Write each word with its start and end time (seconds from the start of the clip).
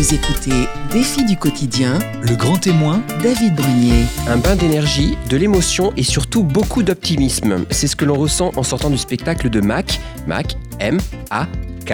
Vous 0.00 0.14
écoutez 0.14 0.66
Défi 0.90 1.26
du 1.26 1.36
quotidien, 1.36 1.98
Le 2.22 2.34
grand 2.34 2.56
témoin, 2.56 3.02
David 3.22 3.54
Brunier. 3.54 4.06
Un 4.28 4.38
bain 4.38 4.56
d'énergie, 4.56 5.18
de 5.28 5.36
l'émotion 5.36 5.92
et 5.98 6.02
surtout 6.04 6.42
beaucoup 6.42 6.82
d'optimisme. 6.82 7.66
C'est 7.68 7.86
ce 7.86 7.96
que 7.96 8.06
l'on 8.06 8.16
ressent 8.16 8.50
en 8.56 8.62
sortant 8.62 8.88
du 8.88 8.96
spectacle 8.96 9.50
de 9.50 9.60
Mac. 9.60 10.00
Mac, 10.26 10.56
M-A-K. 10.78 11.92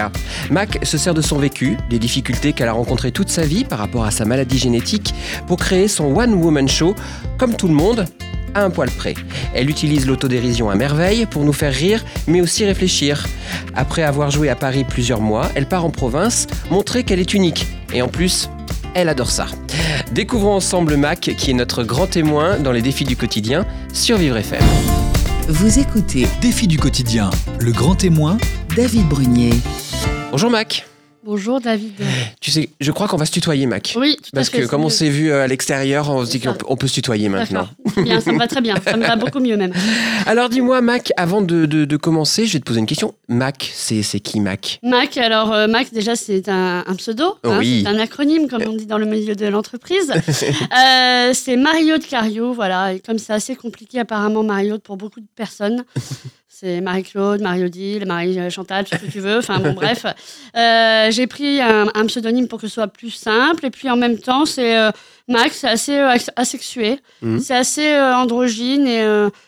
Mac 0.49 0.79
se 0.83 0.97
sert 0.97 1.13
de 1.13 1.21
son 1.21 1.37
vécu, 1.37 1.75
des 1.89 1.99
difficultés 1.99 2.53
qu'elle 2.53 2.69
a 2.69 2.71
rencontrées 2.71 3.11
toute 3.11 3.27
sa 3.27 3.41
vie 3.41 3.65
par 3.65 3.79
rapport 3.79 4.05
à 4.05 4.11
sa 4.11 4.23
maladie 4.23 4.57
génétique, 4.57 5.13
pour 5.45 5.57
créer 5.57 5.89
son 5.89 6.15
One 6.15 6.33
Woman 6.35 6.69
Show, 6.69 6.95
comme 7.37 7.57
tout 7.57 7.67
le 7.67 7.73
monde, 7.73 8.05
à 8.55 8.63
un 8.63 8.69
poil 8.69 8.89
près. 8.89 9.15
Elle 9.53 9.69
utilise 9.69 10.07
l'autodérision 10.07 10.69
à 10.69 10.75
merveille 10.75 11.25
pour 11.25 11.43
nous 11.43 11.51
faire 11.51 11.73
rire, 11.73 12.05
mais 12.25 12.39
aussi 12.39 12.63
réfléchir. 12.63 13.27
Après 13.75 14.03
avoir 14.03 14.31
joué 14.31 14.47
à 14.47 14.55
Paris 14.55 14.85
plusieurs 14.85 15.19
mois, 15.19 15.51
elle 15.55 15.67
part 15.67 15.83
en 15.83 15.89
province, 15.89 16.47
montrer 16.71 17.03
qu'elle 17.03 17.19
est 17.19 17.33
unique. 17.33 17.67
Et 17.93 18.01
en 18.01 18.07
plus, 18.07 18.49
elle 18.93 19.09
adore 19.09 19.31
ça. 19.31 19.47
Découvrons 20.11 20.55
ensemble 20.55 20.97
Mac, 20.97 21.19
qui 21.37 21.51
est 21.51 21.53
notre 21.53 21.83
grand 21.83 22.07
témoin 22.07 22.57
dans 22.57 22.71
les 22.71 22.81
défis 22.81 23.05
du 23.05 23.15
quotidien 23.15 23.65
sur 23.93 24.17
Vivre 24.17 24.37
FM. 24.37 24.63
Vous 25.47 25.79
écoutez 25.79 26.27
défi 26.41 26.67
du 26.67 26.77
quotidien, 26.77 27.29
le 27.59 27.71
grand 27.71 27.95
témoin, 27.95 28.37
David 28.75 29.07
Brunier. 29.07 29.53
Bonjour 30.31 30.49
Mac. 30.49 30.87
Bonjour 31.27 31.59
David. 31.59 31.91
Tu 32.39 32.51
sais, 32.51 32.69
je 32.79 32.89
crois 32.93 33.09
qu'on 33.09 33.17
va 33.17 33.25
se 33.25 33.33
tutoyer, 33.33 33.65
Mac. 33.65 33.93
Oui, 33.97 34.15
tout 34.15 34.29
Parce 34.33 34.47
à 34.47 34.51
fait. 34.51 34.61
que 34.61 34.65
comme 34.65 34.85
on 34.85 34.89
s'est 34.89 35.09
vu 35.09 35.29
euh, 35.29 35.43
à 35.43 35.47
l'extérieur, 35.47 36.09
on 36.09 36.23
se 36.25 36.31
dit 36.31 36.39
qu'on 36.39 36.77
peut- 36.77 36.87
se 36.87 36.93
tutoyer 36.93 37.27
maintenant. 37.27 37.67
Bien, 37.97 38.21
ça 38.21 38.31
me 38.31 38.37
va 38.39 38.47
très 38.47 38.61
bien. 38.61 38.75
Ça 38.81 38.95
me 38.95 39.05
va 39.05 39.17
beaucoup 39.17 39.41
mieux 39.41 39.57
même. 39.57 39.73
Alors 40.25 40.47
dis-moi, 40.47 40.79
Mac, 40.79 41.11
avant 41.17 41.41
de, 41.41 41.65
de- 41.65 41.83
de 41.83 41.97
commencer, 41.97 42.45
je 42.45 42.53
vais 42.53 42.59
te 42.59 42.63
poser 42.63 42.79
une 42.79 42.85
question. 42.85 43.13
Mac, 43.27 43.69
c'est 43.73 44.01
qui 44.21 44.39
Mac? 44.39 44.79
Mac, 44.83 45.17
alors 45.17 45.51
euh, 45.51 45.67
Mac 45.67 45.91
déjà 45.91 46.15
c'est 46.15 46.47
un, 46.47 46.85
un 46.87 46.95
pseudo, 46.95 47.35
hein, 47.43 47.57
Oui. 47.59 47.81
c'est 47.83 47.89
un 47.89 47.99
acronyme 47.99 48.47
comme 48.47 48.63
on 48.65 48.73
dit 48.77 48.85
dans 48.85 48.97
le 48.97 49.05
milieu 49.05 49.35
de 49.35 49.47
l'entreprise. 49.47 50.13
Euh, 50.77 51.31
c'est 51.33 51.57
Mario 51.57 51.97
de 51.97 52.03
Cario, 52.05 52.53
voilà. 52.53 52.93
Et 52.93 52.99
comme 53.01 53.17
c'est 53.17 53.33
assez 53.33 53.55
compliqué 53.55 53.99
apparemment 53.99 54.43
Mario 54.43 54.77
pour 54.79 54.95
beaucoup 54.95 55.19
de 55.19 55.25
personnes, 55.35 55.83
c'est 56.59 56.81
Marie-Claude, 56.81 57.41
Marie-Odile, 57.41 58.05
Marie-Chantal, 58.07 58.85
tout 58.85 58.97
ce 58.97 59.05
que 59.05 59.11
tu 59.11 59.19
veux. 59.19 59.37
Enfin 59.37 59.59
bon 59.59 59.73
bref, 59.73 60.05
Euh, 60.55 61.11
j'ai 61.11 61.27
pris 61.27 61.61
un, 61.61 61.87
un 61.93 62.05
pseudonyme 62.07 62.47
pour 62.47 62.59
que 62.59 62.67
ce 62.67 62.73
soit 62.73 62.87
plus 62.87 63.11
simple. 63.11 63.65
Et 63.65 63.69
puis 63.69 63.89
en 63.89 63.95
même 63.97 64.17
temps 64.17 64.45
c'est 64.45 64.75
euh, 64.77 64.89
Mac, 65.27 65.51
c'est 65.53 65.67
assez 65.67 65.95
euh, 65.97 66.15
asexué, 66.35 66.99
Mhm. 67.21 67.39
c'est 67.39 67.53
assez 67.55 67.95
androgyne 67.99 68.87
et 68.87 69.03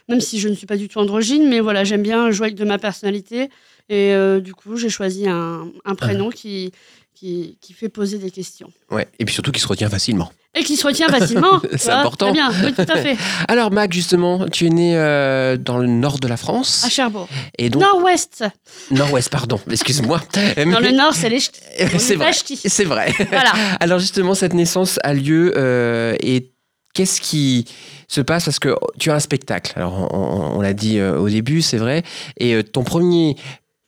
même 0.07 0.21
si 0.21 0.39
je 0.39 0.49
ne 0.49 0.53
suis 0.55 0.67
pas 0.67 0.77
du 0.77 0.87
tout 0.87 0.99
androgyne, 0.99 1.47
mais 1.49 1.59
voilà 1.61 1.83
j'aime 1.83 2.03
bien 2.03 2.29
jouer 2.31 2.47
avec 2.47 2.57
de 2.57 2.65
ma 2.65 2.77
personnalité. 2.77 3.49
Et 3.91 4.13
du 4.41 4.53
coup, 4.53 4.77
j'ai 4.77 4.89
choisi 4.89 5.27
un, 5.27 5.67
un 5.83 5.95
prénom 5.95 6.29
qui, 6.29 6.71
qui, 7.15 7.57
qui 7.59 7.73
fait 7.73 7.89
poser 7.89 8.19
des 8.19 8.29
questions. 8.29 8.71
Ouais, 8.91 9.07
et 9.17 9.25
puis 9.25 9.33
surtout 9.33 9.51
qui 9.51 9.59
se 9.59 9.67
retient 9.67 9.89
facilement. 9.89 10.31
Et 10.55 10.63
qui 10.63 10.77
se 10.77 10.87
retient 10.87 11.07
facilement. 11.09 11.61
C'est 11.77 11.91
important. 11.91 12.27
Très 12.27 12.33
bien, 12.33 12.51
oui, 12.63 12.73
tout 12.73 12.91
à 12.91 12.97
fait. 12.97 13.15
Alors 13.47 13.71
Mac, 13.71 13.93
justement, 13.93 14.47
tu 14.47 14.65
es 14.65 14.69
né 14.69 14.97
euh, 14.97 15.57
dans 15.57 15.77
le 15.77 15.85
nord 15.85 16.19
de 16.19 16.27
la 16.27 16.37
France. 16.37 16.83
À 16.83 16.89
Cherbourg. 16.89 17.27
et 17.57 17.69
donc 17.69 17.83
Nord-Ouest. 17.83 18.43
nord-ouest, 18.89 19.29
pardon, 19.29 19.59
excuse-moi. 19.69 20.21
Dans 20.33 20.79
le 20.79 20.91
Nord, 20.91 21.13
c'est 21.13 21.29
les 21.29 21.39
C'est 21.39 22.13
est 22.13 22.15
vrai. 22.15 22.31
C'est 22.33 22.83
vrai. 22.83 23.13
Voilà. 23.29 23.51
Alors 23.79 23.99
justement, 23.99 24.33
cette 24.33 24.53
naissance 24.53 24.99
a 25.03 25.13
lieu 25.13 25.53
euh, 25.55 26.15
et 26.19 26.51
qu'est-ce 26.95 27.21
qui 27.21 27.65
se 28.07 28.21
passe? 28.21 28.45
Parce 28.45 28.59
que 28.59 28.75
tu 28.97 29.11
as 29.11 29.15
un 29.15 29.19
spectacle. 29.19 29.73
Alors 29.75 30.13
on, 30.13 30.61
l'a 30.61 30.73
dit 30.73 30.97
euh, 30.97 31.19
au 31.19 31.29
début, 31.29 31.61
c'est 31.61 31.77
vrai. 31.77 32.03
Et 32.37 32.63
ton 32.63 32.83
premier 32.83 33.35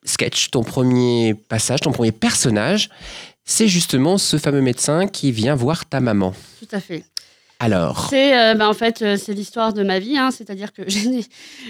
sketch, 0.04 0.52
ton 0.52 0.64
premier 0.64 1.34
passage, 1.34 1.82
ton 1.82 1.92
premier 1.92 2.12
personnage, 2.12 2.90
c'est 3.52 3.68
justement 3.68 4.18
ce 4.18 4.38
fameux 4.38 4.62
médecin 4.62 5.08
qui 5.08 5.34
vient 5.34 5.56
voir 5.56 5.86
ta 5.86 6.00
maman. 6.00 6.34
Tout 6.60 6.68
à 6.72 6.80
fait. 6.80 7.04
Alors, 7.64 8.08
C'est 8.10 8.36
euh, 8.38 8.56
ben, 8.56 8.68
en 8.68 8.74
fait 8.74 9.02
euh, 9.04 9.18
c'est 9.18 9.34
l'histoire 9.34 9.72
de 9.72 9.84
ma 9.84 10.00
vie, 10.00 10.18
hein, 10.18 10.32
c'est-à-dire 10.32 10.74
que 10.74 10.82
je, 10.90 11.08
n'ai- 11.08 11.26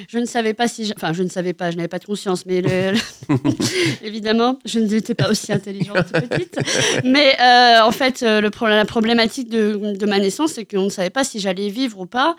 je 0.08 0.18
ne 0.20 0.26
savais 0.26 0.54
pas 0.54 0.68
si, 0.70 0.86
je- 0.86 0.94
enfin 0.96 1.12
je 1.12 1.22
ne 1.22 1.28
savais 1.30 1.52
pas, 1.54 1.70
je 1.70 1.76
n'avais 1.76 1.90
pas 1.90 2.00
de 2.00 2.06
conscience, 2.06 2.46
mais 2.46 2.62
le- 2.62 2.94
évidemment 4.04 4.58
je 4.66 4.80
n'étais 4.80 5.14
pas 5.16 5.30
aussi 5.30 5.52
intelligente 5.52 6.08
petite. 6.30 6.58
Mais 7.04 7.36
euh, 7.42 7.82
en 7.84 7.92
fait 7.92 8.24
euh, 8.24 8.42
le 8.42 8.50
pro- 8.50 8.68
la 8.68 8.86
problématique 8.86 9.50
de, 9.50 9.96
de 9.98 10.06
ma 10.06 10.20
naissance, 10.20 10.54
c'est 10.54 10.66
qu'on 10.66 10.84
ne 10.86 10.90
savait 10.90 11.10
pas 11.10 11.24
si 11.24 11.40
j'allais 11.40 11.70
vivre 11.70 12.00
ou 12.00 12.06
pas. 12.06 12.36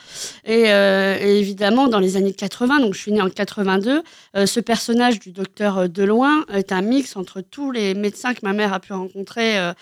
Et, 0.46 0.72
euh, 0.72 1.18
et 1.20 1.38
évidemment 1.38 1.88
dans 1.88 2.00
les 2.00 2.16
années 2.16 2.32
80, 2.32 2.80
donc 2.80 2.94
je 2.94 3.00
suis 3.00 3.12
née 3.12 3.20
en 3.22 3.28
82, 3.30 4.02
euh, 4.36 4.46
ce 4.46 4.60
personnage 4.60 5.18
du 5.20 5.30
docteur 5.32 5.78
euh, 5.78 5.88
Deloin 5.88 6.44
est 6.52 6.72
un 6.72 6.80
mix 6.82 7.16
entre 7.16 7.40
tous 7.42 7.70
les 7.70 7.94
médecins 7.94 8.34
que 8.34 8.40
ma 8.42 8.52
mère 8.54 8.72
a 8.72 8.80
pu 8.80 8.92
rencontrer 8.94 9.58
euh, 9.58 9.72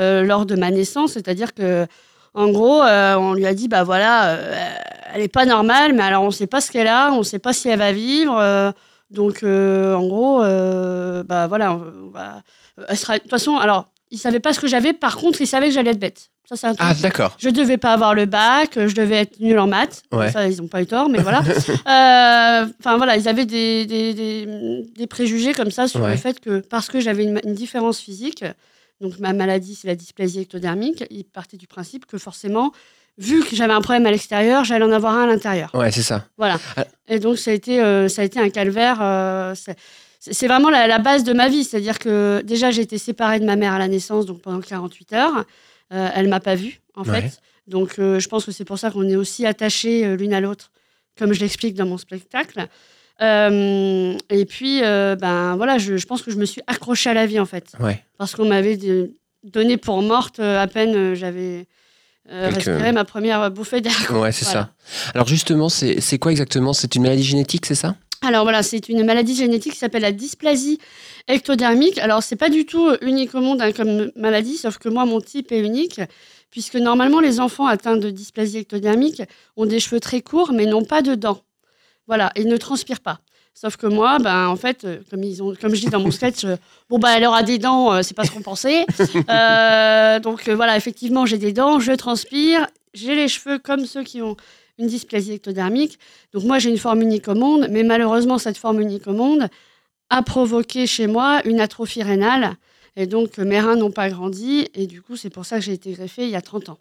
euh, 0.00 0.22
lors 0.22 0.46
de 0.46 0.56
ma 0.56 0.70
naissance, 0.70 1.12
c'est-à-dire 1.12 1.54
que 1.54 1.86
en 2.34 2.48
gros, 2.50 2.82
euh, 2.82 3.14
on 3.16 3.34
lui 3.34 3.46
a 3.46 3.54
dit, 3.54 3.68
bah 3.68 3.82
voilà, 3.84 4.28
euh, 4.30 4.68
elle 5.14 5.22
est 5.22 5.28
pas 5.28 5.44
normale, 5.46 5.92
mais 5.94 6.02
alors 6.02 6.22
on 6.22 6.30
sait 6.30 6.46
pas 6.46 6.60
ce 6.60 6.70
qu'elle 6.70 6.86
a, 6.88 7.10
on 7.12 7.22
sait 7.22 7.38
pas 7.40 7.52
si 7.52 7.68
elle 7.68 7.78
va 7.78 7.92
vivre. 7.92 8.36
euh, 8.38 8.70
donc, 9.10 9.42
euh, 9.42 9.94
en 9.94 10.06
gros, 10.06 10.42
euh, 10.42 11.24
bah 11.24 11.46
voilà, 11.48 11.72
on 11.74 12.10
va- 12.12 12.42
elle 12.88 12.96
sera. 12.96 13.14
De 13.14 13.18
toute 13.22 13.30
façon, 13.30 13.56
alors, 13.56 13.86
il 14.12 14.18
savait 14.18 14.38
pas 14.40 14.52
ce 14.52 14.60
que 14.60 14.68
j'avais. 14.68 14.92
Par 14.92 15.16
contre, 15.16 15.40
il 15.40 15.46
savait 15.48 15.66
que 15.68 15.74
j'allais 15.74 15.90
être 15.90 15.98
bête. 15.98 16.30
Ça, 16.48 16.56
c'est 16.56 16.66
un 16.68 16.74
truc. 16.74 16.88
ah 16.88 16.94
d'accord. 17.00 17.36
Je 17.38 17.48
devais 17.48 17.76
pas 17.76 17.92
avoir 17.92 18.14
le 18.14 18.26
bac, 18.26 18.70
je 18.74 18.94
devais 18.94 19.16
être 19.18 19.38
nulle 19.40 19.58
en 19.58 19.66
maths. 19.68 20.02
Ouais. 20.12 20.30
Ça, 20.32 20.46
ils 20.48 20.60
ont 20.62 20.66
pas 20.68 20.82
eu 20.82 20.86
tort, 20.86 21.08
mais 21.08 21.18
voilà. 21.20 21.42
Euh, 21.88 22.66
Enfin, 22.80 22.96
voilà, 22.96 23.16
ils 23.16 23.28
avaient 23.28 23.46
des, 23.46 23.86
des, 23.86 24.14
des- 24.14 24.84
des 24.96 25.06
préjugés 25.06 25.54
comme 25.54 25.70
ça 25.70 25.86
sur 25.88 26.00
Ouais. 26.02 26.12
le 26.12 26.16
fait 26.16 26.40
que 26.40 26.60
parce 26.60 26.88
que 26.88 27.00
j'avais 27.00 27.24
une, 27.24 27.40
une 27.44 27.54
différence 27.54 27.98
physique, 28.00 28.44
donc 29.00 29.18
ma 29.18 29.32
maladie, 29.32 29.74
c'est 29.74 29.88
la 29.88 29.94
dysplasie 29.94 30.40
ectodermique, 30.40 31.04
ils 31.10 31.24
partaient 31.24 31.56
du 31.56 31.66
principe 31.66 32.06
que 32.06 32.18
forcément, 32.18 32.72
vu 33.18 33.42
que 33.44 33.54
j'avais 33.56 33.72
un 33.72 33.80
problème 33.80 34.06
à 34.06 34.10
l'extérieur, 34.10 34.64
j'allais 34.64 34.84
en 34.84 34.92
avoir 34.92 35.14
un 35.14 35.24
à 35.24 35.26
l'intérieur. 35.26 35.70
Ouais, 35.74 35.90
c'est 35.90 36.02
ça. 36.02 36.26
Voilà. 36.38 36.58
Ah. 36.76 36.84
Et 37.08 37.18
donc, 37.18 37.38
ça 37.38 37.50
a 37.50 37.54
été, 37.54 37.80
euh, 37.82 38.08
ça 38.08 38.22
a 38.22 38.24
été 38.24 38.38
un 38.40 38.50
calvaire. 38.50 38.98
euh, 39.00 39.54
c'est- 39.54 40.46
vraiment 40.46 40.68
la, 40.70 40.86
la 40.86 40.98
base 40.98 41.24
de 41.24 41.32
ma 41.32 41.48
vie. 41.48 41.64
C'est-à-dire 41.64 41.98
que 41.98 42.42
déjà, 42.44 42.70
j'ai 42.70 42.82
été 42.82 42.98
séparée 42.98 43.40
de 43.40 43.44
ma 43.46 43.56
mère 43.56 43.72
à 43.72 43.78
la 43.78 43.88
naissance, 43.88 44.26
donc 44.26 44.42
pendant 44.42 44.60
48 44.60 45.12
heures. 45.14 45.44
Euh, 45.92 46.08
elle 46.14 46.28
m'a 46.28 46.40
pas 46.40 46.54
vue, 46.54 46.80
en 46.94 47.04
Ouais. 47.04 47.22
fait. 47.22 47.40
Donc, 47.66 47.98
euh, 47.98 48.20
je 48.20 48.28
pense 48.28 48.44
que 48.44 48.52
c'est 48.52 48.64
pour 48.66 48.78
ça 48.78 48.90
qu'on 48.90 49.08
est 49.08 49.16
aussi 49.16 49.46
attachés 49.46 50.16
l'une 50.16 50.32
à 50.34 50.40
l'autre, 50.40 50.70
comme 51.18 51.32
je 51.32 51.40
l'explique 51.40 51.74
dans 51.74 51.86
mon 51.86 51.98
spectacle. 51.98 52.66
Euh, 53.22 54.16
et 54.30 54.44
puis, 54.46 54.82
euh, 54.82 55.14
ben 55.16 55.56
voilà, 55.56 55.78
je, 55.78 55.96
je 55.96 56.06
pense 56.06 56.22
que 56.22 56.30
je 56.30 56.36
me 56.36 56.44
suis 56.46 56.62
accrochée 56.66 57.10
à 57.10 57.14
la 57.14 57.26
vie, 57.26 57.38
en 57.40 57.46
fait. 57.46 57.66
Ouais. 57.78 58.02
Parce 58.18 58.34
qu'on 58.34 58.46
m'avait 58.46 58.78
donné 59.44 59.76
pour 59.76 60.02
morte 60.02 60.38
euh, 60.40 60.60
à 60.62 60.66
peine 60.66 61.14
j'avais 61.14 61.66
euh, 62.30 62.50
respiré 62.52 62.92
ma 62.92 63.04
première 63.04 63.50
bouffée 63.50 63.80
d'air. 63.80 63.92
Ouais, 64.10 64.32
c'est 64.32 64.44
Voilà. 64.44 64.70
ça. 64.84 65.10
Alors 65.14 65.26
justement, 65.26 65.68
c'est 65.68 66.18
quoi 66.18 66.30
exactement? 66.30 66.72
C'est 66.72 66.94
une 66.94 67.02
maladie 67.02 67.24
génétique, 67.24 67.66
c'est 67.66 67.74
ça? 67.74 67.96
Alors 68.22 68.42
voilà, 68.44 68.62
c'est 68.62 68.90
une 68.90 69.02
maladie 69.04 69.34
génétique 69.34 69.72
qui 69.72 69.78
s'appelle 69.78 70.02
la 70.02 70.12
dysplasie 70.12 70.78
ectodermique. 71.26 71.98
Alors 71.98 72.22
c'est 72.22 72.36
pas 72.36 72.50
du 72.50 72.66
tout 72.66 72.90
unique 73.00 73.34
au 73.34 73.40
monde 73.40 73.62
hein, 73.62 73.72
comme 73.72 74.10
maladie, 74.14 74.58
sauf 74.58 74.76
que 74.78 74.90
moi 74.90 75.06
mon 75.06 75.20
type 75.22 75.52
est 75.52 75.60
unique, 75.60 76.00
puisque 76.50 76.74
normalement 76.76 77.20
les 77.20 77.40
enfants 77.40 77.66
atteints 77.66 77.96
de 77.96 78.10
dysplasie 78.10 78.58
ectodermique 78.58 79.22
ont 79.56 79.64
des 79.64 79.80
cheveux 79.80 80.00
très 80.00 80.20
courts 80.20 80.52
mais 80.52 80.66
n'ont 80.66 80.84
pas 80.84 81.00
de 81.00 81.14
dents. 81.14 81.40
Voilà, 82.06 82.32
et 82.34 82.44
ne 82.44 82.56
transpirent 82.56 83.00
pas. 83.00 83.20
Sauf 83.54 83.76
que 83.76 83.86
moi, 83.86 84.18
ben 84.18 84.46
en 84.48 84.56
fait, 84.56 84.84
euh, 84.84 84.98
comme 85.10 85.22
ils 85.24 85.42
ont, 85.42 85.54
comme 85.60 85.74
je 85.74 85.80
dis 85.80 85.90
dans 85.90 86.00
mon 86.00 86.10
sketch, 86.10 86.44
euh, 86.44 86.56
bon 86.88 86.98
bah 86.98 87.16
elle 87.16 87.26
aura 87.26 87.42
des 87.42 87.58
dents, 87.58 87.92
euh, 87.92 88.02
c'est 88.02 88.14
pas 88.14 88.24
ce 88.24 88.30
qu'on 88.30 88.42
pensait. 88.42 88.86
Euh, 89.28 90.18
donc 90.18 90.48
voilà, 90.48 90.76
effectivement 90.76 91.26
j'ai 91.26 91.38
des 91.38 91.52
dents, 91.52 91.78
je 91.78 91.92
transpire, 91.92 92.66
j'ai 92.94 93.14
les 93.14 93.28
cheveux 93.28 93.58
comme 93.58 93.86
ceux 93.86 94.02
qui 94.02 94.22
ont 94.22 94.36
une 94.80 94.86
dysplasie 94.86 95.32
ectodermique. 95.32 95.98
Donc 96.32 96.44
moi, 96.44 96.58
j'ai 96.58 96.70
une 96.70 96.78
forme 96.78 97.02
unique 97.02 97.28
au 97.28 97.34
monde, 97.34 97.68
mais 97.70 97.82
malheureusement, 97.82 98.38
cette 98.38 98.56
forme 98.56 98.80
unique 98.80 99.06
au 99.06 99.12
monde 99.12 99.48
a 100.08 100.22
provoqué 100.22 100.86
chez 100.86 101.06
moi 101.06 101.40
une 101.44 101.60
atrophie 101.60 102.02
rénale. 102.02 102.56
Et 102.96 103.06
donc, 103.06 103.38
mes 103.38 103.60
reins 103.60 103.76
n'ont 103.76 103.92
pas 103.92 104.08
grandi. 104.08 104.68
Et 104.74 104.86
du 104.86 105.00
coup, 105.02 105.16
c'est 105.16 105.30
pour 105.30 105.44
ça 105.44 105.58
que 105.58 105.64
j'ai 105.64 105.74
été 105.74 105.92
greffée 105.92 106.24
il 106.24 106.30
y 106.30 106.36
a 106.36 106.42
30 106.42 106.70
ans. 106.70 106.78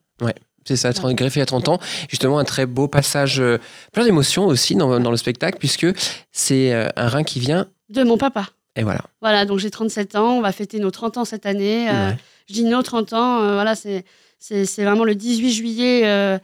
C'est 0.76 0.94
ça, 0.94 1.14
greffé 1.14 1.42
à 1.42 1.46
30 1.46 1.68
ans. 1.70 1.80
Justement, 2.10 2.38
un 2.40 2.44
très 2.44 2.66
beau 2.66 2.88
passage, 2.88 3.40
euh, 3.40 3.58
plein 3.92 4.04
d'émotions 4.06 4.46
aussi 4.46 4.76
dans, 4.76 5.00
dans 5.00 5.12
le 5.12 5.18
spectacle, 5.18 5.58
puisque 5.58 5.88
c'est 6.32 6.74
euh, 6.74 6.88
un 6.96 7.08
rein 7.08 7.24
qui 7.24 7.40
vient, 7.40 7.66
De 7.90 8.04
mon 8.04 8.18
papa. 8.18 8.50
et 8.76 8.84
voilà. 8.84 9.02
Voilà, 9.22 9.46
donc 9.46 9.60
j'ai 9.60 9.72
37 9.72 10.16
ans. 10.16 10.38
On 10.38 10.42
va 10.42 10.52
fêter 10.52 10.80
nos 10.80 10.92
30 10.92 11.18
ans 11.18 11.26
cette 11.26 11.46
année. 11.46 11.90
Euh. 11.90 12.12
Je 12.48 12.54
dis 12.54 12.64
nos 12.66 12.82
30 12.84 13.14
ans. 13.14 13.42
euh, 13.42 13.54
voilà, 13.54 13.74
c'est, 13.76 14.06
c'est, 14.38 14.66
c'est 14.66 14.84
vraiment 14.84 15.04
le 15.06 15.16
18 15.16 15.52
juillet 15.52 16.02
euh, 16.06 16.38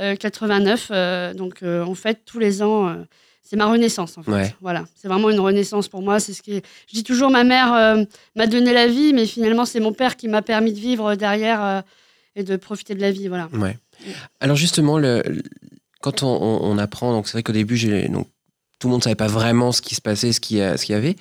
euh, 0.00 0.14
89. 0.16 0.88
euh, 0.90 1.34
donc, 1.34 1.58
on 1.62 1.94
fête 1.94 2.20
tous 2.24 2.38
les 2.38 2.62
ans. 2.62 2.96
c'est 3.42 3.56
ma 3.56 3.66
renaissance, 3.66 4.16
en 4.16 4.22
fait. 4.22 4.30
Ouais. 4.30 4.54
Voilà, 4.60 4.84
c'est 4.94 5.08
vraiment 5.08 5.28
une 5.28 5.40
renaissance 5.40 5.88
pour 5.88 6.02
moi. 6.02 6.20
C'est 6.20 6.32
ce 6.32 6.42
qui 6.42 6.52
est- 6.54 6.64
Je 6.88 6.94
dis 6.94 7.04
toujours, 7.04 7.30
ma 7.30 7.42
mère 7.44 7.96
m'a 8.36 8.46
donné 8.46 8.72
la 8.72 8.86
vie, 8.86 9.12
mais 9.12 9.26
finalement, 9.26 9.64
c'est 9.66 9.80
mon 9.80 9.92
père 9.92 10.16
qui 10.16 10.28
m'a 10.28 10.40
permis 10.40 10.72
de 10.72 10.78
vivre 10.78 11.14
derrière 11.16 11.82
et 12.36 12.42
de 12.44 12.56
profiter 12.56 12.94
de 12.94 13.00
la 13.00 13.10
vie. 13.10 13.28
Voilà. 13.28 13.48
Ouais. 13.52 13.76
Alors 14.40 14.56
justement, 14.56 14.98
le, 14.98 15.22
le- 15.26 15.42
quand 16.00 16.22
on, 16.22 16.28
on- 16.28 16.60
on 16.62 16.78
apprend, 16.78 17.12
donc 17.12 17.26
c'est 17.26 17.32
vrai 17.32 17.42
qu'au 17.42 17.52
début, 17.52 17.78
donc, 18.08 18.26
tout 18.78 18.88
le 18.88 18.90
monde 18.92 19.00
ne 19.00 19.04
savait 19.04 19.14
pas 19.14 19.28
vraiment 19.28 19.70
ce 19.70 19.80
qui 19.80 19.94
se 19.94 20.00
passait, 20.00 20.32
ce 20.32 20.40
qu'il 20.40 20.56
y, 20.58 20.92
avait. 20.92 21.14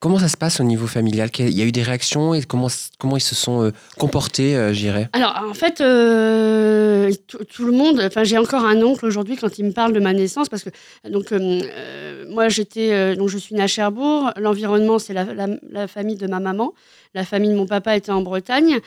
Comment 0.00 0.18
ça 0.18 0.28
se 0.28 0.36
passe 0.38 0.60
au 0.60 0.64
niveau 0.64 0.86
familial? 0.86 1.28
Il 1.38 1.50
y 1.50 1.60
a 1.60 1.64
eu 1.66 1.72
des 1.72 1.82
réactions 1.82 2.32
et 2.34 2.42
comment, 2.42 2.68
comment 2.98 3.16
ils 3.18 3.20
se 3.22 3.34
sont 3.34 3.62
euh, 3.64 3.72
comportés, 3.98 4.56
euh, 4.56 4.72
je 4.72 4.78
dirais 4.78 5.08
Alors, 5.12 5.38
en 5.48 5.52
fait, 5.54 5.80
euh, 5.82 7.12
tout, 7.26 7.64
le 7.66 7.72
monde. 7.72 8.00
Enfin, 8.00 8.24
j'ai 8.24 8.38
encore 8.38 8.64
un 8.64 8.80
oncle 8.82 9.04
aujourd'hui 9.04 9.36
quand 9.36 9.58
il 9.58 9.66
me 9.66 9.72
parle 9.72 9.92
de 9.92 10.00
ma 10.00 10.12
naissance, 10.14 10.48
parce 10.48 10.62
que 10.62 10.70
donc 11.08 11.32
moi 12.30 12.48
j'étais 12.48 13.14
donc 13.16 13.28
je 13.28 13.36
suis 13.38 13.54
née 13.54 13.62
à 13.62 13.66
Cherbourg. 13.66 14.30
L'environnement, 14.36 14.98
c'est 14.98 15.12
la, 15.12 15.24
la- 15.24 15.58
la 15.70 15.88
famille 15.88 16.16
de 16.16 16.26
ma 16.26 16.40
maman. 16.40 16.72
La 17.14 17.24
famille 17.24 17.50
de 17.50 17.56
mon 17.56 17.66
papa 17.66 17.96
était 17.96 18.12
en 18.12 18.22
Bretagne. 18.22 18.78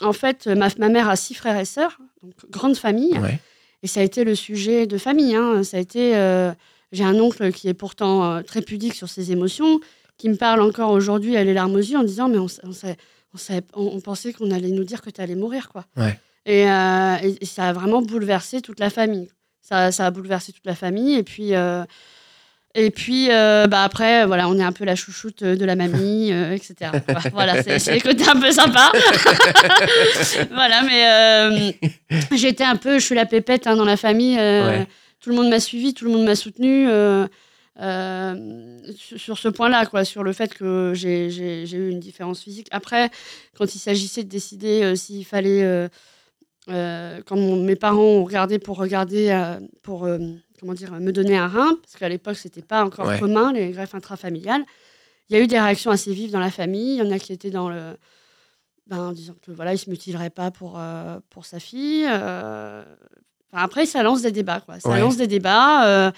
En 0.00 0.12
fait, 0.12 0.46
ma, 0.46 0.68
ma 0.78 0.88
mère 0.88 1.08
a 1.08 1.16
six 1.16 1.34
frères 1.34 1.58
et 1.58 1.64
sœurs, 1.64 1.98
donc 2.22 2.32
grande 2.50 2.76
famille. 2.76 3.18
Ouais. 3.18 3.40
Et 3.82 3.86
ça 3.86 4.00
a 4.00 4.02
été 4.02 4.24
le 4.24 4.34
sujet 4.34 4.86
de 4.86 4.98
famille. 4.98 5.34
hein. 5.34 5.62
Ça 5.64 5.76
a 5.76 5.80
été. 5.80 6.16
euh, 6.16 6.52
J'ai 6.92 7.04
un 7.04 7.14
oncle 7.20 7.52
qui 7.52 7.68
est 7.68 7.74
pourtant 7.74 8.24
euh, 8.24 8.42
très 8.42 8.62
pudique 8.62 8.94
sur 8.94 9.08
ses 9.08 9.32
émotions, 9.32 9.80
qui 10.16 10.28
me 10.28 10.36
parle 10.36 10.60
encore 10.62 10.90
aujourd'hui 10.90 11.36
à 11.36 11.44
les 11.44 11.54
larmes 11.54 11.74
aux 11.74 11.78
yeux 11.78 11.96
en 11.98 12.04
disant 12.04 12.28
Mais 12.28 12.38
on, 12.38 14.00
pensait 14.00 14.32
qu'on 14.32 14.50
allait 14.50 14.70
nous 14.70 14.84
dire 14.84 15.00
que 15.02 15.10
tu 15.10 15.20
allais 15.20 15.34
mourir. 15.36 15.68
quoi. 15.68 15.84
Ouais. 15.96 16.18
Et, 16.46 16.68
euh, 16.70 17.16
et- 17.22 17.38
et 17.42 17.46
ça 17.46 17.68
a 17.68 17.72
vraiment 17.72 18.00
bouleversé 18.02 18.60
toute 18.62 18.80
la 18.80 18.90
famille. 18.90 19.28
Ça, 19.60 19.92
ça 19.92 20.06
a 20.06 20.10
bouleversé 20.10 20.52
toute 20.52 20.66
la 20.66 20.74
famille. 20.74 21.14
Et 21.14 21.22
puis. 21.22 21.54
Euh, 22.76 22.80
et 22.80 22.90
puis, 22.90 23.28
euh, 23.30 23.66
bah 23.66 23.82
après, 23.82 24.26
voilà, 24.26 24.48
on 24.48 24.58
est 24.58 24.62
un 24.62 24.72
peu 24.72 24.84
la 24.84 24.94
chouchoute 24.94 25.42
de 25.42 25.64
la 25.64 25.74
mamie, 25.74 26.30
euh, 26.32 26.52
etc. 26.52 26.90
Voilà, 27.32 27.62
c'est 27.62 27.78
c'est 27.78 27.94
les 27.94 28.00
côtés 28.00 28.28
un 28.28 28.38
peu 28.40 28.50
sympas. 28.52 28.92
voilà, 30.52 30.82
mais 30.82 31.08
euh, 31.08 31.72
j'étais 32.32 32.64
un 32.64 32.76
peu, 32.76 32.98
je 32.98 33.04
suis 33.04 33.14
la 33.14 33.26
pépette 33.26 33.66
hein, 33.66 33.76
dans 33.76 33.84
la 33.84 33.96
famille. 33.96 34.38
euh, 34.38 34.68
Ouais. 34.80 34.86
Tout 35.20 35.30
le 35.30 35.36
monde 35.36 35.48
m'a 35.50 35.58
suivi, 35.60 35.94
tout 35.94 36.04
le 36.04 36.12
monde 36.12 36.24
m'a 36.24 36.36
soutenu 36.36 36.88
euh, 36.88 37.26
euh, 37.80 38.78
sur, 39.16 39.36
ce 39.36 39.48
point-là, 39.48 39.84
quoi, 39.86 40.04
sur 40.04 40.22
le 40.22 40.32
fait 40.32 40.54
que 40.54 40.92
j'ai 40.94 41.28
eu 41.72 41.90
une 41.90 41.98
différence 42.00 42.40
physique. 42.40 42.68
Après, 42.70 43.10
quand 43.56 43.74
il 43.74 43.78
s'agissait 43.78 44.22
de 44.22 44.28
décider 44.28 44.82
euh, 44.84 44.94
s'il 44.94 45.24
fallait, 45.24 45.64
euh, 45.64 45.88
euh, 46.70 47.20
quand 47.26 47.36
mon- 47.36 47.56
mes 47.56 47.74
parents 47.76 48.00
ont 48.02 48.24
regardé 48.24 48.58
pour 48.60 48.76
regarder, 48.76 49.30
euh, 49.30 49.58
pour 49.82 50.04
euh, 50.04 50.18
comment 50.58 50.74
dire, 50.74 50.92
me 50.92 51.12
donner 51.12 51.36
un 51.36 51.48
rein, 51.48 51.76
parce 51.82 51.96
qu'à 51.96 52.08
l'époque 52.08 52.36
c'était 52.36 52.62
pas 52.62 52.84
encore 52.84 53.06
Ouais. 53.06 53.18
commun 53.18 53.52
les 53.52 53.70
greffes 53.70 53.94
intrafamiliales. 53.94 54.64
Il 55.30 55.36
y 55.36 55.40
a 55.40 55.42
eu 55.42 55.46
des 55.46 55.58
réactions 55.60 55.90
assez 55.90 56.12
vives 56.12 56.30
dans 56.30 56.40
la 56.40 56.50
famille. 56.50 56.94
Il 56.94 56.98
y 56.98 57.02
en 57.02 57.10
a 57.10 57.18
qui 57.18 57.32
étaient 57.32 57.50
dans 57.50 57.68
le 57.68 57.96
ben, 58.86 59.08
en 59.08 59.12
disant 59.12 59.34
que 59.44 59.50
voilà, 59.52 59.74
il 59.74 59.78
se 59.78 59.90
mutilerait 59.90 60.30
pas 60.30 60.50
pour, 60.50 60.76
euh, 60.78 61.18
pour 61.28 61.44
sa 61.44 61.60
fille. 61.60 62.06
euh. 62.08 62.82
Enfin, 63.52 63.62
après, 63.62 63.84
ça 63.84 64.02
lance 64.02 64.22
des 64.22 64.32
débats. 64.32 64.60
Quoi. 64.60 64.80
Ça 64.80 64.88
Ouais. 64.88 65.00
lance 65.00 65.18
des 65.18 65.26
débats. 65.26 65.86
euh, 65.86 66.10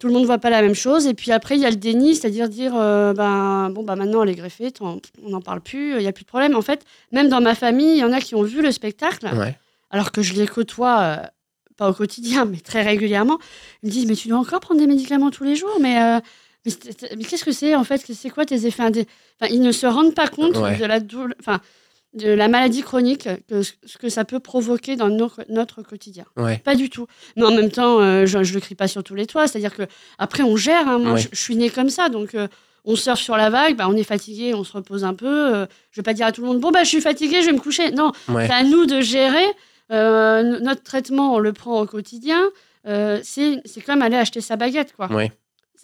tout 0.00 0.06
le 0.08 0.12
monde 0.14 0.22
ne 0.22 0.26
voit 0.26 0.38
pas 0.38 0.48
la 0.50 0.62
même 0.62 0.74
chose. 0.74 1.06
Et 1.06 1.12
puis 1.14 1.32
après, 1.32 1.56
il 1.56 1.60
y 1.60 1.66
a 1.66 1.70
le 1.70 1.76
déni, 1.76 2.14
c'est-à-dire 2.14 2.48
dire 2.48 2.72
ben, 2.72 3.68
bon, 3.70 3.82
bah, 3.82 3.94
maintenant, 3.96 4.22
elle 4.22 4.30
est 4.30 4.34
greffée, 4.34 4.72
on 4.80 5.00
n'en 5.22 5.40
parle 5.42 5.60
plus, 5.60 5.92
il 5.92 5.98
n'y 5.98 6.06
a 6.06 6.12
plus 6.12 6.24
de 6.24 6.28
problème. 6.28 6.54
En 6.56 6.62
fait, 6.62 6.84
même 7.12 7.28
dans 7.28 7.40
ma 7.42 7.54
famille, 7.54 7.92
il 7.92 7.98
y 7.98 8.04
en 8.04 8.12
a 8.12 8.20
qui 8.20 8.34
ont 8.34 8.42
vu 8.42 8.62
le 8.62 8.72
spectacle, 8.72 9.26
Ouais. 9.34 9.58
alors 9.90 10.12
que 10.12 10.20
je 10.22 10.32
les 10.34 10.46
côtoie, 10.46 11.30
pas 11.76 11.88
au 11.90 11.92
quotidien, 11.94 12.44
mais 12.44 12.58
très 12.58 12.82
régulièrement. 12.82 13.38
Ils 13.82 13.86
me 13.86 13.92
disent 13.92 14.06
Mais 14.06 14.16
tu 14.16 14.28
dois 14.28 14.38
encore 14.38 14.60
prendre 14.60 14.80
des 14.80 14.86
médicaments 14.86 15.30
tous 15.30 15.44
les 15.44 15.54
jours 15.56 15.76
Mais. 15.80 16.00
euh, 16.02 16.20
mais 17.16 17.22
qu'est-ce 17.24 17.44
que 17.44 17.52
c'est 17.52 17.76
en 17.76 17.84
fait? 17.84 18.02
C'est 18.12 18.30
quoi 18.30 18.44
tes 18.44 18.66
effets 18.66 18.82
enfin, 18.82 19.48
Ils 19.50 19.60
ne 19.60 19.70
se 19.72 19.86
rendent 19.86 20.14
pas 20.14 20.26
compte 20.28 20.56
Ouais. 20.56 20.76
de 20.76 20.84
la 20.84 20.98
doule- 20.98 21.34
enfin, 21.38 21.60
de 22.14 22.28
la 22.28 22.48
maladie 22.48 22.82
chronique, 22.82 23.28
que, 23.48 23.62
ce 23.62 23.98
que 24.00 24.08
ça 24.08 24.24
peut 24.24 24.40
provoquer 24.40 24.96
dans 24.96 25.08
nos- 25.08 25.30
notre 25.48 25.82
quotidien. 25.82 26.24
Ouais. 26.36 26.58
Pas 26.58 26.74
du 26.74 26.90
tout. 26.90 27.06
Mais 27.36 27.44
en 27.44 27.52
même 27.52 27.70
temps, 27.70 28.00
euh, 28.00 28.26
je, 28.26 28.42
je 28.42 28.54
le 28.54 28.60
crie 28.60 28.74
pas 28.74 28.88
sur 28.88 29.04
tous 29.04 29.14
les 29.14 29.26
toits. 29.26 29.46
C'est-à-dire 29.46 29.74
que 29.76 29.82
après, 30.18 30.42
on 30.42 30.56
gère. 30.56 30.88
hein. 30.88 30.98
Moi, 30.98 31.12
Ouais. 31.12 31.20
je, 31.20 31.28
je 31.30 31.40
suis 31.40 31.54
née 31.56 31.70
comme 31.70 31.90
ça, 31.90 32.08
donc 32.08 32.34
euh, 32.34 32.48
on 32.84 32.96
surfe 32.96 33.20
sur 33.20 33.36
la 33.36 33.48
vague. 33.50 33.76
Bah, 33.76 33.86
on 33.88 33.94
est 33.94 34.02
fatigué, 34.02 34.52
on 34.54 34.64
se 34.64 34.72
repose 34.72 35.04
un 35.04 35.14
peu. 35.14 35.26
euh, 35.54 35.66
je 35.92 36.00
vais 36.00 36.04
pas 36.04 36.14
dire 36.14 36.26
à 36.26 36.32
tout 36.32 36.40
le 36.40 36.48
monde 36.48 36.58
bon 36.60 36.70
bah 36.72 36.82
je 36.84 36.88
suis 36.88 37.00
fatigué, 37.00 37.42
je 37.42 37.46
vais 37.46 37.52
me 37.52 37.60
coucher. 37.60 37.90
Non, 37.92 38.10
c'est 38.26 38.50
à 38.52 38.64
nous 38.64 38.86
de 38.86 39.00
gérer. 39.02 39.44
Euh, 39.92 40.58
notre 40.60 40.82
traitement, 40.82 41.34
on 41.34 41.38
le 41.38 41.52
prend 41.52 41.80
au 41.80 41.86
quotidien. 41.86 42.42
Euh, 42.86 43.20
c'est 43.22 43.60
comme 43.84 44.02
aller 44.02 44.16
acheter 44.16 44.40
sa 44.40 44.56
baguette, 44.56 44.92
quoi. 44.96 45.08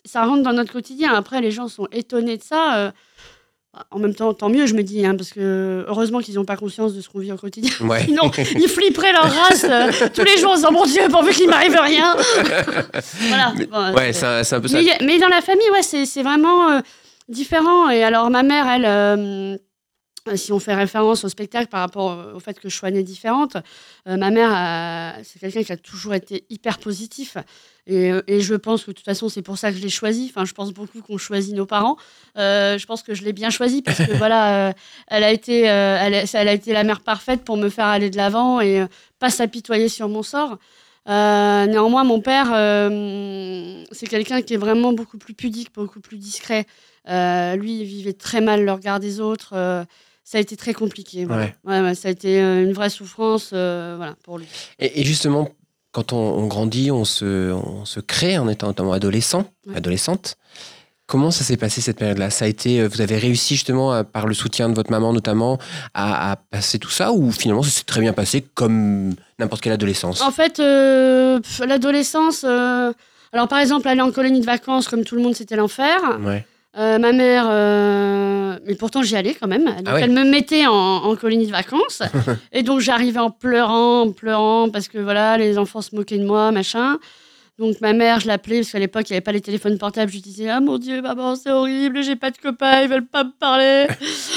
Ça 0.05 0.25
rentre 0.25 0.43
dans 0.43 0.53
notre 0.53 0.73
quotidien. 0.73 1.15
Après, 1.15 1.41
les 1.41 1.51
gens 1.53 1.69
sont 1.69 1.87
étonnés 1.93 2.37
de 2.37 2.43
ça. 2.43 2.77
euh, 2.77 2.91
en 3.91 3.99
même 3.99 4.15
temps, 4.15 4.35
tant 4.35 4.51
mieux, 4.51 4.67
je 4.67 4.75
me 4.75 4.83
dis, 4.83 5.07
hein, 5.07 5.15
parce 5.17 5.31
que 5.31 5.87
heureusement 5.89 6.19
qu'ils 6.21 6.35
n'ont 6.35 6.45
pas 6.45 6.57
conscience 6.59 6.93
de 6.95 7.01
ce 7.01 7.09
qu'on 7.09 7.21
vit 7.21 7.33
au 7.33 7.37
quotidien. 7.39 7.71
Ouais. 7.81 8.03
Sinon, 8.05 8.31
ils 8.37 8.69
flipperaient 8.69 9.13
leur 9.15 9.33
race 9.33 9.65
euh, 9.65 9.91
tous 10.15 10.25
les 10.25 10.37
jours 10.37 10.51
en 10.51 10.57
disant 10.57 10.73
Mon 10.73 10.85
Dieu, 10.85 11.01
pourvu 11.11 11.33
qu'il 11.33 11.49
m'arrive 11.49 11.75
rien. 11.81 12.15
voilà. 13.29 13.53
Mais- 13.57 13.67
Bon, 13.67 13.93
Ouais, 13.95 14.13
c'est- 14.13 14.27
un, 14.53 14.61
peu 14.61 14.69
ça. 14.69 14.79
mais, 14.83 14.99
mais 15.03 15.19
dans 15.19 15.29
la 15.29 15.41
famille, 15.41 15.71
ouais, 15.71 15.83
c'est 15.83 16.23
vraiment 16.23 16.71
euh, 16.71 16.81
différent. 17.29 17.89
Et 17.89 18.03
alors, 18.05 18.29
ma 18.29 18.43
mère, 18.43 18.67
elle, 18.69 18.85
euh, 18.85 19.57
si 20.35 20.53
on 20.53 20.59
fait 20.59 20.75
référence 20.75 21.25
au 21.25 21.29
spectacle 21.29 21.69
par 21.69 21.81
rapport 21.81 22.35
au- 22.35 22.41
fait 22.41 22.59
que 22.61 22.69
je 22.69 22.77
sois 22.77 22.91
née 22.91 23.03
différente, 23.03 23.57
euh, 24.09 24.17
ma 24.17 24.31
mère, 24.31 24.51
euh, 25.19 25.21
c'est 25.25 25.39
quelqu'un 25.41 25.63
qui 25.63 25.73
a 25.73 25.77
toujours 25.77 26.15
été 26.15 26.45
hyper 26.51 26.79
positif. 26.79 27.37
Et, 27.87 28.13
euh, 28.13 28.23
et 28.29 28.41
je 28.41 28.55
pense 28.55 28.85
que 28.85 28.93
de 28.93 28.97
toute 28.97 29.05
façon, 29.05 29.29
c'est 29.29 29.43
pour 29.43 29.59
ça 29.59 29.71
que 29.73 29.77
je 29.77 29.83
l'ai 29.83 29.89
choisi. 29.89 30.31
Enfin, 30.33 30.45
je 30.45 30.53
pense 30.53 30.73
beaucoup 30.73 31.03
qu'on 31.03 31.19
choisit 31.19 31.55
nos 31.55 31.67
parents. 31.67 31.97
Euh, 32.39 32.79
je 32.79 32.87
pense 32.87 33.03
que 33.03 33.15
je 33.15 33.23
l'ai 33.25 33.33
bien 33.33 33.51
choisi 33.51 33.83
parce 33.83 33.99
que 33.99 34.13
voilà, 34.17 34.69
euh, 34.69 34.73
elle, 35.09 35.25
a 35.25 35.33
été, 35.33 35.69
euh, 35.69 35.99
elle, 36.01 36.15
a- 36.15 36.25
elle 36.35 36.49
a 36.49 36.53
été 36.53 36.73
la 36.73 36.85
mère 36.85 37.01
parfaite 37.01 37.43
pour 37.45 37.57
me 37.57 37.69
faire 37.69 37.87
aller 37.87 38.09
de 38.11 38.17
l'avant 38.17 38.61
et 38.61 38.81
euh, 38.81 38.87
pas 39.19 39.31
s'apitoyer 39.31 39.89
sur 39.89 40.09
mon 40.09 40.23
sort. 40.23 40.59
Euh, 41.09 41.67
néanmoins, 41.67 42.05
mon 42.05 42.21
père, 42.21 42.53
euh, 42.55 43.83
c'est 43.91 44.07
quelqu'un 44.07 44.41
qui 44.43 44.55
est 44.55 44.59
vraiment 44.59 44.93
beaucoup 44.93 45.19
plus 45.19 45.35
pudique, 45.35 45.75
beaucoup 45.75 45.99
plus 46.01 46.17
discret. 46.19 46.67
Euh, 47.09 47.57
lui, 47.57 47.81
il 47.81 47.85
vivait 47.85 48.13
très 48.13 48.41
mal 48.41 48.65
le 48.65 48.71
regard 48.73 49.01
des 49.01 49.19
autres. 49.21 49.55
Ça 50.25 50.39
a 50.39 50.41
été 50.41 50.57
très 50.57 50.73
compliqué. 50.75 51.25
voilà. 51.25 51.45
Ouais. 51.45 51.55
Ouais, 51.65 51.81
ouais, 51.81 51.95
ça 51.95 52.09
a 52.09 52.11
été 52.11 52.41
euh, 52.41 52.63
une 52.63 52.73
vraie 52.73 52.91
souffrance 52.91 53.51
euh, 53.53 53.95
voilà, 53.97 54.15
pour 54.25 54.39
lui. 54.39 54.47
Et, 54.79 55.01
et 55.01 55.05
justement, 55.05 55.49
quand 55.91 56.13
on, 56.13 56.17
on 56.17 56.47
grandit, 56.47 56.91
on 56.91 57.05
se, 57.05 57.53
on 57.53 57.85
se 57.85 58.01
crée 58.01 58.39
en 58.39 58.49
étant 58.49 58.69
notamment 58.69 58.93
adolescent, 58.93 59.45
adolescente. 59.75 60.37
Comment 61.07 61.31
ça 61.31 61.45
s'est 61.45 61.59
passé 61.59 61.81
cette 61.83 61.99
période-là? 61.99 62.31
Ça 62.31 62.47
a 62.47 62.49
été, 62.49 62.81
euh, 62.81 62.89
vous 62.89 63.01
avez 63.03 63.19
réussi 63.19 63.55
justement 63.57 63.93
à- 63.93 64.05
par 64.05 64.27
le 64.27 64.33
soutien 64.33 64.71
de 64.71 64.75
votre 64.75 64.91
maman 64.91 65.13
notamment 65.13 65.59
à, 65.93 66.31
à 66.33 66.37
passer 66.37 66.79
tout 66.79 66.89
ça 66.91 67.13
ou 67.13 67.31
finalement 67.33 67.63
ça 67.63 67.71
s'est 67.71 67.85
très 67.85 68.01
bien 68.01 68.15
passé 68.15 68.41
comme 68.55 69.15
n'importe 69.39 69.61
quelle 69.63 69.73
adolescence? 69.75 70.23
En 70.23 70.31
fait, 70.31 70.59
euh, 70.61 71.41
l'adolescence. 71.67 72.45
euh, 72.49 72.93
alors, 73.35 73.49
par 73.49 73.59
exemple, 73.59 73.89
aller 73.89 74.01
en 74.01 74.13
colonie 74.13 74.41
de 74.41 74.47
vacances, 74.47 74.89
comme 74.89 75.05
tout 75.05 75.17
le 75.17 75.23
monde, 75.23 75.35
c'était 75.35 75.57
l'enfer. 75.57 75.99
Ouais. 76.21 76.47
Euh, 76.79 76.99
ma 76.99 77.13
mère, 77.13 77.47
euh, 77.51 78.59
mais 78.67 78.75
pourtant 78.75 79.03
j'y 79.03 79.15
allais 79.15 79.35
quand 79.35 79.47
même. 79.49 79.67
Donc 79.67 79.75
Ah 79.87 79.95
ouais. 79.95 80.01
elle 80.03 80.11
me 80.13 80.25
mettait 80.25 80.67
en, 80.67 80.73
en 80.73 81.17
colonie 81.17 81.47
de 81.47 81.53
vacances. 81.53 82.03
et 82.53 82.63
donc 82.63 82.81
j'arrivais 82.81 83.21
en 83.21 83.31
pleurant, 83.31 84.03
en 84.03 84.11
pleurant, 84.13 84.71
parce 84.71 84.89
que 84.89 84.97
voilà, 84.99 85.37
les 85.37 85.59
enfants 85.59 85.83
se 85.83 85.95
moquaient 85.95 86.17
de 86.19 86.25
moi, 86.25 86.51
machin. 86.51 86.99
Donc 87.59 87.79
ma 87.83 87.93
mère, 87.93 88.19
je 88.21 88.27
l'appelais, 88.27 88.61
parce 88.61 88.73
qu'à 88.73 88.79
l'époque, 88.79 89.05
il 89.11 89.13
n'y 89.13 89.17
avait 89.17 89.21
pas 89.21 89.33
les 89.33 89.43
téléphones 89.43 89.77
portables. 89.77 90.11
Je 90.11 90.17
lui 90.17 90.23
disais 90.23 90.49
Ah 90.49 90.61
mon 90.61 90.79
Dieu, 90.79 91.03
maman, 91.03 91.37
c'est 91.37 91.51
horrible, 91.51 92.03
j'ai 92.03 92.17
pas 92.17 92.31
de 92.31 92.39
copains, 92.39 92.81
ils 92.81 92.89
veulent 92.89 93.07
pas 93.07 93.25
me 93.25 93.33
parler. 93.39 93.87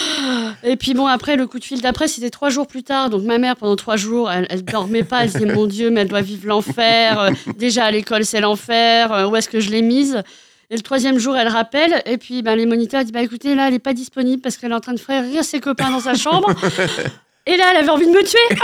et 0.64 0.76
puis 0.76 0.94
bon, 0.94 1.08
après, 1.08 1.38
le 1.38 1.48
coup 1.48 1.58
de 1.60 1.64
fil 1.64 1.80
d'après, 1.80 2.10
c'était 2.10 2.30
trois 2.30 2.50
jours 2.50 2.68
plus 2.68 2.84
tard. 2.84 3.10
Donc 3.10 3.24
ma 3.24 3.38
mère, 3.38 3.56
pendant 3.56 3.78
trois 3.78 3.96
jours, 3.96 4.30
elle, 4.30 4.46
elle 4.50 4.66
dormait 4.66 5.04
pas. 5.04 5.24
Elle 5.24 5.30
disait 5.32 5.46
Mon 5.46 5.68
Dieu, 5.68 5.90
mais 5.90 6.02
elle 6.02 6.10
doit 6.10 6.20
vivre 6.22 6.48
l'enfer. 6.48 7.20
Euh, 7.22 7.32
déjà 7.58 7.86
à 7.86 7.92
l'école, 7.92 8.26
c'est 8.26 8.42
l'enfer. 8.42 9.30
Où 9.32 9.36
est-ce 9.38 9.48
que 9.48 9.62
je 9.62 9.70
l'ai 9.72 9.82
mise? 9.82 10.22
Et 10.70 10.76
le 10.76 10.82
troisième 10.82 11.18
jour, 11.20 11.36
elle 11.38 11.48
rappelle, 11.48 12.02
et 12.06 12.18
puis 12.18 12.42
ben, 12.42 12.56
les 12.56 12.66
moniteurs 12.66 13.04
disent 13.04 13.12
bah, 13.14 13.22
écoutez, 13.22 13.56
là, 13.56 13.68
elle 13.68 13.74
n'est 13.74 13.80
pas 13.80 13.94
disponible 13.94 14.42
parce 14.42 14.58
qu'elle 14.58 14.72
est 14.72 14.76
en 14.76 14.80
train 14.80 14.94
de 14.94 15.00
faire 15.00 15.24
rire 15.24 15.44
ses 15.44 15.60
copains 15.60 15.92
dans 15.92 16.00
sa 16.00 16.16
chambre. 16.16 16.54
Et 17.48 17.58
là, 17.58 17.66
elle 17.72 17.78
avait 17.78 17.90
envie 17.90 18.08
de 18.08 18.12
me 18.12 18.24
tuer. 18.24 18.58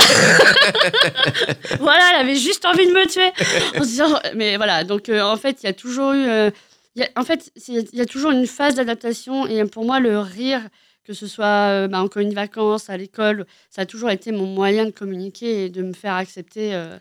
voilà, 1.79 2.01
elle 2.15 2.21
avait 2.21 2.35
juste 2.35 2.65
envie 2.65 2.87
de 2.87 2.91
me 2.91 3.05
tuer. 3.07 3.31
En 3.79 3.83
se 3.83 3.87
disant, 3.89 4.19
mais 4.35 4.57
voilà, 4.57 4.83
donc 4.83 5.07
euh, 5.09 5.21
en 5.21 5.37
fait, 5.37 5.61
il 5.61 5.67
y 5.67 5.69
a 5.69 5.73
toujours 5.73 6.13
eu. 6.13 6.25
euh, 6.27 6.49
il 6.95 7.01
y 7.03 7.05
a- 7.05 7.09
en 7.15 7.23
fait, 7.23 7.51
il 7.67 7.87
y 7.93 8.01
a 8.01 8.05
toujours 8.05 8.31
une 8.31 8.47
phase 8.47 8.75
d'adaptation, 8.75 9.45
et 9.47 9.63
pour 9.65 9.85
moi, 9.85 9.99
le 9.99 10.17
rire, 10.19 10.61
que 11.05 11.13
ce 11.13 11.27
soit 11.27 11.45
euh, 11.69 11.87
ben, 11.87 11.99
en 11.99 12.07
colonie 12.07 12.33
vacances, 12.35 12.89
à 12.89 12.97
l'école, 12.97 13.45
ça 13.69 13.83
a 13.83 13.85
toujours 13.85 14.09
été 14.09 14.31
mon 14.31 14.45
moyen 14.47 14.85
de 14.85 14.91
communiquer 14.91 15.65
et 15.65 15.69
de 15.69 15.83
me 15.83 15.93
faire 15.93 16.15
accepter. 16.15 16.73
euh, 16.73 16.97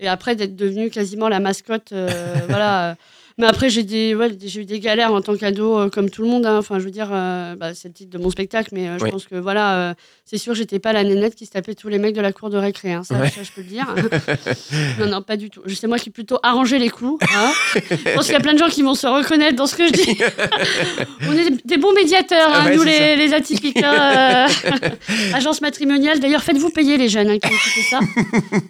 et 0.00 0.08
après, 0.08 0.34
d'être 0.36 0.56
devenue 0.56 0.88
quasiment 0.90 1.28
la 1.28 1.40
mascotte. 1.40 1.92
voilà. 2.48 2.96
Mais 3.38 3.46
après, 3.46 3.68
j'ai 3.70 3.82
des, 3.82 4.14
ouais, 4.14 4.30
j'ai 4.44 4.60
eu 4.60 4.64
des 4.64 4.80
galères 4.80 5.12
en 5.12 5.20
tant 5.20 5.36
qu'ado, 5.36 5.78
euh, 5.78 5.88
comme 5.90 6.08
tout 6.10 6.22
le 6.22 6.28
monde. 6.28 6.46
hein. 6.46 6.58
Enfin, 6.58 6.78
je 6.78 6.84
veux 6.84 6.90
dire, 6.90 7.08
euh, 7.12 7.54
bah, 7.56 7.74
c'est 7.74 7.88
le 7.88 7.94
titre 7.94 8.16
de 8.16 8.22
mon 8.22 8.30
spectacle, 8.30 8.70
mais 8.72 8.88
euh, 8.88 8.98
je 8.98 9.04
Oui. 9.04 9.10
pense 9.10 9.24
que 9.26 9.34
voilà, 9.36 9.90
euh, 9.90 9.94
c'est 10.24 10.38
sûr, 10.38 10.54
j'étais 10.54 10.78
pas 10.78 10.92
la 10.92 11.02
nénette 11.04 11.34
qui 11.34 11.46
se 11.46 11.50
tapait 11.52 11.74
tous 11.74 11.88
les 11.88 11.98
mecs 11.98 12.14
de 12.14 12.20
la 12.20 12.32
cour 12.32 12.50
de 12.50 12.56
récré. 12.56 12.92
hein. 12.92 13.02
Ça, 13.04 13.16
Ouais. 13.16 13.30
ça, 13.30 13.42
je 13.42 13.50
peux 13.52 13.60
le 13.62 13.66
dire. 13.68 13.86
non, 15.00 15.06
non, 15.06 15.22
pas 15.22 15.36
du 15.36 15.50
tout. 15.50 15.60
C'est 15.74 15.86
moi 15.86 15.98
qui 15.98 16.10
plutôt 16.10 16.38
arrangé 16.42 16.78
les 16.78 16.88
coups. 16.90 17.24
hein. 17.34 17.52
je 17.90 18.14
pense 18.14 18.24
qu'il 18.24 18.32
y 18.34 18.36
a 18.36 18.40
plein 18.40 18.54
de 18.54 18.58
gens 18.58 18.68
qui 18.68 18.82
vont 18.82 18.94
se 18.94 19.06
reconnaître 19.06 19.56
dans 19.56 19.66
ce 19.66 19.76
que 19.76 19.86
je 19.88 19.92
dis. 19.92 20.18
On 21.28 21.32
est 21.32 21.50
des- 21.66 21.76
bons 21.76 21.92
médiateurs, 21.92 22.48
hein, 22.48 22.60
Ah 22.62 22.64
ouais, 22.66 22.76
nous 22.76 22.82
c'est 22.84 22.92
ça. 22.98 23.00
les, 23.00 23.16
les 23.16 23.34
atypiques. 23.34 23.82
hein. 23.82 24.46
Agence 25.34 25.60
matrimoniale. 25.60 26.20
D'ailleurs, 26.20 26.42
faites-vous 26.42 26.70
payer 26.70 26.96
les 26.96 27.08
jeunes 27.08 27.28
hein, 27.30 27.38
qui 27.38 27.48
écoutent 27.48 27.90
ça. 27.90 28.00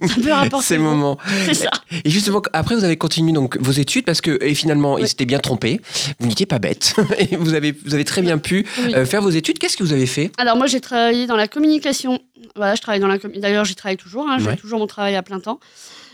Ça 0.09 0.15
peut 0.23 0.33
rapporter. 0.33 0.65
C'est 0.67 0.77
le 0.77 0.83
gros. 0.83 0.91
moment. 0.95 1.19
C'est 1.47 1.55
ça. 1.55 1.71
Et 2.05 2.11
justement, 2.11 2.43
après, 2.53 2.75
vous 2.75 2.85
avez 2.85 2.97
continué 2.97 3.33
donc 3.33 3.57
vos 3.61 3.73
études 3.73 4.05
parce 4.05 4.21
que 4.21 4.39
et 4.55 4.57
finalement, 4.57 4.99
ils 4.99 5.09
s'étaient 5.09 5.25
bien 5.27 5.41
trompés. 5.41 5.81
Vous 6.21 6.29
n'étiez 6.29 6.47
pas 6.47 6.61
bête. 6.61 6.95
Et 7.19 7.35
vous 7.37 7.55
avez, 7.55 7.73
vous 7.85 7.93
avez 7.95 8.05
très 8.05 8.23
bien 8.23 8.39
pu 8.39 8.65
Oui. 8.87 8.95
euh, 8.95 9.05
faire 9.05 9.21
vos 9.21 9.31
études. 9.31 9.59
Qu'est-ce 9.59 9.77
que 9.77 9.83
vous 9.83 9.93
avez 9.93 10.07
fait? 10.07 10.31
Alors 10.39 10.57
moi 10.57 10.67
j'ai 10.69 10.81
travaillé 10.81 11.27
dans 11.27 11.37
la 11.37 11.49
communication. 11.49 12.21
Voilà, 12.57 12.75
je 12.77 12.81
travaille 12.83 13.01
dans 13.01 13.09
la 13.09 13.19
D'ailleurs, 13.19 13.65
j'y 13.65 13.75
travaille 13.75 13.97
toujours. 13.97 14.29
hein, 14.29 14.39
Ouais. 14.39 14.53
J'ai 14.53 14.57
toujours 14.61 14.79
mon 14.79 14.87
travail 14.87 15.17
à 15.17 15.23
plein 15.23 15.41
temps. 15.41 15.59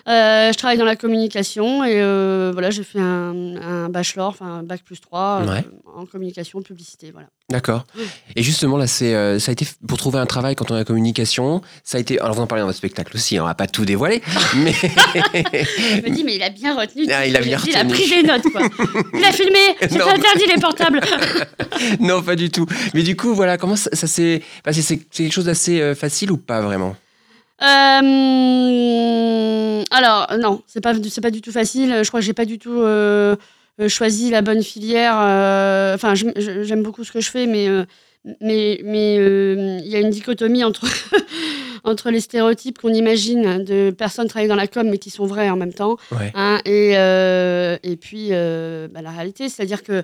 Euh, 0.09 0.52
je 0.52 0.57
travaille 0.59 0.78
dans 0.78 0.85
la 0.85 0.97
communication 0.97 1.85
et 1.85 2.00
euh, 2.00 2.50
voilà, 2.52 2.71
j'ai 2.71 2.83
fait 2.85 2.99
un, 3.00 3.57
un 3.57 3.88
bachelor, 3.88 4.28
enfin 4.28 4.47
un 4.47 4.62
bac 4.62 4.83
plus 4.85 5.00
3 5.00 5.42
Ouais. 5.47 5.64
en 5.97 6.07
communication, 6.07 6.62
publicité. 6.62 7.11
Voilà. 7.12 7.28
D'accord. 7.50 7.85
Et 8.37 8.42
justement, 8.42 8.76
là, 8.76 8.87
c'est, 8.87 9.14
euh, 9.14 9.38
ça 9.38 9.50
a 9.50 9.52
été 9.52 9.66
pour 9.88 9.99
trouver 9.99 10.19
un 10.21 10.26
travail 10.26 10.54
quand 10.54 10.71
on 10.71 10.76
est 10.76 10.80
en 10.80 10.85
communication. 10.85 11.62
Ça 11.85 11.99
a 11.99 12.00
été. 12.00 12.21
Alors, 12.21 12.35
vous 12.35 12.42
en 12.42 12.47
parlez 12.47 12.61
dans 12.62 12.66
votre 12.66 12.78
spectacle 12.78 13.14
aussi. 13.16 13.38
On 13.40 13.45
va 13.45 13.54
pas 13.54 13.66
tout 13.66 13.85
dévoiler, 13.85 14.23
mais 14.57 14.73
Je 14.73 16.02
me 16.02 16.11
dis, 16.14 16.25
mais 16.25 16.37
il 16.37 16.42
a 16.42 16.50
bien 16.50 16.78
retenu. 16.78 17.07
Ah, 17.11 17.26
il 17.26 17.37
a 17.37 17.40
bien 17.40 17.59
dit, 17.59 17.71
Il 17.71 17.76
a 17.76 17.80
retenu. 17.80 17.92
pris 17.95 18.09
des 18.09 18.23
notes, 18.23 18.42
quoi. 18.52 18.62
Il 19.14 19.25
a 19.25 19.33
filmé. 19.33 19.59
C'est 19.80 20.00
interdit 20.00 20.45
les 20.54 20.61
portables. 20.61 21.00
non, 22.00 22.23
pas 22.23 22.37
du 22.37 22.50
tout. 22.50 22.66
Mais 22.95 23.02
du 23.02 23.16
coup, 23.16 23.35
voilà, 23.35 23.59
comment 23.59 23.76
ça, 23.76 23.90
ça 23.92 24.07
s'est 24.07 24.42
passé? 24.62 24.83
C'est 24.83 24.99
quelque 24.99 25.33
chose 25.33 25.47
d'assez 25.47 25.80
euh, 25.80 25.95
facile 25.95 26.30
ou 26.33 26.37
pas 26.37 26.61
vraiment? 26.61 26.97
Euh, 28.50 29.82
alors, 29.90 30.26
non, 30.40 30.62
c'est 30.66 30.80
pas, 30.80 30.94
c'est 31.08 31.20
pas 31.20 31.30
du 31.30 31.40
tout 31.40 31.52
facile. 31.52 32.00
Je 32.02 32.08
crois 32.08 32.20
que 32.20 32.26
j'ai 32.26 32.32
pas 32.32 32.44
du 32.44 32.58
tout 32.58 32.80
euh, 32.80 33.36
euh, 33.80 33.88
choisi 33.88 34.30
la 34.30 34.42
bonne 34.42 34.62
filière. 34.62 35.14
Enfin, 35.94 36.14
j'aime 36.14 36.82
beaucoup 36.82 37.04
ce 37.04 37.12
que 37.12 37.20
je 37.20 37.30
fais, 37.30 37.46
mais 37.46 37.68
mais 38.40 38.80
mais 38.84 39.14
il 39.16 39.86
y 39.88 39.96
a 39.96 40.00
une 40.00 40.10
dichotomie 40.10 40.62
entre 40.64 40.86
entre 41.84 42.10
les 42.10 42.20
stéréotypes 42.20 42.78
qu'on 42.78 42.92
imagine 42.92 43.64
de 43.64 43.90
personnes 43.90 44.28
travaillant 44.28 44.50
dans 44.54 44.60
la 44.60 44.66
com, 44.66 44.86
mais 44.90 44.98
qui 44.98 45.10
sont 45.10 45.26
vrais 45.26 45.48
en 45.50 45.56
même 45.56 45.72
temps, 45.72 45.96
Ouais. 46.12 46.30
hein, 46.34 46.58
et 46.64 46.92
et 47.82 47.96
puis 47.96 48.30
bah, 48.30 49.02
la 49.02 49.10
réalité, 49.10 49.48
c'est-à-dire 49.48 49.82
que 49.82 50.02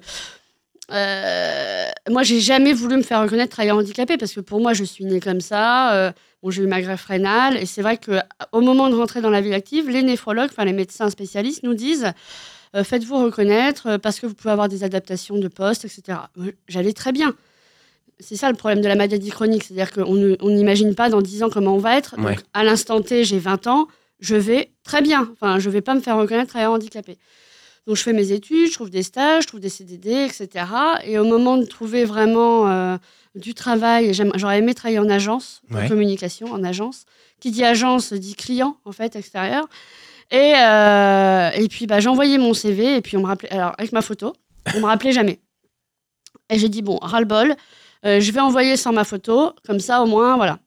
euh, 0.92 1.86
moi, 2.10 2.22
j'ai 2.22 2.38
jamais 2.40 2.72
voulu 2.72 2.96
me 2.96 3.02
faire 3.02 3.20
reconnaître 3.20 3.50
travailleur 3.50 3.76
handicapé 3.76 4.16
parce 4.16 4.32
que 4.32 4.40
pour 4.40 4.60
moi, 4.60 4.72
je 4.72 4.84
suis 4.84 5.04
née 5.04 5.18
comme 5.20 5.40
ça. 5.40 5.92
euh, 5.94 6.12
bon, 6.46 6.50
j'ai 6.52 6.62
eu 6.62 6.66
ma 6.68 6.80
greffe 6.80 7.04
rénale 7.06 7.56
et 7.56 7.66
c'est 7.66 7.82
vrai 7.82 7.96
que 7.96 8.12
au 8.52 8.60
moment 8.60 8.88
de 8.88 8.94
rentrer 8.94 9.20
dans 9.20 9.30
la 9.30 9.40
vie 9.40 9.52
active, 9.52 9.88
les 9.90 10.02
néphrologues, 10.02 10.48
enfin 10.50 10.64
les 10.64 10.72
médecins 10.72 11.10
spécialistes, 11.10 11.64
nous 11.64 11.74
disent 11.74 12.12
euh, 12.76 12.84
faites-vous 12.84 13.24
reconnaître 13.24 13.86
euh, 13.88 13.98
parce 13.98 14.20
que 14.20 14.26
vous 14.26 14.34
pouvez 14.34 14.52
avoir 14.52 14.68
des 14.68 14.84
adaptations 14.84 15.38
de 15.38 15.48
poste, 15.48 15.84
etc. 15.84 16.18
J'allais 16.68 16.92
très 16.92 17.10
bien. 17.10 17.34
C'est 18.20 18.36
ça 18.36 18.48
le 18.48 18.56
problème 18.56 18.80
de 18.80 18.86
la 18.88 18.94
maladie 18.94 19.30
chronique, 19.30 19.64
c'est-à-dire 19.64 19.90
qu'on 19.92 20.14
ne- 20.14 20.36
on 20.40 20.50
n'imagine 20.50 20.94
pas 20.94 21.08
dans 21.10 21.20
10 21.20 21.42
ans 21.42 21.50
comment 21.50 21.74
on 21.74 21.78
va 21.78 21.98
être. 21.98 22.16
Donc, 22.36 22.44
à 22.54 22.62
l'instant 22.64 23.00
T, 23.02 23.24
j'ai 23.24 23.38
20 23.38 23.66
ans, 23.66 23.88
je 24.20 24.36
vais 24.36 24.70
très 24.84 25.02
bien. 25.02 25.28
Enfin, 25.32 25.58
je 25.58 25.68
vais 25.68 25.80
pas 25.82 25.94
me 25.94 26.00
faire 26.00 26.16
reconnaître 26.16 26.48
travailleur 26.50 26.72
handicapé. 26.72 27.18
Donc, 27.86 27.96
je 27.96 28.02
fais 28.02 28.12
mes 28.12 28.32
études, 28.32 28.68
je 28.68 28.72
trouve 28.74 28.90
des 28.90 29.02
stages, 29.04 29.44
je 29.44 29.48
trouve 29.48 29.60
des 29.60 29.68
CDD, 29.68 30.10
etc. 30.10 30.64
Et 31.04 31.18
au 31.18 31.24
moment 31.24 31.56
de 31.56 31.64
trouver 31.64 32.04
vraiment 32.04 32.68
euh, 32.68 32.96
du 33.36 33.54
travail, 33.54 34.12
j'aurais 34.12 34.58
aimé 34.58 34.74
travailler 34.74 34.98
en 34.98 35.08
agence, 35.08 35.62
Ouais. 35.70 35.84
en 35.84 35.88
communication, 35.88 36.50
en 36.52 36.64
agence. 36.64 37.04
Qui 37.40 37.50
dit 37.52 37.64
agence 37.64 38.12
dit 38.12 38.34
client, 38.34 38.76
en 38.84 38.92
fait, 38.92 39.14
extérieur. 39.14 39.68
Et, 40.32 40.54
euh, 40.56 41.50
et 41.54 41.68
puis, 41.68 41.86
bah, 41.86 42.00
j'ai 42.00 42.08
envoyé 42.08 42.38
mon 42.38 42.54
CV, 42.54 42.96
et 42.96 43.00
puis 43.02 43.16
on 43.16 43.20
me 43.20 43.26
rappelait, 43.26 43.50
alors 43.52 43.72
avec 43.78 43.92
ma 43.92 44.02
photo, 44.02 44.32
on 44.74 44.80
me 44.80 44.86
rappelait 44.86 45.12
jamais. 45.12 45.38
Et 46.50 46.58
j'ai 46.58 46.68
dit, 46.68 46.82
bon, 46.82 46.98
ras-le-bol, 47.00 47.54
euh, 48.04 48.18
je 48.20 48.32
vais 48.32 48.40
envoyer 48.40 48.76
sans 48.76 48.92
ma 48.92 49.04
photo, 49.04 49.52
comme 49.64 49.78
ça 49.80 50.02
au 50.02 50.06
moins, 50.06 50.36
voilà. 50.36 50.58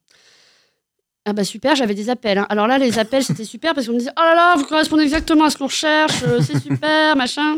Ah 1.29 1.33
bah 1.33 1.43
super, 1.43 1.75
j'avais 1.75 1.93
des 1.93 2.09
appels. 2.09 2.39
hein. 2.39 2.47
Alors 2.49 2.65
là, 2.65 2.79
les 2.79 2.97
appels, 2.97 3.23
c'était 3.23 3.43
super 3.43 3.75
parce 3.75 3.85
qu'on 3.85 3.93
me 3.93 3.99
disait, 3.99 4.09
oh 4.17 4.21
là 4.21 4.33
là, 4.33 4.55
vous 4.57 4.63
correspondez 4.65 5.03
exactement 5.03 5.43
à 5.43 5.51
ce 5.51 5.57
qu'on 5.57 5.67
recherche, 5.67 6.23
euh, 6.27 6.39
c'est 6.41 6.59
super, 6.59 7.15
machin. 7.15 7.57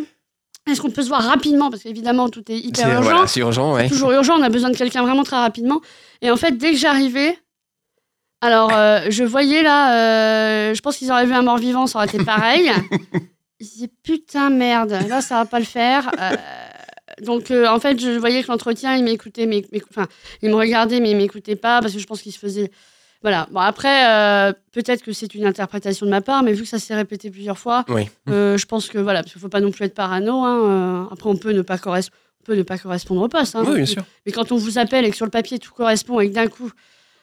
Est-ce 0.70 0.82
qu'on 0.82 0.90
peut 0.92 1.02
se 1.04 1.08
voir 1.08 1.24
rapidement? 1.24 1.70
Parce 1.70 1.84
qu'évidemment, 1.84 2.28
tout 2.28 2.44
est 2.52 2.58
hyper 2.58 2.86
C'est 2.86 2.92
urgent 2.92 3.02
voilà, 3.02 3.28
c'est 3.28 3.40
urgent, 3.40 3.74
ouais. 3.74 3.88
toujours 3.88 4.12
urgent, 4.12 4.36
on 4.38 4.42
a 4.44 4.50
besoin 4.50 4.70
de 4.72 4.76
quelqu'un 4.76 5.04
vraiment 5.04 5.24
très 5.24 5.38
rapidement. 5.38 5.80
Et 6.22 6.30
en 6.30 6.36
fait, 6.36 6.58
dès 6.58 6.72
que 6.72 6.78
j'arrivais, 6.78 7.38
alors 8.42 8.72
euh, 8.74 9.00
je 9.10 9.24
voyais 9.24 9.64
là, 9.64 9.96
euh, 9.96 10.74
je 10.74 10.82
pense 10.82 10.98
qu'ils 10.98 11.12
auraient 11.12 11.26
vu 11.26 11.34
un 11.34 11.42
mort-vivant, 11.44 11.88
ça 11.88 12.00
aurait 12.00 12.08
été 12.08 12.24
pareil. 12.24 12.70
Ils 13.60 13.66
se 13.66 13.74
disaient 13.74 13.92
putain 14.04 14.50
merde, 14.50 14.98
là 15.08 15.22
ça 15.22 15.36
va 15.36 15.46
pas 15.46 15.60
le 15.60 15.66
faire. 15.66 16.12
Euh, 16.20 16.36
donc 17.22 17.52
euh, 17.52 17.68
en 17.68 17.80
fait, 17.80 18.00
je 18.00 18.10
voyais 18.18 18.42
que 18.44 18.48
l'entretien, 18.48 18.96
il 18.96 19.04
m'écoutait, 19.04 19.46
mais, 19.46 19.64
mais- 19.72 19.82
enfin, 19.90 20.08
il 20.42 20.50
me 20.50 20.56
regardait, 20.56 21.00
mais 21.00 21.12
il 21.12 21.18
m'écoutait 21.18 21.56
pas 21.56 21.80
parce 21.82 21.94
que 21.94 22.00
je 22.00 22.06
pense 22.08 22.22
qu'il 22.22 22.32
se 22.34 22.40
faisait. 22.40 22.72
Voilà. 23.22 23.48
Bon 23.52 23.60
après, 23.60 24.08
euh, 24.10 24.52
peut-être 24.72 25.04
que 25.04 25.12
c'est 25.14 25.36
une 25.36 25.46
interprétation 25.46 26.06
de 26.08 26.12
ma 26.12 26.22
part, 26.22 26.42
mais 26.44 26.54
vu 26.54 26.64
que 26.64 26.68
ça 26.68 26.80
s'est 26.80 26.96
répété 26.96 27.30
plusieurs 27.30 27.58
fois, 27.60 27.86
Oui. 27.90 28.10
euh, 28.30 28.58
je 28.58 28.66
pense 28.66 28.88
que 28.90 28.98
voilà, 28.98 29.22
parce 29.22 29.34
qu'il 29.34 29.42
faut 29.42 29.50
pas 29.50 29.60
non 29.62 29.70
plus 29.72 29.86
être 29.86 29.94
parano. 29.94 30.44
hein, 30.44 30.60
euh, 30.64 31.04
après, 31.14 31.30
on 31.30 31.36
peut 31.38 31.52
ne 31.52 31.62
pas 31.62 31.78
correspondre. 31.78 32.18
on 32.42 32.46
peut 32.46 32.56
ne 32.56 32.64
pas 32.64 32.80
correspondre 32.80 33.22
au 33.22 33.28
poste. 33.28 33.56
hein. 33.56 33.64
Oui, 33.68 33.76
bien 33.76 33.86
sûr. 33.86 34.04
Mais 34.26 34.32
quand 34.32 34.52
on 34.52 34.56
vous 34.58 34.80
appelle 34.80 35.06
et 35.06 35.12
que 35.12 35.16
sur 35.16 35.26
le 35.26 35.32
papier 35.32 35.60
tout 35.60 35.72
correspond 35.74 36.20
et 36.20 36.30
que 36.30 36.34
d'un 36.34 36.48
coup 36.48 36.72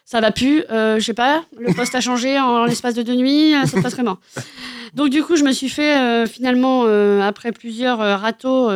ça 0.05 0.21
va 0.21 0.31
plus, 0.31 0.63
je 0.69 0.99
sais 1.05 1.13
pas, 1.13 1.43
le 1.59 1.71
poste 1.73 1.93
a 1.93 2.01
changé 2.01 2.39
en 2.39 2.65
l'espace 2.65 2.95
de 2.95 3.03
deux 3.03 3.13
nuits, 3.15 3.51
ça 3.51 3.67
se 3.77 3.79
passe 3.81 3.93
comment 3.93 4.17
Donc 4.95 5.09
du 5.09 5.21
coup, 5.21 5.35
je 5.35 5.43
me 5.43 5.51
suis 5.51 5.69
fait 5.69 6.25
finalement, 6.25 6.85
après 7.21 7.51
plusieurs 7.51 7.99
râteaux 7.99 8.71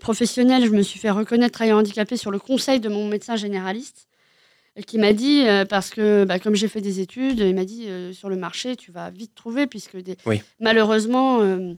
professionnels, 0.00 0.64
je 0.64 0.70
me 0.70 0.82
suis 0.82 0.98
fait 0.98 1.10
reconnaître 1.10 1.52
travailleur 1.52 1.78
handicapé 1.78 2.16
sur 2.16 2.30
le 2.30 2.38
conseil 2.38 2.80
de 2.80 2.88
mon 2.88 3.08
médecin 3.08 3.36
généraliste 3.36 4.06
qui 4.86 4.98
m'a 4.98 5.12
dit, 5.12 5.46
euh, 5.46 5.64
parce 5.66 5.90
que 5.90 6.24
bah, 6.24 6.38
comme 6.38 6.54
j'ai 6.54 6.68
fait 6.68 6.80
des 6.80 7.00
études, 7.00 7.40
il 7.40 7.54
m'a 7.54 7.64
dit 7.64 7.88
euh, 7.88 8.12
sur 8.12 8.28
le 8.30 8.36
marché, 8.36 8.74
tu 8.76 8.90
vas 8.90 9.10
vite 9.10 9.34
trouver, 9.34 9.66
puisque 9.66 9.96
des- 9.98 10.16
Oui. 10.24 10.40
malheureusement, 10.60 11.42
euh, 11.42 11.74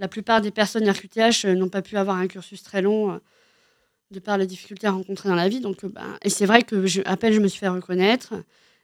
la 0.00 0.08
plupart 0.08 0.40
des 0.40 0.50
personnes 0.50 0.88
RQTH 0.88 1.44
n'ont 1.46 1.68
pas 1.68 1.82
pu 1.82 1.96
avoir 1.96 2.16
un 2.16 2.26
cursus 2.26 2.62
très 2.62 2.82
long 2.82 3.20
de 4.10 4.18
par 4.18 4.36
les 4.38 4.46
difficultés 4.46 4.88
rencontrées 4.88 5.28
dans 5.28 5.36
la 5.36 5.48
vie. 5.48 5.60
Donc, 5.60 5.84
ben, 5.86 6.18
et 6.24 6.28
c'est 6.30 6.46
vrai 6.46 6.62
que 6.62 6.86
je, 6.86 7.00
à 7.04 7.16
peine 7.16 7.32
je 7.32 7.40
me 7.40 7.46
suis 7.48 7.60
fait 7.60 7.68
reconnaître. 7.68 8.34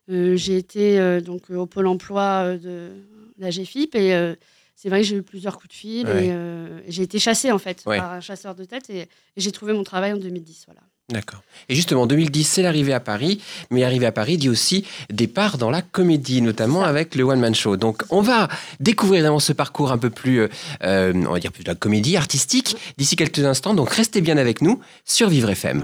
J'ai 0.09 0.57
été 0.57 1.21
donc 1.21 1.51
au 1.51 1.67
pôle 1.67 1.87
emploi 1.87 2.57
de 2.57 2.91
la 3.39 3.51
GFIP 3.51 3.95
et 3.97 4.35
c'est 4.75 4.89
vrai 4.89 5.01
que 5.03 5.07
j'ai 5.07 5.17
eu 5.17 5.23
plusieurs 5.23 5.57
coups 5.59 5.69
de 5.69 5.75
fil 5.75 6.07
Ouais. 6.07 6.27
et, 6.29 6.33
euh, 6.33 6.81
j'ai 6.87 7.03
été 7.03 7.19
chassée 7.19 7.51
en 7.53 7.59
fait 7.59 7.83
Ouais. 7.85 7.99
par 7.99 8.13
un 8.13 8.21
chasseur 8.21 8.55
de 8.55 8.65
tête 8.65 8.89
et, 8.91 9.01
et 9.01 9.09
j'ai 9.37 9.51
trouvé 9.53 9.73
mon 9.75 9.83
travail 9.83 10.13
en 10.13 10.17
2010. 10.17 10.65
Voilà. 10.67 10.81
D'accord. 11.11 11.41
Et 11.71 11.75
justement, 11.75 12.07
2010, 12.07 12.45
c'est 12.45 12.63
l'arrivée 12.63 12.93
à 12.93 13.01
Paris. 13.01 13.41
Mais 13.71 13.83
arrivée 13.83 14.05
à 14.05 14.13
Paris 14.13 14.37
dit 14.37 14.51
aussi 14.51 14.85
départ 15.11 15.57
dans 15.57 15.71
la 15.71 15.81
comédie, 15.81 16.43
notamment 16.43 16.83
avec 16.83 17.15
le 17.15 17.25
One 17.25 17.41
Man 17.41 17.55
Show. 17.55 17.79
Donc, 17.79 18.03
on 18.11 18.21
va 18.21 18.49
découvrir 18.79 19.21
évidemment 19.21 19.41
ce 19.41 19.55
parcours 19.55 19.91
un 19.91 19.97
peu 19.97 20.11
plus, 20.11 20.41
euh, 20.41 20.49
euh, 20.83 21.13
on 21.27 21.33
va 21.33 21.41
dire 21.41 21.51
plus 21.51 21.65
de 21.65 21.69
la 21.71 21.75
comédie 21.75 22.19
artistique 22.19 22.77
d'ici 22.99 23.17
quelques 23.17 23.39
instants. 23.39 23.73
Donc, 23.73 23.91
restez 23.91 24.21
bien 24.21 24.37
avec 24.37 24.61
nous 24.61 24.81
sur 25.07 25.31
Vivre 25.31 25.49
FM. 25.49 25.83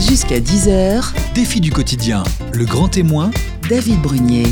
Jusqu'à 0.00 0.40
10h, 0.40 1.12
Défi 1.34 1.60
du 1.60 1.70
quotidien, 1.70 2.24
le 2.52 2.64
grand 2.64 2.88
témoin, 2.88 3.30
David 3.68 4.02
Brunier. 4.02 4.46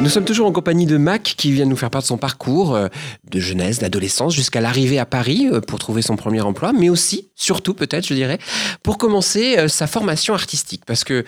Nous 0.00 0.08
sommes 0.08 0.24
toujours 0.24 0.46
en 0.46 0.52
compagnie 0.52 0.86
de 0.86 0.96
Mac 0.96 1.22
qui 1.22 1.52
vient 1.52 1.66
nous 1.66 1.76
faire 1.76 1.90
part 1.90 2.00
de 2.00 2.06
son 2.06 2.16
parcours 2.16 2.74
euh, 2.74 2.88
de 3.30 3.38
jeunesse, 3.38 3.80
d'adolescence 3.80 4.34
jusqu'à 4.34 4.60
l'arrivée 4.60 4.98
à 4.98 5.04
Paris 5.04 5.48
euh, 5.52 5.60
pour 5.60 5.78
trouver 5.78 6.00
son 6.00 6.16
premier 6.16 6.40
emploi, 6.40 6.72
mais 6.72 6.88
aussi, 6.88 7.28
surtout 7.36 7.74
peut-être, 7.74 8.06
je 8.06 8.14
dirais, 8.14 8.38
pour 8.82 8.96
commencer 8.96 9.58
euh, 9.58 9.68
sa 9.68 9.86
formation 9.86 10.32
artistique. 10.32 10.84
Parce 10.86 11.04
que 11.04 11.24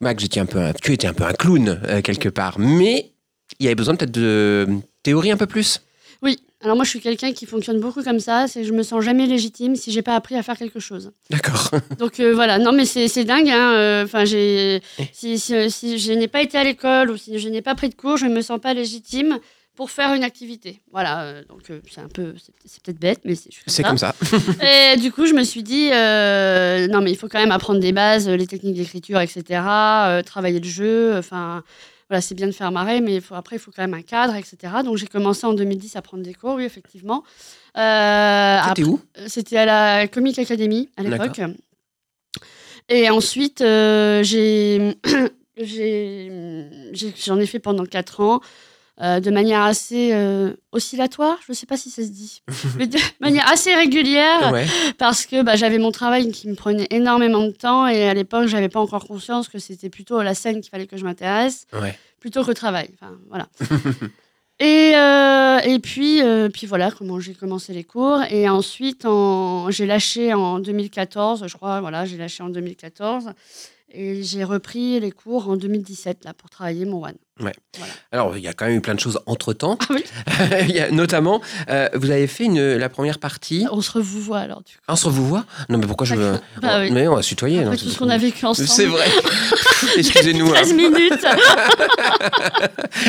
Mac, 0.00 0.18
un 0.38 0.46
peu 0.46 0.72
tu 0.80 0.94
étais 0.94 1.06
un 1.06 1.12
peu 1.12 1.24
un 1.24 1.32
clown 1.32 1.78
quelque 2.02 2.30
part, 2.30 2.58
mais 2.58 3.12
il 3.58 3.64
y 3.64 3.68
avait 3.68 3.74
besoin 3.74 3.96
peut-être 3.96 4.10
de 4.10 4.66
théorie 5.02 5.30
un 5.30 5.36
peu 5.36 5.46
plus. 5.46 5.82
Alors 6.62 6.76
moi 6.76 6.84
je 6.84 6.90
suis 6.90 7.00
quelqu'un 7.00 7.32
qui 7.32 7.46
fonctionne 7.46 7.80
beaucoup 7.80 8.02
comme 8.02 8.20
ça, 8.20 8.46
c'est 8.46 8.60
que 8.60 8.66
je 8.66 8.72
me 8.72 8.82
sens 8.82 9.02
jamais 9.02 9.26
légitime 9.26 9.76
si 9.76 9.92
j'ai 9.92 10.02
pas 10.02 10.14
appris 10.14 10.36
à 10.36 10.42
faire 10.42 10.58
quelque 10.58 10.80
chose. 10.80 11.12
D'accord. 11.30 11.70
Donc 11.98 12.20
euh, 12.20 12.34
voilà, 12.34 12.58
non 12.58 12.72
mais 12.72 12.84
c'est 12.84 13.24
dingue. 13.24 13.48
Hein. 13.48 13.72
euh, 13.74 14.04
Enfin, 14.04 14.24
j'ai 14.24 14.82
si, 15.12 15.38
si, 15.38 15.70
si 15.70 15.98
je 15.98 16.12
n'ai 16.12 16.28
pas 16.28 16.42
été 16.42 16.58
à 16.58 16.64
l'école 16.64 17.10
ou 17.10 17.16
si 17.16 17.38
je 17.38 17.48
n'ai 17.48 17.62
pas 17.62 17.74
pris 17.74 17.88
de 17.88 17.94
cours, 17.94 18.16
je 18.16 18.26
ne 18.26 18.34
me 18.34 18.42
sens 18.42 18.60
pas 18.60 18.74
légitime 18.74 19.38
pour 19.80 19.90
faire 19.90 20.12
une 20.12 20.24
activité. 20.24 20.82
Voilà, 20.92 21.22
euh, 21.22 21.42
donc 21.48 21.62
euh, 21.70 21.80
c'est 21.90 22.02
un 22.02 22.08
peu, 22.08 22.34
c'est 22.66 22.82
peut-être 22.82 22.98
bête, 22.98 23.20
mais 23.24 23.34
c'est 23.34 23.50
suis 23.50 23.62
C'est 23.66 23.82
comme 23.82 23.96
ça. 23.96 24.14
Et 24.62 24.98
du 24.98 25.10
coup, 25.10 25.24
je 25.24 25.32
me 25.32 25.42
suis 25.42 25.62
dit, 25.62 25.88
euh, 25.90 26.86
non 26.88 27.00
mais 27.00 27.10
il 27.10 27.16
faut 27.16 27.28
quand 27.28 27.38
même 27.40 27.50
apprendre 27.50 27.80
des 27.80 27.92
bases, 27.92 28.28
les 28.28 28.46
techniques 28.46 28.76
d'écriture, 28.76 29.20
etc. 29.20 29.42
travailler 30.26 30.60
le 30.60 30.68
jeu. 30.68 31.16
Enfin, 31.16 31.62
voilà, 32.10 32.20
c'est 32.20 32.34
bien 32.34 32.48
de 32.48 32.52
faire 32.52 32.72
marrer, 32.72 33.00
mais 33.00 33.14
il 33.14 33.20
faut, 33.20 33.36
après 33.36 33.54
il 33.54 33.58
faut 33.60 33.70
quand 33.70 33.82
même 33.82 33.94
un 33.94 34.02
cadre, 34.02 34.34
etc. 34.34 34.56
Donc 34.84 34.96
j'ai 34.96 35.06
commencé 35.06 35.46
en 35.46 35.52
2010 35.52 35.94
à 35.94 36.02
prendre 36.02 36.24
des 36.24 36.34
cours, 36.34 36.56
oui 36.56 36.64
effectivement. 36.64 37.22
Euh, 37.78 38.58
C'était 38.68 38.82
où? 38.82 39.00
c'était 39.28 39.56
à 39.58 39.64
la 39.64 40.08
Comic 40.08 40.36
Academy 40.40 40.88
à 40.96 41.04
l'époque. 41.04 41.40
Et 42.88 43.08
ensuite, 43.08 43.60
euh, 43.60 44.24
j'ai, 44.24 44.96
j'en 47.24 47.38
ai 47.38 47.46
fait 47.46 47.60
pendant 47.60 47.86
4 47.86 48.20
ans. 48.20 48.40
Euh, 49.02 49.18
de 49.20 49.30
manière 49.30 49.62
assez 49.62 50.10
euh, 50.12 50.52
oscillatoire, 50.72 51.38
je 51.46 51.52
ne 51.52 51.56
sais 51.56 51.66
pas 51.66 51.76
si 51.76 51.88
ça 51.90 52.02
se 52.02 52.08
dit, 52.08 52.42
mais 52.78 52.86
de 52.86 52.98
manière 53.20 53.48
assez 53.50 53.74
régulière, 53.74 54.52
Ouais. 54.52 54.66
parce 54.98 55.24
que 55.26 55.42
bah, 55.42 55.56
j'avais 55.56 55.78
mon 55.78 55.90
travail 55.92 56.30
qui 56.32 56.48
me 56.48 56.54
prenait 56.54 56.86
énormément 56.90 57.42
de 57.46 57.50
temps 57.52 57.86
et 57.86 58.08
à 58.08 58.14
l'époque, 58.14 58.46
j'avais 58.48 58.68
pas 58.68 58.80
encore 58.80 59.06
conscience 59.06 59.48
que 59.48 59.58
c'était 59.58 59.88
plutôt 59.90 60.18
à 60.18 60.24
la 60.24 60.34
scène 60.34 60.60
qu'il 60.60 60.70
fallait 60.70 60.86
que 60.86 60.96
je 60.98 61.04
m'intéresse 61.04 61.66
Ouais. 61.72 61.98
plutôt 62.20 62.44
qu'au 62.44 62.54
travail. 62.54 62.90
Enfin, 63.00 63.12
voilà. 63.28 63.48
Et, 64.62 64.92
euh, 64.94 65.58
et 65.60 65.78
puis, 65.78 66.20
puis 66.52 66.66
voilà 66.66 66.90
comment 66.90 67.18
j'ai 67.18 67.32
commencé 67.32 67.72
les 67.72 67.82
cours. 67.84 68.20
Et 68.30 68.46
ensuite, 68.46 69.06
en, 69.06 69.70
j'ai 69.70 69.86
lâché 69.86 70.34
en 70.34 70.58
2014, 70.58 71.44
je 71.46 71.56
crois, 71.56 71.80
voilà, 71.80 72.04
j'ai 72.04 72.18
lâché 72.18 72.42
en 72.42 72.50
2014. 72.50 73.30
Et 73.92 74.22
j'ai 74.22 74.44
repris 74.44 75.00
les 75.00 75.10
cours 75.10 75.48
en 75.48 75.56
2017 75.56 76.24
là, 76.24 76.32
pour 76.32 76.48
travailler 76.48 76.84
mon 76.84 77.02
one. 77.04 77.14
Ouais. 77.40 77.52
Voilà. 77.78 77.92
Alors, 78.12 78.36
il 78.36 78.42
y 78.44 78.48
a 78.48 78.52
quand 78.52 78.66
même 78.66 78.76
eu 78.76 78.80
plein 78.80 78.94
de 78.94 79.00
choses 79.00 79.18
entre-temps. 79.26 79.78
Ah 79.80 79.86
oui 79.90 80.04
Il 80.68 80.74
y 80.74 80.78
a 80.80 80.90
notamment, 80.90 81.40
euh, 81.70 81.88
vous 81.94 82.10
avez 82.10 82.26
fait 82.26 82.44
une, 82.44 82.76
la 82.76 82.88
première 82.88 83.18
partie. 83.18 83.66
On 83.72 83.80
se 83.80 83.90
revoit 83.92 84.38
alors 84.38 84.58
du 84.62 84.74
coup. 84.74 84.80
Ah, 84.86 84.92
on 84.92 84.96
se 84.96 85.08
vous 85.08 85.26
voit 85.26 85.44
Non, 85.70 85.78
mais 85.78 85.86
pourquoi 85.86 86.06
je 86.06 86.14
veux... 86.14 86.38
Bah 86.62 86.80
oui. 86.80 86.90
Mais 86.92 87.08
on 87.08 87.16
va 87.16 87.22
se 87.22 87.28
tutoyer. 87.28 87.58
Après 87.60 87.70
non, 87.70 87.76
tout 87.76 87.84
c'est- 87.86 87.94
ce 87.94 87.98
qu'on 87.98 88.10
a 88.10 88.18
vécu 88.18 88.44
ensemble. 88.46 88.68
C'est 88.68 88.86
vrai. 88.86 89.06
Excusez-nous. 89.96 90.50
hein. 90.50 90.54
13 90.54 90.74
minutes, 90.74 91.26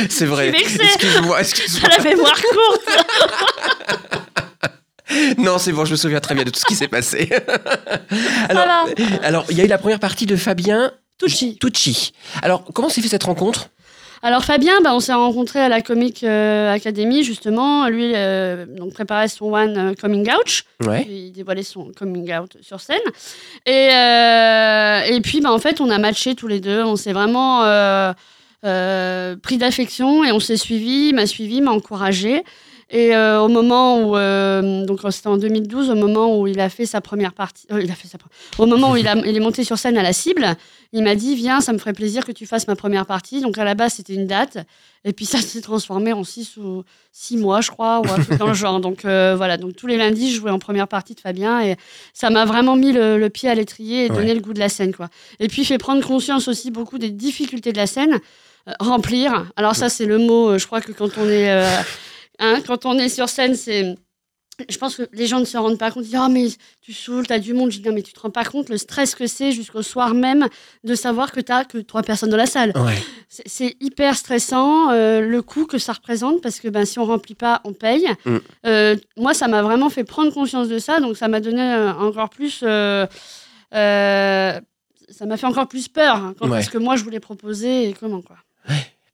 C'est 0.08 0.26
vrai. 0.26 0.48
Excuse-moi, 0.48 1.36
à 1.36 1.40
excuse-moi. 1.42 1.88
la 1.96 2.02
mémoire 2.04 2.34
courte. 2.42 3.06
Non, 5.38 5.58
c'est 5.58 5.72
bon, 5.72 5.84
je 5.84 5.92
me 5.92 5.96
souviens 5.96 6.20
très 6.20 6.34
bien 6.34 6.44
de 6.44 6.50
tout 6.50 6.60
ce 6.60 6.64
qui 6.64 6.74
s'est 6.74 6.88
passé. 6.88 7.30
Alors, 9.22 9.44
il 9.50 9.56
y 9.56 9.60
a 9.60 9.64
eu 9.64 9.68
la 9.68 9.78
première 9.78 10.00
partie 10.00 10.26
de 10.26 10.36
Fabien 10.36 10.92
Tucci. 11.18 11.58
Tucci. 11.58 12.12
Alors, 12.42 12.64
comment 12.72 12.88
s'est 12.88 13.00
fait 13.00 13.08
cette 13.08 13.24
rencontre? 13.24 13.68
Alors 14.24 14.44
Fabien, 14.44 14.80
bah, 14.82 14.94
on 14.94 15.00
s'est 15.00 15.12
rencontrés 15.12 15.58
à 15.58 15.68
la 15.68 15.82
Comic 15.82 16.22
euh, 16.22 16.72
Academy 16.72 17.24
justement. 17.24 17.88
Lui, 17.88 18.12
euh, 18.14 18.66
donc 18.66 18.92
préparait 18.94 19.26
son 19.26 19.52
one 19.52 19.76
euh, 19.76 19.94
coming 20.00 20.28
out. 20.30 20.62
Ouais. 20.86 21.04
Il 21.08 21.32
dévoilait 21.32 21.64
son 21.64 21.90
coming 21.90 22.32
out 22.32 22.56
sur 22.60 22.80
scène. 22.80 23.00
Et, 23.66 23.88
euh, 23.92 25.00
et 25.12 25.20
puis, 25.22 25.40
bah, 25.40 25.50
en 25.50 25.58
fait, 25.58 25.80
on 25.80 25.90
a 25.90 25.98
matché 25.98 26.36
tous 26.36 26.46
les 26.46 26.60
deux. 26.60 26.84
On 26.84 26.94
s'est 26.94 27.12
vraiment 27.12 27.62
pris 28.62 29.58
d'affection 29.58 30.22
et 30.22 30.30
on 30.30 30.38
s'est 30.38 30.56
suivi. 30.56 31.08
Il 31.08 31.16
m'a 31.16 31.26
suivi, 31.26 31.60
m'a 31.60 31.72
encouragé. 31.72 32.44
Et 32.94 33.16
euh, 33.16 33.40
au 33.40 33.48
moment 33.48 34.02
où, 34.02 34.18
euh, 34.18 34.84
donc 34.84 35.00
c'était 35.10 35.28
en 35.28 35.38
2012, 35.38 35.88
au 35.88 35.94
moment 35.94 36.38
où 36.38 36.46
il 36.46 36.60
a 36.60 36.68
fait 36.68 36.84
sa 36.84 37.00
première 37.00 37.32
partie, 37.32 37.66
euh, 37.72 37.80
il 37.82 37.90
a 37.90 37.94
fait 37.94 38.06
sa, 38.06 38.18
au 38.58 38.66
moment 38.66 38.90
où 38.92 38.96
il, 38.98 39.08
a- 39.08 39.16
il 39.16 39.34
est 39.34 39.40
monté 39.40 39.64
sur 39.64 39.78
scène 39.78 39.96
à 39.96 40.02
la 40.02 40.12
cible, 40.12 40.46
il 40.92 41.02
m'a 41.02 41.14
dit 41.14 41.34
viens, 41.34 41.62
ça 41.62 41.72
me 41.72 41.78
ferait 41.78 41.94
plaisir 41.94 42.26
que 42.26 42.32
tu 42.32 42.44
fasses 42.44 42.68
ma 42.68 42.76
première 42.76 43.06
partie. 43.06 43.40
Donc 43.40 43.56
à 43.56 43.64
la 43.64 43.74
base 43.74 43.94
c'était 43.94 44.12
une 44.12 44.26
date, 44.26 44.58
et 45.06 45.14
puis 45.14 45.24
ça 45.32 45.38
s'est 45.40 45.62
transformé 45.62 46.12
en 46.12 46.22
six 46.22 46.58
ou 46.58 46.84
six 47.12 47.38
mois, 47.38 47.62
je 47.62 47.70
crois, 47.70 48.00
ou 48.00 48.04
un 48.12 48.22
truc 48.22 48.38
dans 48.38 48.48
le 48.48 48.52
genre. 48.54 48.78
Donc 48.78 49.04
voilà, 49.04 49.56
donc 49.56 49.74
tous 49.74 49.86
les 49.86 49.96
lundis 49.96 50.30
je 50.30 50.36
jouais 50.40 50.50
en 50.50 50.58
première 50.58 50.86
partie 50.86 51.14
de 51.14 51.20
Fabien, 51.20 51.62
et 51.62 51.76
ça 52.12 52.28
m'a 52.28 52.44
vraiment 52.44 52.76
mis 52.76 52.92
le, 52.92 53.16
le 53.16 53.30
pied 53.30 53.48
à 53.48 53.54
l'étrier 53.54 54.04
et 54.04 54.08
donné 54.10 54.34
le 54.34 54.40
goût 54.42 54.52
de 54.52 54.60
la 54.60 54.68
scène, 54.68 54.94
quoi. 54.94 55.08
Et 55.40 55.48
puis 55.48 55.64
fait 55.64 55.78
prendre 55.78 56.06
conscience 56.06 56.46
aussi 56.46 56.70
beaucoup 56.70 56.98
des 56.98 57.10
difficultés 57.10 57.72
de 57.72 57.78
la 57.78 57.86
scène, 57.86 58.20
remplir. 58.80 59.50
Alors 59.56 59.74
ça 59.76 59.88
c'est 59.88 60.04
le 60.06 60.18
mot, 60.18 60.58
je 60.58 60.66
crois 60.66 60.82
que 60.82 60.92
quand 60.92 61.16
on 61.16 61.26
est 61.26 61.50
Hein, 62.42 62.60
quand 62.66 62.84
on 62.86 62.98
est 62.98 63.08
sur 63.08 63.28
scène, 63.28 63.54
c'est. 63.54 63.94
Je 64.68 64.76
pense 64.76 64.96
que 64.96 65.02
les 65.14 65.26
gens 65.26 65.40
ne 65.40 65.46
se 65.46 65.56
rendent 65.56 65.78
pas 65.78 65.90
compte. 65.90 66.04
Ils 66.04 66.10
disent 66.10 66.20
Ah, 66.20 66.28
mais 66.28 66.46
tu 66.82 66.92
saoules, 66.92 67.26
t'as 67.26 67.38
du 67.38 67.54
monde. 67.54 67.70
Je 67.72 67.78
dis 67.80 67.88
Non, 67.88 67.94
mais 67.94 68.02
tu 68.02 68.12
te 68.12 68.20
rends 68.20 68.30
pas 68.30 68.44
compte 68.44 68.68
le 68.68 68.76
stress 68.76 69.14
que 69.14 69.26
c'est 69.26 69.50
jusqu'au 69.50 69.80
soir 69.82 70.12
même 70.12 70.46
de 70.84 70.94
savoir 70.94 71.32
que 71.32 71.40
t'as 71.40 71.64
que 71.64 71.78
trois 71.78 72.02
personnes 72.02 72.28
dans 72.28 72.36
la 72.36 72.46
salle. 72.46 72.72
Ouais. 72.76 72.98
C'est- 73.28 73.76
hyper 73.80 74.14
stressant, 74.14 74.90
euh, 74.90 75.20
le 75.22 75.40
coût 75.40 75.64
que 75.66 75.78
ça 75.78 75.94
représente, 75.94 76.42
parce 76.42 76.60
que 76.60 76.68
ben, 76.68 76.84
si 76.84 76.98
on 76.98 77.06
remplit 77.06 77.34
pas, 77.34 77.62
on 77.64 77.72
paye. 77.72 78.06
Mm. 78.26 78.36
Euh, 78.66 78.96
moi, 79.16 79.32
ça 79.32 79.48
m'a 79.48 79.62
vraiment 79.62 79.88
fait 79.88 80.04
prendre 80.04 80.32
conscience 80.34 80.68
de 80.68 80.78
ça, 80.78 81.00
donc 81.00 81.16
ça 81.16 81.28
m'a 81.28 81.40
donné 81.40 81.62
euh, 81.62 81.92
encore 81.94 82.28
plus. 82.28 82.62
ça 83.72 85.26
m'a 85.26 85.36
fait 85.36 85.46
encore 85.46 85.68
plus 85.68 85.88
peur 85.88 86.16
hein, 86.16 86.34
quand 86.38 86.48
Ouais. 86.50 86.62
ce 86.62 86.70
que 86.70 86.78
moi 86.78 86.96
je 86.96 87.04
voulais 87.04 87.20
proposer 87.20 87.88
et 87.88 87.92
comment 87.94 88.20
quoi. 88.22 88.36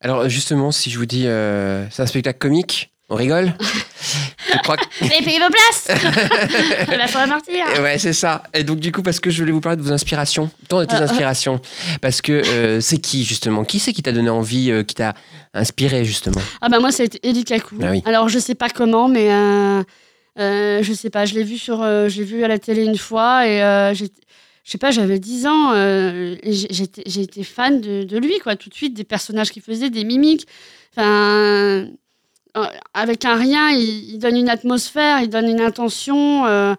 Alors, 0.00 0.28
justement, 0.28 0.70
si 0.70 0.90
je 0.90 0.98
vous 0.98 1.06
dis 1.06 1.26
euh, 1.26 1.88
c'est 1.90 2.02
un 2.02 2.06
spectacle 2.06 2.38
comique, 2.38 2.92
on 3.08 3.16
rigole? 3.16 3.54
Je 4.50 4.58
crois 4.62 4.76
que. 4.78 4.84
Vous 5.00 5.06
avez 5.12 5.24
payé 5.24 5.38
vos 5.38 5.50
places 5.50 5.88
va 6.88 7.06
falloir 7.06 7.38
partir 7.38 7.66
Ouais, 7.82 7.98
c'est 7.98 8.14
ça. 8.14 8.42
Et 8.54 8.64
donc, 8.64 8.78
du 8.80 8.92
coup, 8.92 9.02
parce 9.02 9.20
que 9.20 9.28
je 9.28 9.40
voulais 9.42 9.52
vous 9.52 9.60
parler 9.60 9.76
de 9.76 9.82
vos 9.82 9.92
inspirations, 9.92 10.50
tant 10.68 10.80
de 10.80 10.86
tes 10.86 10.94
Ah, 10.94 11.00
ah. 11.00 11.04
inspirations. 11.04 11.60
Parce 12.00 12.22
que 12.22 12.32
euh, 12.32 12.80
c'est 12.80 12.96
qui, 12.98 13.24
justement? 13.24 13.64
Qui 13.64 13.78
c'est 13.78 13.92
qui 13.92 14.02
t'a 14.02 14.12
donné 14.12 14.30
envie, 14.30 14.70
euh, 14.70 14.82
qui 14.84 14.94
t'a 14.94 15.12
inspiré, 15.52 16.04
justement? 16.06 16.40
Ah 16.62 16.68
bah 16.70 16.78
moi 16.80 16.90
ça 16.92 17.02
a 17.02 17.06
été 17.06 17.20
Eli 17.28 17.44
Kaku. 17.44 17.76
Ah 17.82 17.90
oui. 17.90 18.02
Alors 18.06 18.28
je 18.30 18.38
sais 18.38 18.54
pas 18.54 18.70
comment 18.70 19.08
mais 19.08 19.30
euh, 19.32 19.82
euh, 20.38 20.82
je 20.82 20.92
sais 20.94 21.10
pas, 21.10 21.24
je 21.26 21.34
l'ai 21.34 21.44
vu 21.44 21.58
sur 21.58 21.82
euh, 21.82 22.08
j'ai 22.08 22.24
vu 22.24 22.42
à 22.44 22.48
la 22.48 22.58
télé 22.58 22.84
une 22.84 22.96
fois 22.98 23.46
et 23.46 23.62
euh, 23.62 23.92
j'ai 23.94 24.08
je 24.64 24.72
sais 24.72 24.78
pas, 24.78 24.90
j'avais 24.90 25.18
10 25.18 25.46
ans 25.46 25.72
euh, 25.74 26.36
j'étais 26.44 27.42
fan 27.42 27.80
de, 27.80 28.04
de 28.04 28.18
lui 28.18 28.38
quoi 28.38 28.54
tout 28.56 28.68
de 28.68 28.74
suite 28.74 28.92
des 28.94 29.04
personnages 29.04 29.50
qu'il 29.50 29.62
faisait, 29.62 29.88
des 29.90 30.04
mimiques. 30.04 30.46
Enfin 30.96 31.08
euh, 31.08 31.86
avec 32.94 33.24
un 33.24 33.34
rien, 33.36 33.70
il, 33.70 34.14
il 34.14 34.18
donne 34.18 34.36
une 34.36 34.48
atmosphère, 34.48 35.20
il 35.22 35.28
donne 35.28 35.48
une 35.48 35.60
intention 35.60 36.46
euh, 36.46 36.74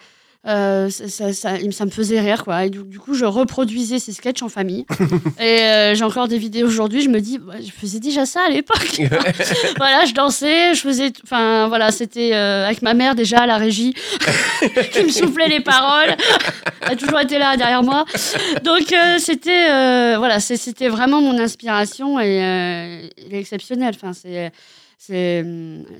euh, 0.47 0.89
ça, 0.89 1.09
ça, 1.09 1.33
ça- 1.33 1.57
ça 1.71 1.85
me 1.85 1.89
faisait 1.91 2.21
rire 2.21 2.45
quoi 2.45 2.63
et 2.63 2.69
du, 2.69 2.81
du 2.85 2.97
coup 2.97 3.13
je 3.13 3.25
reproduisais 3.25 3.99
ces 3.99 4.13
sketchs 4.13 4.41
en 4.41 4.47
famille 4.47 4.85
et 5.41 5.59
euh, 5.63 5.95
j'ai 5.95 6.03
encore 6.05 6.29
des 6.29 6.37
vidéos 6.37 6.65
aujourd'hui 6.65 7.01
je 7.01 7.09
me 7.09 7.19
dis 7.19 7.39
bah, 7.39 7.55
je 7.61 7.69
faisais 7.71 7.99
déjà 7.99 8.25
ça 8.25 8.39
à 8.47 8.49
l'époque 8.49 9.01
voilà, 9.77 10.05
je 10.05 10.13
dansais, 10.13 10.73
je 10.75 10.79
faisais. 10.79 11.11
Enfin, 11.25 11.67
voilà, 11.67 11.91
c'était 11.91 12.33
euh, 12.33 12.65
avec 12.67 12.81
ma 12.81 12.93
mère 12.93 13.15
déjà 13.15 13.39
à 13.41 13.45
la 13.47 13.57
régie 13.57 13.93
qui 14.93 15.03
me 15.03 15.09
soufflait 15.09 15.49
les 15.49 15.59
paroles. 15.59 16.15
Elle 16.83 16.93
a 16.93 16.95
toujours 16.95 17.19
été 17.19 17.37
là 17.37 17.57
derrière 17.57 17.83
moi. 17.83 18.05
Donc, 18.63 18.91
euh, 18.93 19.17
c'était. 19.19 19.69
euh, 19.69 20.15
voilà, 20.17 20.39
c'était 20.39 20.87
vraiment 20.87 21.21
mon 21.21 21.37
inspiration 21.37 22.19
et 22.19 22.41
euh, 22.43 23.01
il 23.25 23.33
est 23.35 23.39
exceptionnel. 23.39 23.93
Enfin, 23.95 24.13
c'est. 24.13 24.51
C'est 25.01 25.45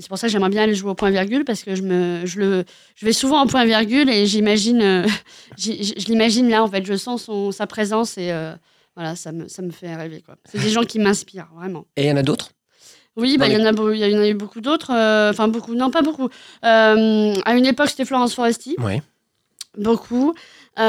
pour 0.10 0.18
ça 0.18 0.28
que 0.28 0.32
j'aimerais 0.34 0.50
bien 0.50 0.64
aller 0.64 0.76
jouer 0.76 0.90
au 0.92 0.94
point 0.94 1.10
virgule 1.10 1.46
parce 1.46 1.64
que 1.64 1.74
je, 1.74 1.82
me, 1.84 2.26
je, 2.26 2.38
le, 2.40 2.66
je 2.96 3.06
vais 3.06 3.14
souvent 3.14 3.40
en 3.40 3.48
point 3.48 3.64
virgule 3.64 4.10
et 4.10 4.26
j'imagine, 4.26 4.82
euh, 4.82 5.08
je 5.58 6.06
l'imagine 6.08 6.50
là 6.50 6.62
en 6.62 6.68
fait, 6.68 6.86
je 6.86 6.96
sens 6.98 7.24
son, 7.24 7.52
sa 7.54 7.66
présence 7.66 8.18
et 8.18 8.30
euh, 8.34 8.54
voilà, 8.98 9.16
ça 9.16 9.32
me, 9.32 9.48
ça 9.48 9.62
me 9.62 9.72
fait 9.72 9.96
rêver. 9.96 10.22
C'est 10.52 10.60
des 10.60 10.70
gens 10.70 10.84
qui 10.84 11.00
m'inspirent 11.00 11.48
vraiment. 11.56 11.86
Et 11.96 12.04
il 12.04 12.08
y 12.10 12.12
en 12.12 12.18
a 12.18 12.24
d'autres? 12.24 12.52
Oui, 13.16 13.38
bah, 13.38 13.48
il 13.48 13.54
y, 13.54 13.58
en 13.58 13.66
a 13.66 13.72
il 13.94 14.12
y 14.12 14.16
en 14.18 14.22
a 14.22 14.28
eu 14.28 14.34
beaucoup 14.34 14.60
d'autres. 14.60 14.92
euh, 14.94 15.30
Enfin, 15.32 15.48
beaucoup, 15.48 15.76
non, 15.76 15.90
pas 15.92 16.02
beaucoup. 16.02 16.28
À 16.62 16.94
une 16.96 17.66
époque, 17.66 17.90
c'était 17.90 18.06
Florence 18.06 18.34
Foresti, 18.36 18.76
Ouais. 18.80 19.02
beaucoup. 19.78 20.34
qui 20.76 20.82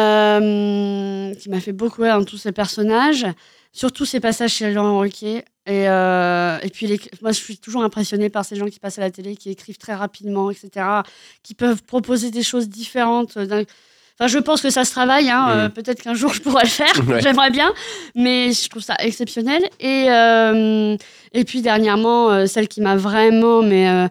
m'a 1.49 1.61
fait 1.61 1.73
beaucoup 1.73 2.03
rire 2.03 2.19
dans 2.19 2.25
tous 2.25 2.39
ses 2.39 2.53
personnages. 2.53 3.25
Surtout 3.73 4.05
ses 4.05 4.19
passages 4.21 4.51
chez 4.53 4.73
Laurent 4.73 4.99
Ruquier. 4.99 5.45
Et, 5.71 5.89
euh, 5.89 6.59
et 6.63 6.69
puis, 6.69 6.87
les- 6.89 7.01
moi, 7.23 7.31
je 7.33 7.39
suis 7.39 7.57
toujours 7.59 7.85
impressionnée 7.85 8.29
par 8.29 8.45
ces 8.45 8.57
gens 8.57 8.67
qui 8.67 8.81
passent 8.81 8.99
à 8.99 9.03
la 9.03 9.11
télé, 9.11 9.37
qui 9.37 9.51
écrivent 9.51 9.79
très 9.79 9.95
rapidement, 9.95 10.51
etc., 10.51 10.69
qui 11.45 11.55
peuvent 11.55 11.83
proposer 11.85 12.31
des 12.31 12.43
choses 12.43 12.69
différentes. 12.69 13.39
d'un- 13.39 13.65
Enfin, 14.19 14.27
je 14.27 14.39
pense 14.39 14.61
que 14.61 14.69
ça 14.71 14.85
se 14.85 14.91
travaille. 14.91 15.31
hein, 15.31 15.47
euh, 15.51 15.69
Mm. 15.69 15.71
Peut-être 15.71 16.03
qu'un 16.03 16.15
jour, 16.15 16.35
je 16.35 16.41
pourrai 16.43 16.65
le 16.65 16.69
faire. 16.69 16.93
Ouais. 17.09 17.23
J'aimerais 17.23 17.51
bien. 17.51 17.73
Mais 18.15 18.53
je 18.53 18.69
trouve 18.69 18.83
ça 18.83 18.97
exceptionnel. 18.99 19.63
Et, 19.79 20.07
euh, 20.11 20.97
et 21.33 21.45
puis, 21.45 21.63
dernièrement, 21.63 22.31
euh, 22.31 22.47
celle 22.47 22.69
qui 22.69 22.81
m'a 22.81 22.97
vraiment... 22.97 23.63
mais 23.63 23.89
euh, 23.89 24.09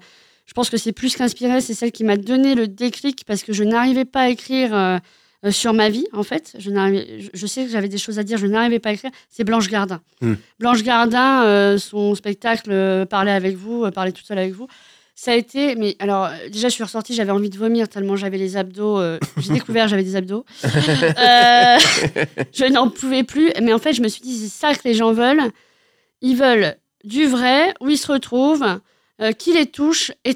je 0.48 0.54
pense 0.54 0.69
que 0.72 0.78
c'est 0.78 0.93
plus 0.93 1.15
qu'inspirée, 1.15 1.62
c'est 1.62 1.76
celle 1.76 1.91
qui 1.91 2.04
m'a 2.04 2.17
donné 2.17 2.56
le 2.56 2.67
déclic 2.67 3.24
parce 3.28 3.43
que 3.43 3.54
je 3.54 3.63
n'arrivais 3.63 4.06
pas 4.06 4.22
à 4.22 4.30
écrire 4.30 4.74
euh, 5.45 5.52
sur 5.52 5.73
ma 5.73 5.89
vie, 5.89 6.06
en 6.13 6.23
fait. 6.23 6.54
Je, 6.60 6.69
je- 7.34 7.45
sais 7.47 7.63
que 7.65 7.71
j'avais 7.71 7.88
des 7.88 7.97
choses 7.97 8.19
à 8.19 8.23
dire, 8.23 8.38
je 8.38 8.45
n'arrivais 8.47 8.80
pas 8.80 8.89
à 8.89 8.93
écrire. 8.93 9.12
C'est 9.30 9.43
Blanche 9.43 9.69
Gardin. 9.69 10.02
Hmm. 10.21 10.34
Blanche 10.60 10.84
Gardin, 10.84 11.43
euh, 11.43 11.78
son 11.78 12.13
spectacle 12.15 12.71
euh, 12.71 13.06
Parler 13.06 13.32
avec 13.32 13.56
vous, 13.56 13.89
Parler 13.91 14.12
toute 14.12 14.25
seule 14.25 14.38
avec 14.39 14.54
vous, 14.54 14.67
ça 15.15 15.32
a 15.32 15.36
été. 15.36 15.75
Mais 15.75 15.95
alors, 15.99 16.30
déjà, 16.52 16.67
je 16.69 16.73
suis 16.73 16.84
ressortie, 16.84 17.13
j'avais 17.13 17.32
envie 17.32 17.49
de 17.49 17.58
vomir 17.58 17.88
tellement 17.89 18.15
j'avais 18.15 18.38
les 18.38 18.58
abdos. 18.58 18.99
euh, 18.99 19.17
J'ai 19.38 19.54
découvert, 19.54 19.88
j'avais 19.88 20.04
des 20.04 20.15
abdos. 20.15 20.45
Je 22.54 22.71
n'en 22.71 22.89
pouvais 22.89 23.23
plus. 23.23 23.52
Mais 23.62 23.73
en 23.73 23.80
fait, 23.80 23.93
je 23.93 24.02
me 24.02 24.08
suis 24.08 24.21
dit, 24.21 24.38
c'est 24.38 24.47
ça 24.67 24.73
que 24.73 24.82
les 24.86 24.93
gens 24.93 25.12
veulent. 25.13 25.41
Ils 26.21 26.36
veulent 26.36 26.75
du 27.04 27.25
vrai, 27.28 27.73
où 27.80 27.89
ils 27.89 27.97
se 27.97 28.12
retrouvent, 28.12 28.80
qui 29.38 29.54
les 29.54 29.65
touche, 29.67 30.12
et, 30.25 30.36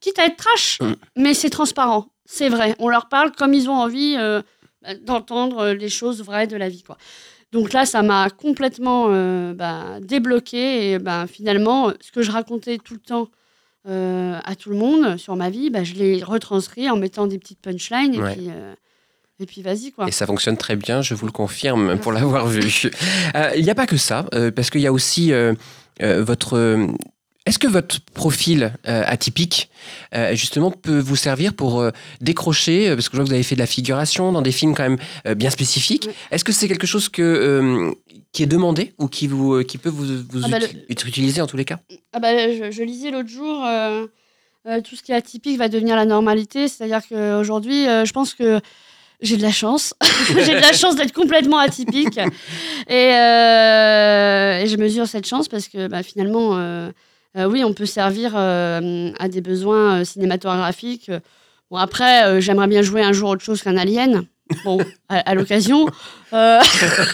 quitte 0.00 0.18
à 0.18 0.26
être 0.26 0.36
trash, 0.36 0.78
Mm. 0.80 0.94
mais 1.16 1.34
c'est 1.34 1.50
transparent. 1.50 2.08
C'est 2.34 2.48
vrai. 2.48 2.74
On 2.78 2.88
leur 2.88 3.08
parle 3.08 3.32
comme 3.32 3.52
ils 3.52 3.68
ont 3.68 3.74
envie 3.76 4.14
euh, 4.18 4.40
d'entendre 5.02 5.58
euh, 5.58 5.74
les 5.74 5.90
choses 5.90 6.22
vraies 6.22 6.46
de 6.46 6.56
la 6.56 6.68
vie. 6.70 6.82
Quoi. 6.82 6.96
Donc 7.52 7.74
là, 7.74 7.84
ça 7.84 8.00
m'a 8.02 8.30
complètement 8.30 9.08
euh, 9.10 9.52
bah, 9.52 9.98
débloqué. 10.00 10.92
Et 10.92 10.98
bah, 10.98 11.26
finalement, 11.30 11.92
ce 12.00 12.10
que 12.10 12.22
je 12.22 12.30
racontais 12.30 12.78
tout 12.78 12.94
le 12.94 13.00
temps 13.00 13.28
euh, 13.86 14.38
à 14.44 14.54
tout 14.56 14.70
le 14.70 14.76
monde 14.76 15.18
sur 15.18 15.36
ma 15.36 15.50
vie, 15.50 15.68
bah, 15.68 15.84
je 15.84 15.92
l'ai 15.92 16.22
retranscrit 16.22 16.88
en 16.88 16.96
mettant 16.96 17.26
des 17.26 17.38
petites 17.38 17.60
punchlines. 17.60 18.14
Et 18.14 18.20
Ouais. 18.22 18.32
puis, 18.34 18.48
et 19.40 19.46
puis 19.46 19.60
vas-y, 19.60 19.92
quoi. 19.92 20.06
Et 20.08 20.12
ça 20.12 20.24
fonctionne 20.24 20.56
très 20.56 20.76
bien, 20.76 21.02
je 21.02 21.14
vous 21.14 21.26
le 21.26 21.32
confirme 21.32 21.98
pour 21.98 22.12
l'avoir 22.12 22.46
vu. 22.46 22.62
Il 23.56 23.62
n'y 23.64 23.70
a 23.70 23.74
pas 23.74 23.86
que 23.86 23.96
ça, 23.96 24.24
parce 24.54 24.70
qu'il 24.70 24.80
y 24.82 24.86
a 24.86 24.92
aussi 24.92 25.32
votre. 26.00 26.88
Est-ce 27.44 27.58
que 27.58 27.66
votre 27.66 28.00
profil 28.14 28.72
euh, 28.86 29.02
atypique, 29.04 29.68
euh, 30.14 30.34
justement, 30.36 30.70
peut 30.70 31.00
vous 31.00 31.16
servir 31.16 31.54
pour 31.54 31.80
euh, 31.80 31.90
décrocher, 32.20 32.90
parce 32.94 33.08
que 33.08 33.12
je 33.12 33.16
vois 33.16 33.24
que 33.24 33.28
vous 33.30 33.34
avez 33.34 33.42
fait 33.42 33.56
de 33.56 33.60
la 33.60 33.66
figuration 33.66 34.30
dans 34.30 34.42
des 34.42 34.52
films 34.52 34.74
quand 34.76 34.88
même 34.88 34.98
bien 35.36 35.50
spécifiques. 35.50 36.04
Oui. 36.06 36.12
Est-ce 36.30 36.44
que 36.44 36.52
c'est 36.52 36.68
quelque 36.68 36.86
chose 36.86 37.08
que, 37.08 37.92
qui 38.32 38.44
est 38.44 38.46
demandé 38.46 38.94
ou 38.98 39.08
qui, 39.08 39.26
vous, 39.26 39.64
qui 39.64 39.76
peut 39.78 39.88
vous, 39.88 40.04
vous 40.30 40.44
Ah 40.44 40.48
bah, 40.48 40.58
uti- 40.88 41.40
en 41.42 41.46
tous 41.48 41.56
les 41.56 41.64
cas? 41.64 41.80
Ah 42.12 42.20
bah, 42.20 42.28
je, 42.32 42.70
je 42.70 42.82
lisais 42.84 43.10
l'autre 43.10 43.28
jour, 43.28 43.66
tout 44.84 44.94
ce 44.94 45.02
qui 45.02 45.10
est 45.10 45.16
atypique 45.16 45.58
va 45.58 45.68
devenir 45.68 45.96
la 45.96 46.04
normalité. 46.04 46.68
C'est-à-dire 46.68 47.00
qu'aujourd'hui, 47.08 47.84
je 47.86 48.12
pense 48.12 48.34
que 48.34 48.60
j'ai 49.20 49.36
de 49.36 49.42
la 49.42 49.50
chance. 49.52 49.94
j'ai 50.28 50.54
de 50.54 50.60
la 50.60 50.72
chance 50.72 50.94
d'être 50.94 51.12
complètement 51.12 51.58
atypique. 51.58 52.18
Et, 52.88 53.08
et 54.62 54.66
je 54.68 54.76
mesure 54.76 55.06
cette 55.08 55.26
chance 55.26 55.48
parce 55.48 55.66
que 55.68 55.88
bah, 55.88 56.02
finalement, 56.04 56.90
oui, 57.36 57.64
on 57.64 57.72
peut 57.72 57.86
servir 57.86 58.32
euh, 58.36 59.10
à 59.18 59.28
des 59.28 59.40
besoins 59.40 60.00
euh, 60.00 60.04
cinématographiques. 60.04 61.10
Bon, 61.70 61.78
après, 61.78 62.26
euh, 62.26 62.40
j'aimerais 62.40 62.68
bien 62.68 62.82
jouer 62.82 63.02
un 63.02 63.12
jour 63.12 63.30
autre 63.30 63.42
chose 63.42 63.62
qu'un 63.62 63.78
alien. 63.78 64.26
Bon, 64.64 64.78
à, 65.08 65.18
à 65.18 65.34
l'occasion. 65.34 65.86
Euh, 66.32 66.60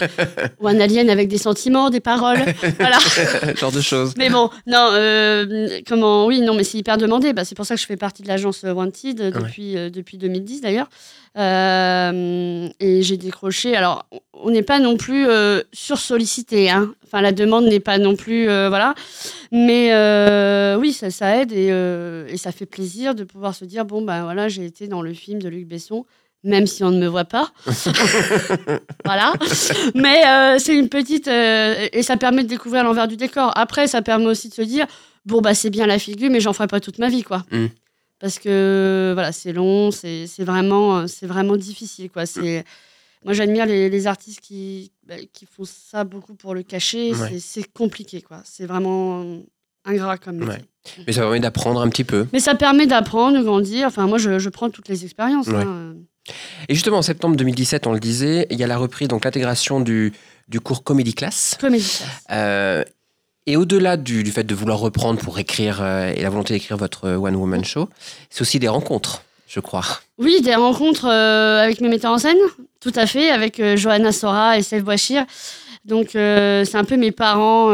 ou 0.61 0.67
un 0.67 0.79
alien 0.79 1.09
avec 1.09 1.27
des 1.27 1.37
sentiments, 1.37 1.89
des 1.89 1.99
paroles. 1.99 2.39
Voilà. 2.79 2.99
Ce 2.99 3.55
genre 3.59 3.71
de 3.71 3.81
choses. 3.81 4.13
Mais 4.17 4.29
bon, 4.29 4.49
non, 4.65 4.89
euh, 4.93 5.79
comment, 5.87 6.25
oui, 6.25 6.41
non, 6.41 6.53
mais 6.53 6.63
c'est 6.63 6.77
hyper 6.77 6.97
demandé. 6.97 7.33
Bah, 7.33 7.43
c'est 7.43 7.55
pour 7.55 7.65
ça 7.65 7.75
que 7.75 7.81
je 7.81 7.85
fais 7.85 7.97
partie 7.97 8.23
de 8.23 8.27
l'agence 8.27 8.63
Wanted 8.63 9.33
depuis, 9.33 9.77
euh, 9.77 9.89
depuis 9.89 10.17
2010 10.17 10.61
d'ailleurs. 10.61 10.89
Et 11.35 13.01
j'ai 13.01 13.17
décroché. 13.17 13.75
Alors, 13.75 14.05
on 14.33 14.51
n'est 14.51 14.63
pas 14.63 14.79
non 14.79 14.97
plus 14.97 15.27
sursollicité. 15.71 16.69
Hein. 16.69 16.93
Enfin, 17.05 17.21
la 17.21 17.31
demande 17.31 17.65
n'est 17.65 17.79
pas 17.79 17.97
non 17.97 18.15
plus. 18.15 18.45
voilà. 18.45 18.93
Mais 19.51 19.93
oui, 20.75 20.93
ça, 20.93 21.11
ça 21.11 21.37
aide 21.37 21.51
et, 21.51 21.67
et 22.33 22.37
ça 22.37 22.51
fait 22.51 22.65
plaisir 22.65 23.15
de 23.15 23.23
pouvoir 23.23 23.55
se 23.55 23.65
dire 23.65 23.85
bon, 23.85 24.01
ben 24.01 24.23
voilà, 24.23 24.47
j'ai 24.49 24.65
été 24.65 24.87
dans 24.87 25.01
le 25.01 25.13
film 25.13 25.41
de 25.41 25.49
Luc 25.49 25.67
Besson. 25.67 26.05
Même 26.43 26.67
si 26.67 26.83
on 26.85 26.91
ne 26.91 26.99
me 26.99 27.07
voit 27.07 27.25
pas. 27.25 27.51
voilà. 29.05 29.33
Mais 29.95 30.25
euh, 30.27 30.57
c'est 30.59 30.77
une 30.77 30.89
petite. 30.89 31.27
euh, 31.27 31.87
et 31.91 32.03
ça 32.03 32.17
permet 32.17 32.43
de 32.43 32.47
découvrir 32.47 32.83
l'envers 32.83 33.07
du 33.07 33.17
décor. 33.17 33.51
Après, 33.57 33.87
ça 33.87 34.01
permet 34.01 34.25
aussi 34.25 34.49
de 34.49 34.53
se 34.53 34.61
dire 34.61 34.85
bon, 35.25 35.41
bah, 35.41 35.53
c'est 35.53 35.69
bien 35.69 35.85
la 35.85 35.99
figure, 35.99 36.29
mais 36.29 36.39
j'en 36.39 36.53
ferai 36.53 36.67
pas 36.67 36.79
toute 36.79 36.97
ma 36.99 37.09
vie, 37.09 37.23
quoi. 37.23 37.43
Mm. 37.51 37.65
Parce 38.19 38.39
que 38.39 39.11
voilà, 39.13 39.31
c'est 39.31 39.53
long, 39.53 39.91
c'est 39.91 40.27
vraiment, 40.39 40.99
euh, 40.99 41.05
vraiment 41.23 41.55
difficile, 41.57 42.09
quoi. 42.09 42.25
C'est. 42.25 42.63
Moi, 43.25 43.33
j'admire 43.33 43.65
les, 43.65 43.89
les 43.89 44.07
artistes 44.07 44.39
qui, 44.39 44.91
bah, 45.05 45.15
qui 45.33 45.45
font 45.45 45.65
ça 45.65 46.05
beaucoup 46.05 46.35
pour 46.35 46.53
le 46.55 46.63
cacher. 46.63 47.13
Ouais. 47.13 47.37
C'est- 47.39 47.69
compliqué, 47.73 48.21
quoi. 48.21 48.41
C'est 48.45 48.65
vraiment 48.65 49.25
ingrat 49.83 50.17
comme 50.17 50.37
métier. 50.37 50.53
Ouais. 50.53 51.03
Mais 51.05 51.11
ça 51.13 51.21
permet 51.21 51.39
d'apprendre 51.41 51.81
un 51.81 51.89
petit 51.89 52.05
peu. 52.05 52.27
Mais 52.31 52.39
ça 52.39 52.55
permet 52.55 52.87
d'apprendre, 52.87 53.37
de 53.37 53.43
grandir. 53.43 53.87
Enfin, 53.87 54.07
moi, 54.07 54.17
je, 54.19 54.39
je 54.39 54.47
prends 54.49 54.69
toutes 54.69 54.87
les 54.87 55.03
expériences. 55.03 55.47
Ouais. 55.47 55.55
hein. 55.55 55.95
Et 56.67 56.73
justement, 56.75 56.97
en 56.97 57.01
septembre 57.01 57.35
2017, 57.35 57.87
on 57.87 57.93
le 57.93 57.99
disait, 57.99 58.47
il 58.49 58.59
y 58.59 58.63
a 58.63 58.67
la 58.67 58.77
reprise, 58.77 59.07
donc 59.07 59.25
l'intégration 59.25 59.79
du, 59.79 60.13
du 60.47 60.59
cours 60.59 60.83
Comédie 60.83 61.13
Class. 61.13 61.57
Comédie 61.59 61.83
class. 61.89 62.09
Euh, 62.31 62.83
et 63.47 63.55
au-delà 63.57 63.97
du, 63.97 64.23
du 64.23 64.31
fait 64.31 64.43
de 64.43 64.53
vouloir 64.53 64.79
reprendre 64.79 65.19
pour 65.19 65.39
écrire 65.39 65.79
euh, 65.81 66.13
et 66.15 66.21
la 66.21 66.29
volonté 66.29 66.53
d'écrire 66.53 66.77
votre 66.77 67.05
euh, 67.05 67.17
One 67.17 67.35
Woman 67.35 67.63
Show, 67.65 67.89
c'est 68.29 68.41
aussi 68.41 68.59
des 68.59 68.67
rencontres, 68.67 69.23
je 69.47 69.59
crois. 69.59 69.83
Oui, 70.19 70.41
des 70.41 70.53
rencontres 70.55 71.07
euh, 71.07 71.63
avec 71.63 71.81
mes 71.81 71.89
metteurs 71.89 72.11
en 72.11 72.19
scène, 72.19 72.37
tout 72.79 72.93
à 72.95 73.07
fait, 73.07 73.31
avec 73.31 73.61
Johanna 73.75 74.11
Sora 74.11 74.57
et 74.57 74.61
Seth 74.61 74.83
Bouachir. 74.83 75.25
Donc, 75.85 76.09
c'est 76.11 76.75
un 76.75 76.83
peu 76.83 76.97
mes 76.97 77.11
parents 77.11 77.71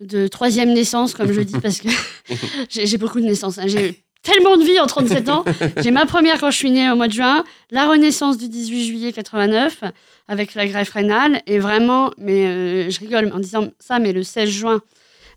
de 0.00 0.26
troisième 0.28 0.72
naissance, 0.72 1.14
comme 1.14 1.32
je 1.32 1.40
dis, 1.40 1.58
parce 1.58 1.80
que 1.80 1.88
j'ai 2.68 2.86
j'ai 2.86 2.98
beaucoup 2.98 3.20
de 3.20 3.24
naissances. 3.26 3.58
hein. 3.58 3.66
J'ai 3.66 4.02
tellement 4.22 4.56
de 4.56 4.64
vie 4.64 4.78
en 4.80 4.86
37 4.86 5.28
ans. 5.28 5.44
J'ai 5.82 5.90
ma 5.90 6.06
première 6.06 6.38
quand 6.38 6.50
je 6.50 6.56
suis 6.56 6.70
née 6.70 6.90
au 6.90 6.96
mois 6.96 7.08
de 7.08 7.12
juin, 7.12 7.44
la 7.70 7.86
renaissance 7.88 8.38
du 8.38 8.48
18 8.48 8.84
juillet 8.86 9.12
89 9.12 9.84
avec 10.28 10.54
la 10.54 10.66
greffe 10.66 10.90
rénale. 10.90 11.40
Et 11.46 11.58
vraiment, 11.58 12.10
mais 12.18 12.46
euh, 12.46 12.90
je 12.90 13.00
rigole 13.00 13.30
en 13.34 13.38
disant 13.38 13.68
ça, 13.78 13.98
mais 13.98 14.12
le 14.12 14.22
16 14.22 14.48
juin 14.48 14.80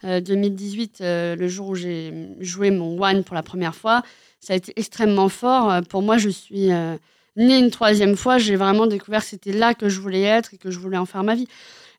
euh, 0.06 0.20
2018, 0.20 1.00
euh, 1.02 1.36
le 1.36 1.48
jour 1.48 1.70
où 1.70 1.76
j'ai 1.76 2.14
joué 2.40 2.72
mon 2.72 3.02
One 3.02 3.24
pour 3.24 3.36
la 3.36 3.44
première 3.44 3.76
fois, 3.76 4.02
ça 4.40 4.54
a 4.54 4.56
été 4.58 4.74
extrêmement 4.76 5.30
fort. 5.30 5.72
Euh, 5.72 5.82
Pour 5.82 6.02
moi, 6.02 6.18
je 6.18 6.30
suis 6.30 6.72
euh, 6.72 6.96
née 7.38 7.58
une 7.58 7.72
troisième 7.72 8.18
fois. 8.18 8.38
J'ai 8.38 8.58
vraiment 8.58 8.86
découvert 8.88 9.22
que 9.22 9.28
c'était 9.28 9.54
là 9.54 9.74
que 9.74 9.88
je 9.88 10.02
voulais 10.02 10.24
être 10.24 10.54
et 10.54 10.58
que 10.58 10.70
je 10.70 10.80
voulais 10.80 10.98
en 10.98 11.06
faire 11.06 11.24
ma 11.24 11.36
vie. 11.36 11.48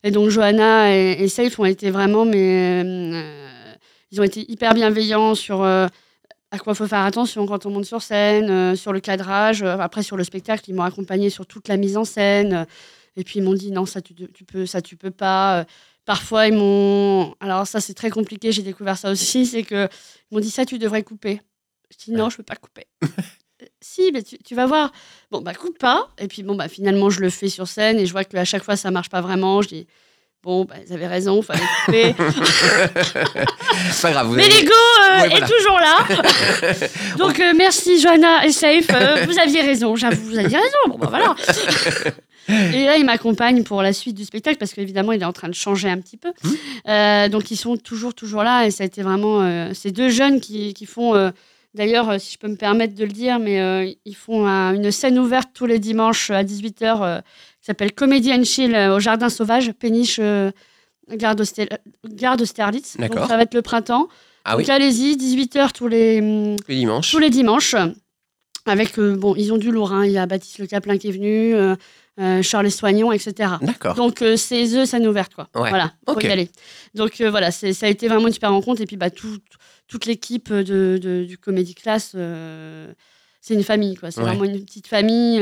Et 0.03 0.11
donc, 0.11 0.29
Johanna 0.29 0.95
et, 0.95 1.13
et 1.19 1.27
Safe 1.27 1.57
ont 1.59 1.65
été 1.65 1.89
vraiment, 1.89 2.25
euh, 2.27 3.23
ils 4.11 4.21
ont 4.21 4.23
été 4.23 4.45
hyper 4.51 4.75
bienveillants 4.75 5.33
sur 5.33 5.63
euh, 5.63 5.87
à 6.51 6.59
quoi 6.59 6.75
faut 6.75 6.87
faire 6.87 7.03
attention 7.03 7.45
quand 7.45 7.65
on 7.65 7.71
monte 7.71 7.85
sur 7.85 8.01
scène, 8.01 8.49
euh, 8.49 8.75
sur 8.75 8.93
le 8.93 8.99
cadrage. 8.99 9.63
Euh, 9.63 9.77
après, 9.77 10.03
sur 10.03 10.17
le 10.17 10.23
spectacle, 10.23 10.63
ils 10.67 10.73
m'ont 10.73 10.83
accompagné 10.83 11.29
sur 11.29 11.45
toute 11.45 11.67
la 11.67 11.77
mise 11.77 11.97
en 11.97 12.05
scène. 12.05 12.53
Euh, 12.53 12.65
et 13.15 13.23
puis, 13.23 13.39
ils 13.39 13.43
m'ont 13.43 13.53
dit 13.53 13.71
non, 13.71 13.85
ça 13.85 14.01
tu, 14.01 14.13
tu 14.13 14.43
peux, 14.43 14.65
ça 14.65 14.81
tu 14.81 14.95
peux 14.95 15.11
pas. 15.11 15.65
Parfois, 16.05 16.47
ils 16.47 16.53
m'ont. 16.53 17.33
Alors, 17.39 17.65
ça, 17.65 17.81
c'est 17.81 17.93
très 17.93 18.09
compliqué. 18.09 18.51
J'ai 18.51 18.61
découvert 18.61 18.97
ça 18.97 19.11
aussi. 19.11 19.45
C'est 19.45 19.63
que 19.63 19.87
ils 20.31 20.35
m'ont 20.35 20.41
dit 20.41 20.51
ça, 20.51 20.65
tu 20.65 20.77
devrais 20.77 21.03
couper. 21.03 21.41
Je 21.91 22.05
dis 22.05 22.11
non, 22.11 22.29
je 22.29 22.37
peux 22.37 22.43
pas 22.43 22.55
couper. 22.55 22.85
Si, 23.79 24.11
mais 24.11 24.21
tu, 24.21 24.37
tu 24.39 24.53
vas 24.53 24.65
voir. 24.65 24.91
Bon, 25.31 25.41
bah, 25.41 25.53
coupe 25.53 25.79
pas. 25.79 26.09
Et 26.19 26.27
puis, 26.27 26.43
bon, 26.43 26.55
bah, 26.55 26.67
finalement, 26.67 27.09
je 27.09 27.21
le 27.21 27.29
fais 27.29 27.47
sur 27.49 27.67
scène 27.67 27.97
et 27.99 28.05
je 28.05 28.11
vois 28.11 28.25
qu'à 28.25 28.43
chaque 28.45 28.63
fois, 28.63 28.75
ça 28.75 28.91
marche 28.91 29.09
pas 29.09 29.21
vraiment. 29.21 29.61
Je 29.61 29.69
dis, 29.69 29.87
bon, 30.45 30.63
bah, 30.65 30.75
ils 30.87 30.93
avaient 30.93 31.07
raison, 31.07 31.41
fallait 31.41 31.59
couper. 31.85 32.15
Pas 34.01 34.11
grave, 34.11 34.27
vous 34.27 34.35
mais 34.35 34.45
avez- 34.45 34.53
l'ego 34.61 34.71
euh, 34.73 35.21
Ouais, 35.21 35.29
voilà. 35.29 35.45
est 35.45 35.49
toujours 35.57 35.79
là. 35.79 36.87
Donc, 37.17 37.39
euh, 37.39 37.53
merci, 37.57 37.99
Johanna 37.99 38.45
et 38.45 38.51
Safe. 38.51 38.87
Euh, 38.93 39.25
vous 39.27 39.39
aviez 39.39 39.61
raison, 39.61 39.95
j'avoue, 39.95 40.23
vous 40.29 40.37
aviez 40.37 40.57
raison. 40.57 40.77
Bon, 40.89 40.97
bah, 40.97 41.07
voilà. 41.09 41.35
Et 42.47 42.85
là, 42.85 42.95
il 42.97 43.05
m'accompagne 43.05 43.63
pour 43.63 43.81
la 43.81 43.91
suite 43.91 44.15
du 44.15 44.23
spectacle 44.23 44.57
parce 44.57 44.71
qu'évidemment, 44.73 45.13
il 45.13 45.21
est 45.21 45.25
en 45.25 45.33
train 45.33 45.49
de 45.49 45.55
changer 45.55 45.89
un 45.89 45.97
petit 45.99 46.17
peu. 46.17 46.31
Euh, 46.87 47.27
donc, 47.27 47.49
ils 47.49 47.57
sont 47.57 47.75
toujours, 47.75 48.13
toujours 48.13 48.43
là. 48.43 48.67
Et 48.67 48.71
ça 48.71 48.83
a 48.83 48.85
été 48.85 49.01
vraiment 49.01 49.73
ces 49.73 49.89
deux 49.91 50.09
jeunes 50.09 50.39
qui, 50.39 50.75
qui 50.75 50.85
font, 50.85 51.31
d'ailleurs, 51.73 52.19
si 52.21 52.33
je 52.33 52.37
peux 52.37 52.47
me 52.47 52.55
permettre 52.55 52.93
de 52.93 53.03
le 53.03 53.11
dire, 53.11 53.39
mais 53.39 53.59
euh, 53.61 53.91
ils 54.05 54.15
font 54.15 54.45
un- 54.45 54.75
une 54.75 54.91
scène 54.91 55.17
ouverte 55.17 55.49
tous 55.55 55.65
les 55.65 55.79
dimanches 55.79 56.29
à 56.29 56.43
18h 56.43 57.01
euh, 57.01 57.19
qui 57.65 57.71
s'appelle 57.71 57.93
Comedy 57.93 58.31
and 58.31 58.43
Chill 58.43 58.75
euh, 58.75 58.95
au 58.95 58.99
Jardin 58.99 59.27
Sauvage, 59.27 59.71
péniche 59.71 60.17
euh, 60.21 60.51
Gare 61.09 61.35
d'Auster- 61.35 61.67
Gare 62.07 62.37
d'Austerlitz. 62.37 62.95
Donc, 62.97 63.15
ça 63.27 63.35
va 63.37 63.41
être 63.41 63.55
le 63.55 63.63
printemps. 63.63 64.07
Ah 64.43 64.55
oui, 64.55 64.61
Donc, 64.63 64.69
allez-y, 64.69 65.15
18h 65.17 65.71
tous 65.73 65.87
les. 65.87 66.19
hum, 66.21 66.55
le 66.67 66.75
dimanche. 66.75 67.09
tous 67.09 67.17
les 67.17 67.31
dimanches. 67.31 67.73
Avec, 68.67 68.99
euh, 68.99 69.15
bon, 69.15 69.33
ils 69.35 69.51
ont 69.51 69.57
du 69.57 69.71
lourd. 69.71 69.91
hein. 69.93 70.05
Il 70.05 70.11
y 70.11 70.17
a 70.19 70.27
Baptiste 70.27 70.59
Le 70.59 70.67
Caplin 70.67 70.99
qui 70.99 71.07
est 71.07 71.11
venu, 71.11 71.55
euh, 71.55 71.75
euh, 72.19 72.43
Charles 72.43 72.69
Soignon, 72.69 73.11
etc. 73.11 73.53
D'accord. 73.61 73.95
Donc, 73.95 74.21
euh, 74.21 74.37
c'est 74.37 74.63
eux, 74.75 74.85
scène 74.85 75.07
ouverte, 75.07 75.33
quoi. 75.33 75.49
Ouais. 75.55 75.69
Voilà, 75.69 75.91
y 76.21 76.27
aller. 76.27 76.49
Donc, 76.93 77.19
euh, 77.19 77.31
voilà, 77.31 77.49
ça 77.49 77.67
a 77.81 77.87
été 77.89 78.07
vraiment 78.07 78.27
une 78.27 78.33
super 78.33 78.51
rencontre. 78.51 78.81
Et 78.81 78.85
puis, 78.85 78.95
bah, 78.97 79.09
tout- 79.09 79.39
toute 79.87 80.05
l'équipe 80.05 80.53
de, 80.53 80.99
de- 81.01 81.23
du 81.25 81.39
Comédie 81.39 81.73
Class, 81.73 82.11
euh, 82.13 82.93
c'est 83.41 83.55
une 83.55 83.63
famille, 83.63 83.95
quoi. 83.95 84.11
C'est 84.11 84.21
Ouais. 84.21 84.27
vraiment 84.27 84.43
une 84.45 84.63
petite 84.63 84.85
famille. 84.87 85.39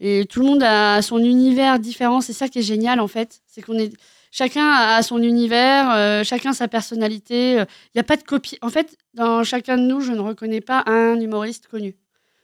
Et 0.00 0.24
tout 0.24 0.40
le 0.40 0.46
monde 0.46 0.62
a 0.62 1.02
son 1.02 1.18
univers 1.18 1.78
différent. 1.78 2.20
C'est 2.20 2.32
ça 2.32 2.48
qui 2.48 2.60
est 2.60 2.62
génial, 2.62 3.00
en 3.00 3.08
fait. 3.08 3.40
C'est 3.46 3.62
qu'on 3.62 3.78
est. 3.78 3.92
Chacun 4.32 4.70
a 4.70 5.02
son 5.02 5.22
univers, 5.22 5.90
euh, 5.90 6.22
chacun 6.24 6.52
sa 6.52 6.68
personnalité. 6.68 7.54
Il 7.54 7.96
n'y 7.96 8.00
a 8.00 8.04
pas 8.04 8.16
de 8.16 8.22
copie. 8.22 8.58
En 8.62 8.68
fait, 8.68 8.96
dans 9.14 9.42
chacun 9.44 9.76
de 9.76 9.82
nous, 9.82 10.00
je 10.00 10.12
ne 10.12 10.20
reconnais 10.20 10.60
pas 10.60 10.84
un 10.86 11.20
humoriste 11.20 11.66
connu. 11.66 11.96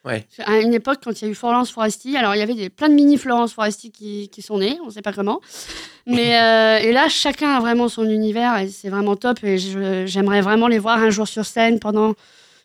Ouais. 0.04 0.24
À 0.44 0.58
une 0.58 0.72
époque, 0.72 0.98
quand 1.02 1.20
il 1.20 1.24
y 1.24 1.28
a 1.28 1.30
eu 1.30 1.34
Florence 1.34 1.70
Foresti, 1.72 2.16
alors 2.16 2.36
il 2.36 2.38
y 2.38 2.42
avait 2.42 2.54
des, 2.54 2.70
plein 2.70 2.88
de 2.88 2.94
mini 2.94 3.16
Florence 3.16 3.52
Foresti 3.52 3.90
qui, 3.90 4.28
qui 4.28 4.40
sont 4.40 4.58
nés, 4.58 4.78
on 4.82 4.86
ne 4.86 4.90
sait 4.90 5.02
pas 5.02 5.12
comment. 5.12 5.40
Mais 6.06 6.40
euh, 6.40 6.78
et 6.78 6.92
là, 6.92 7.08
chacun 7.08 7.50
a 7.56 7.60
vraiment 7.60 7.88
son 7.88 8.08
univers 8.08 8.56
et 8.58 8.68
c'est 8.68 8.88
vraiment 8.88 9.16
top. 9.16 9.42
Et 9.42 9.58
j'aimerais 10.06 10.42
vraiment 10.42 10.68
les 10.68 10.78
voir 10.78 10.98
un 10.98 11.10
jour 11.10 11.26
sur 11.26 11.44
scène 11.44 11.80
pendant 11.80 12.14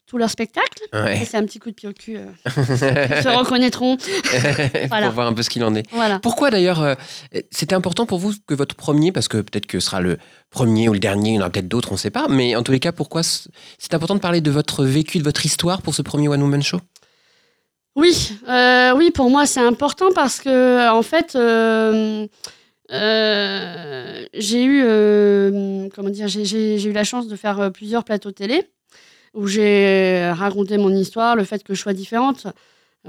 tout 0.07 0.17
leur 0.17 0.29
spectacle. 0.29 0.83
Ouais. 0.93 1.21
Et 1.21 1.25
C'est 1.25 1.37
un 1.37 1.45
petit 1.45 1.59
coup 1.59 1.69
de 1.69 1.75
pied 1.75 1.87
au 1.87 1.93
cul. 1.93 2.17
euh, 2.17 2.25
ils 2.45 2.51
se 3.23 3.37
reconnaîtront. 3.37 3.97
Voilà. 4.89 5.05
Pour 5.07 5.15
voir 5.15 5.27
un 5.27 5.33
peu 5.33 5.41
ce 5.43 5.49
qu'il 5.49 5.63
en 5.63 5.73
est. 5.75 5.89
Voilà. 5.91 6.19
Pourquoi 6.19 6.49
d'ailleurs 6.51 6.81
euh, 6.81 6.95
c'était 7.49 7.75
important 7.75 8.05
pour 8.05 8.19
vous 8.19 8.33
que 8.45 8.53
votre 8.53 8.75
premier, 8.75 9.11
parce 9.13 9.27
que 9.29 9.37
peut-être 9.37 9.67
que 9.67 9.79
ce 9.79 9.85
sera 9.85 10.01
le 10.01 10.17
premier 10.49 10.89
ou 10.89 10.93
le 10.93 10.99
dernier, 10.99 11.29
il 11.31 11.35
y 11.35 11.37
en 11.37 11.41
aura 11.41 11.49
peut-être 11.49 11.69
d'autres, 11.69 11.89
on 11.91 11.95
ne 11.95 11.99
sait 11.99 12.09
pas, 12.11 12.27
mais 12.29 12.55
en 12.57 12.63
tous 12.63 12.73
les 12.73 12.79
cas, 12.81 12.91
pourquoi 12.91 13.21
c'est 13.23 13.93
important 13.93 14.15
de 14.15 14.19
parler 14.19 14.41
de 14.41 14.51
votre 14.51 14.83
vécu, 14.83 15.17
de 15.19 15.23
votre 15.23 15.45
histoire 15.45 15.81
pour 15.81 15.95
ce 15.95 16.01
premier 16.01 16.27
One 16.27 16.41
Woman 16.41 16.61
Show? 16.61 16.79
Oui, 17.95 18.37
euh, 18.49 18.93
oui, 18.95 19.11
pour 19.11 19.29
moi 19.29 19.45
c'est 19.45 19.59
important 19.61 20.11
parce 20.13 20.39
que 20.41 20.89
en 20.89 21.01
fait, 21.03 21.35
euh, 21.35 22.25
j'ai 24.33 24.63
eu, 24.63 25.89
comment 25.95 26.09
dire, 26.09 26.27
j'ai- 26.27 26.83
eu 26.83 26.91
la 26.91 27.03
chance 27.03 27.27
de 27.27 27.35
faire 27.35 27.71
plusieurs 27.73 28.03
plateaux 28.03 28.31
télé 28.31 28.63
où 29.33 29.47
j'ai 29.47 30.31
raconté 30.35 30.77
mon 30.77 30.95
histoire, 30.95 31.35
le 31.35 31.43
fait 31.43 31.63
que 31.63 31.73
je 31.73 31.79
sois 31.81 31.93
différente. 31.93 32.47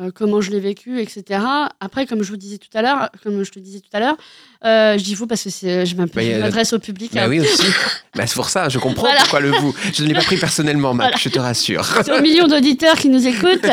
euh, 0.01 0.11
comment 0.15 0.41
je 0.41 0.51
l'ai 0.51 0.59
vécu, 0.61 1.03
etc. 1.03 1.39
Après, 1.79 2.07
comme 2.07 2.23
je 2.23 2.31
vous 2.31 2.39
disais 2.39 2.57
tout 2.57 2.71
à 2.73 2.81
l'heure, 2.81 3.11
comme 3.23 3.43
je 3.43 3.51
te 3.51 3.59
disais 3.59 3.81
tout 3.81 3.91
à 3.93 4.01
l'heure, 4.01 4.17
euh, 4.65 4.97
je 4.97 5.05
dis 5.05 5.15
vous 5.15 5.27
parce 5.27 5.45
que 5.45 5.85
je 5.85 5.95
m'adresse 5.97 6.73
au 6.73 6.79
public. 6.79 7.13
Bah 7.13 7.25
hein. 7.25 7.29
oui 7.29 7.41
aussi. 7.41 7.67
bah, 8.15 8.27
c'est 8.27 8.37
pour 8.37 8.49
ça, 8.49 8.71
je 8.71 8.79
comprends 8.79 9.03
Voilà. 9.03 9.21
pourquoi 9.21 9.41
le 9.41 9.51
vous. 9.51 9.75
Je 9.93 10.03
ne 10.03 10.09
l'ai 10.09 10.15
pas 10.15 10.23
pris 10.23 10.39
personnellement, 10.39 10.95
Mac, 10.95 11.09
Voilà. 11.09 11.17
je 11.19 11.29
te 11.29 11.39
rassure. 11.39 11.85
C'est 11.85 12.11
aux 12.19 12.23
millions 12.23 12.47
d'auditeurs 12.47 12.97
qui 12.97 13.11
nous 13.11 13.27
écoutent, 13.27 13.69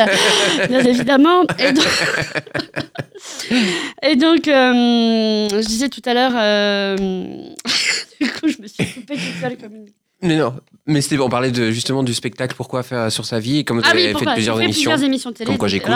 bien 0.68 0.84
évidemment. 0.84 1.44
Et 1.58 1.72
donc, 1.72 1.86
et 4.02 4.16
donc, 4.16 4.46
euh, 4.48 5.48
je 5.48 5.66
disais 5.66 5.88
tout 5.88 6.02
à 6.04 6.12
l'heure, 6.12 6.32
euh, 6.36 6.96
du 8.20 8.30
coup, 8.30 8.46
je 8.48 8.60
me 8.60 8.66
suis 8.66 8.84
coupée 8.92 9.14
toute 9.14 9.40
seule 9.40 9.56
comme 9.56 9.74
une. 9.74 9.86
Mais 10.22 10.36
non, 10.36 10.54
mais 10.86 11.00
c'était 11.00 11.18
on 11.18 11.28
parlait 11.28 11.50
de 11.50 11.70
justement 11.70 12.02
du 12.02 12.12
spectacle, 12.14 12.54
pourquoi 12.56 12.82
faire 12.82 13.10
sur 13.10 13.24
sa 13.24 13.38
vie 13.40 13.58
et 13.58 13.64
comme 13.64 13.78
vous 13.78 13.84
Ah 13.86 13.90
avez 13.90 14.12
oui, 14.12 14.18
fait 14.18 14.32
plusieurs 14.34 14.58
fait 14.58 14.64
émissions. 14.64 14.90
plusieurs 14.90 15.04
émissions 15.06 15.32
télé. 15.32 15.46
Comme 15.46 15.58
quoi 15.58 15.68
j'écoute. 15.68 15.90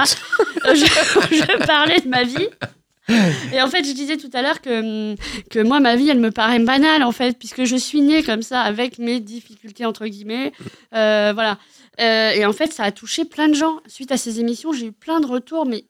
Euh, 0.66 0.74
je, 0.74 0.84
je 1.37 1.66
parlais 1.66 2.00
de 2.00 2.08
ma 2.08 2.22
vie. 2.24 2.48
Et 3.52 3.60
en 3.60 3.68
fait, 3.68 3.84
je 3.84 3.92
disais 3.92 4.16
tout 4.16 4.30
à 4.32 4.40
l'heure 4.40 4.62
que, 4.62 5.14
que 5.50 5.58
moi, 5.62 5.78
ma 5.78 5.94
vie, 5.94 6.08
elle 6.08 6.20
me 6.20 6.30
paraît 6.30 6.58
banale, 6.58 7.02
en 7.02 7.12
fait, 7.12 7.38
puisque 7.38 7.64
je 7.64 7.76
suis 7.76 8.00
née 8.00 8.22
comme 8.22 8.40
ça, 8.40 8.62
avec 8.62 8.98
mes 8.98 9.20
difficultés, 9.20 9.84
entre 9.84 10.06
guillemets. 10.06 10.52
Euh, 10.94 11.32
voilà. 11.34 11.58
Euh, 12.00 12.30
et 12.30 12.46
en 12.46 12.54
fait, 12.54 12.72
ça 12.72 12.84
a 12.84 12.92
touché 12.92 13.26
plein 13.26 13.48
de 13.48 13.54
gens. 13.54 13.80
Suite 13.87 14.10
à 14.10 14.16
ces 14.16 14.40
émissions, 14.40 14.72
j'ai 14.72 14.87
eu 14.87 14.92
plein 14.92 15.20
de 15.20 15.26
retours, 15.26 15.66
mais 15.66 15.84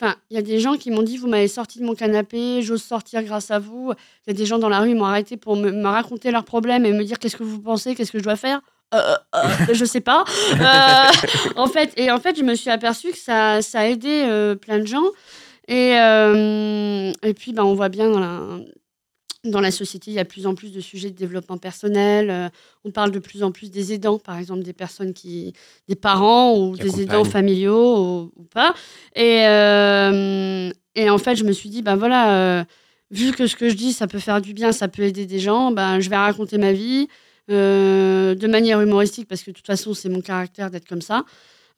Enfin, 0.00 0.14
il 0.30 0.36
y 0.36 0.38
a 0.38 0.42
des 0.42 0.60
gens 0.60 0.76
qui 0.76 0.90
m'ont 0.90 1.02
dit 1.02 1.18
Vous 1.18 1.28
m'avez 1.28 1.48
sorti 1.48 1.78
de 1.78 1.84
mon 1.84 1.94
canapé, 1.94 2.62
j'ose 2.62 2.82
sortir 2.82 3.22
grâce 3.22 3.50
à 3.50 3.58
vous. 3.58 3.92
Il 4.26 4.30
y 4.30 4.34
a 4.34 4.34
des 4.34 4.46
gens 4.46 4.58
dans 4.58 4.70
la 4.70 4.80
rue 4.80 4.88
qui 4.88 4.94
m'ont 4.94 5.04
arrêté 5.04 5.36
pour 5.36 5.56
me, 5.56 5.70
me 5.70 5.88
raconter 5.88 6.30
leurs 6.30 6.44
problèmes 6.44 6.86
et 6.86 6.92
me 6.92 7.04
dire 7.04 7.18
Qu'est-ce 7.18 7.36
que 7.36 7.44
vous 7.44 7.60
pensez 7.60 7.94
Qu'est-ce 7.94 8.12
que 8.12 8.18
je 8.18 8.24
dois 8.24 8.36
faire? 8.36 8.60
Euh, 8.94 9.14
euh, 9.34 9.74
Je 9.74 9.84
sais 9.84 10.00
pas. 10.00 10.24
Euh, 10.60 11.56
en 11.56 11.66
fait, 11.66 11.92
et 11.96 12.10
en 12.10 12.18
fait, 12.18 12.36
je 12.38 12.42
me 12.42 12.54
suis 12.54 12.70
aperçue 12.70 13.10
que 13.10 13.18
ça, 13.18 13.62
ça 13.62 13.80
a 13.80 13.84
aidé 13.86 14.24
euh, 14.24 14.54
plein 14.54 14.78
de 14.78 14.86
gens. 14.86 15.04
Et, 15.68 15.98
euh, 15.98 17.12
et 17.22 17.34
puis, 17.34 17.52
ben, 17.52 17.64
on 17.64 17.74
voit 17.74 17.88
bien 17.88 18.10
dans 18.10 18.20
la, 18.20 18.40
dans 19.44 19.60
la 19.60 19.70
société, 19.70 20.10
il 20.10 20.14
y 20.14 20.18
a 20.18 20.24
de 20.24 20.28
plus 20.28 20.46
en 20.46 20.54
plus 20.54 20.70
de 20.70 20.80
sujets 20.80 21.10
de 21.10 21.16
développement 21.16 21.56
personnel. 21.56 22.28
Euh, 22.30 22.48
on 22.84 22.90
parle 22.90 23.10
de 23.10 23.18
plus 23.18 23.42
en 23.42 23.52
plus 23.52 23.70
des 23.70 23.92
aidants, 23.94 24.18
par 24.18 24.36
exemple, 24.38 24.62
des 24.62 24.74
personnes 24.74 25.14
qui, 25.14 25.54
des 25.88 25.94
parents 25.94 26.58
ou 26.58 26.72
Qui 26.72 26.82
des 26.82 26.88
aidants 27.02 27.24
familiaux 27.30 27.98
ou, 27.98 28.32
ou 28.36 28.42
pas. 28.44 28.74
Et, 29.16 29.46
euh, 29.46 30.70
et 30.94 31.08
en 31.08 31.18
fait, 31.18 31.36
je 31.36 31.44
me 31.44 31.52
suis 31.52 31.70
dit, 31.70 31.80
ben 31.80 31.96
voilà, 31.96 32.34
euh, 32.34 32.64
vu 33.10 33.32
que 33.32 33.46
ce 33.46 33.56
que 33.56 33.70
je 33.70 33.74
dis, 33.74 33.92
ça 33.94 34.06
peut 34.06 34.18
faire 34.18 34.42
du 34.42 34.52
bien, 34.52 34.72
ça 34.72 34.88
peut 34.88 35.02
aider 35.02 35.24
des 35.24 35.38
gens, 35.38 35.70
ben, 35.72 36.00
je 36.00 36.10
vais 36.10 36.16
raconter 36.16 36.58
ma 36.58 36.72
vie 36.72 37.08
de 37.48 38.46
manière 38.46 38.80
humoristique, 38.80 39.26
parce 39.26 39.42
que 39.42 39.50
de 39.50 39.56
toute 39.56 39.66
façon, 39.66 39.92
c'est 39.92 40.08
mon 40.08 40.20
caractère 40.20 40.70
d'être 40.70 40.86
comme 40.86 41.02
ça. 41.02 41.24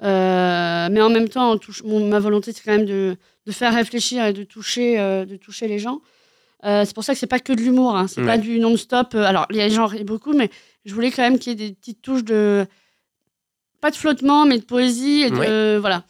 Mais 0.01 1.01
en 1.01 1.09
même 1.09 1.29
temps, 1.31 1.53
en 1.53 1.57
touche- 1.57 1.83
mon- 1.85 2.07
ma 2.09 2.19
volonté, 2.19 2.53
c'est 2.53 2.63
quand 2.63 2.77
même 2.77 2.85
de, 2.85 3.17
de 3.47 3.53
faire 3.53 3.73
réfléchir 3.75 4.27
et 4.27 4.35
de 4.35 4.43
toucher, 4.43 4.99
de 4.99 5.37
toucher 5.37 5.69
les 5.69 5.79
gens. 5.79 6.03
Euh, 6.65 6.85
c'est 6.85 6.95
pour 6.95 7.03
ça 7.05 7.13
que 7.13 7.19
c'est 7.19 7.27
pas 7.27 7.41
que 7.41 7.53
de 7.53 7.61
l'humour, 7.61 7.97
hein. 7.97 8.07
c'est 8.07 8.21
Ouais. 8.21 8.27
pas 8.27 8.39
du 8.39 8.59
non-stop. 8.61 9.15
Euh, 9.15 9.25
Alors, 9.25 9.47
les 9.51 9.69
gens 9.71 9.87
rient 9.87 10.05
beaucoup, 10.05 10.33
mais 10.33 10.51
je 10.85 10.95
voulais 10.95 11.11
quand 11.11 11.23
même 11.23 11.39
qu'il 11.39 11.51
y 11.59 11.63
ait 11.65 11.69
des 11.69 11.75
petites 11.75 12.03
touches 12.03 12.25
de. 12.25 12.67
Pas 13.81 13.91
de 13.91 13.97
flottement, 13.97 14.45
mais 14.47 14.59
de 14.59 14.65
poésie. 14.65 15.23
Et 15.23 15.31
de, 15.31 15.79
Voilà. 15.79 16.05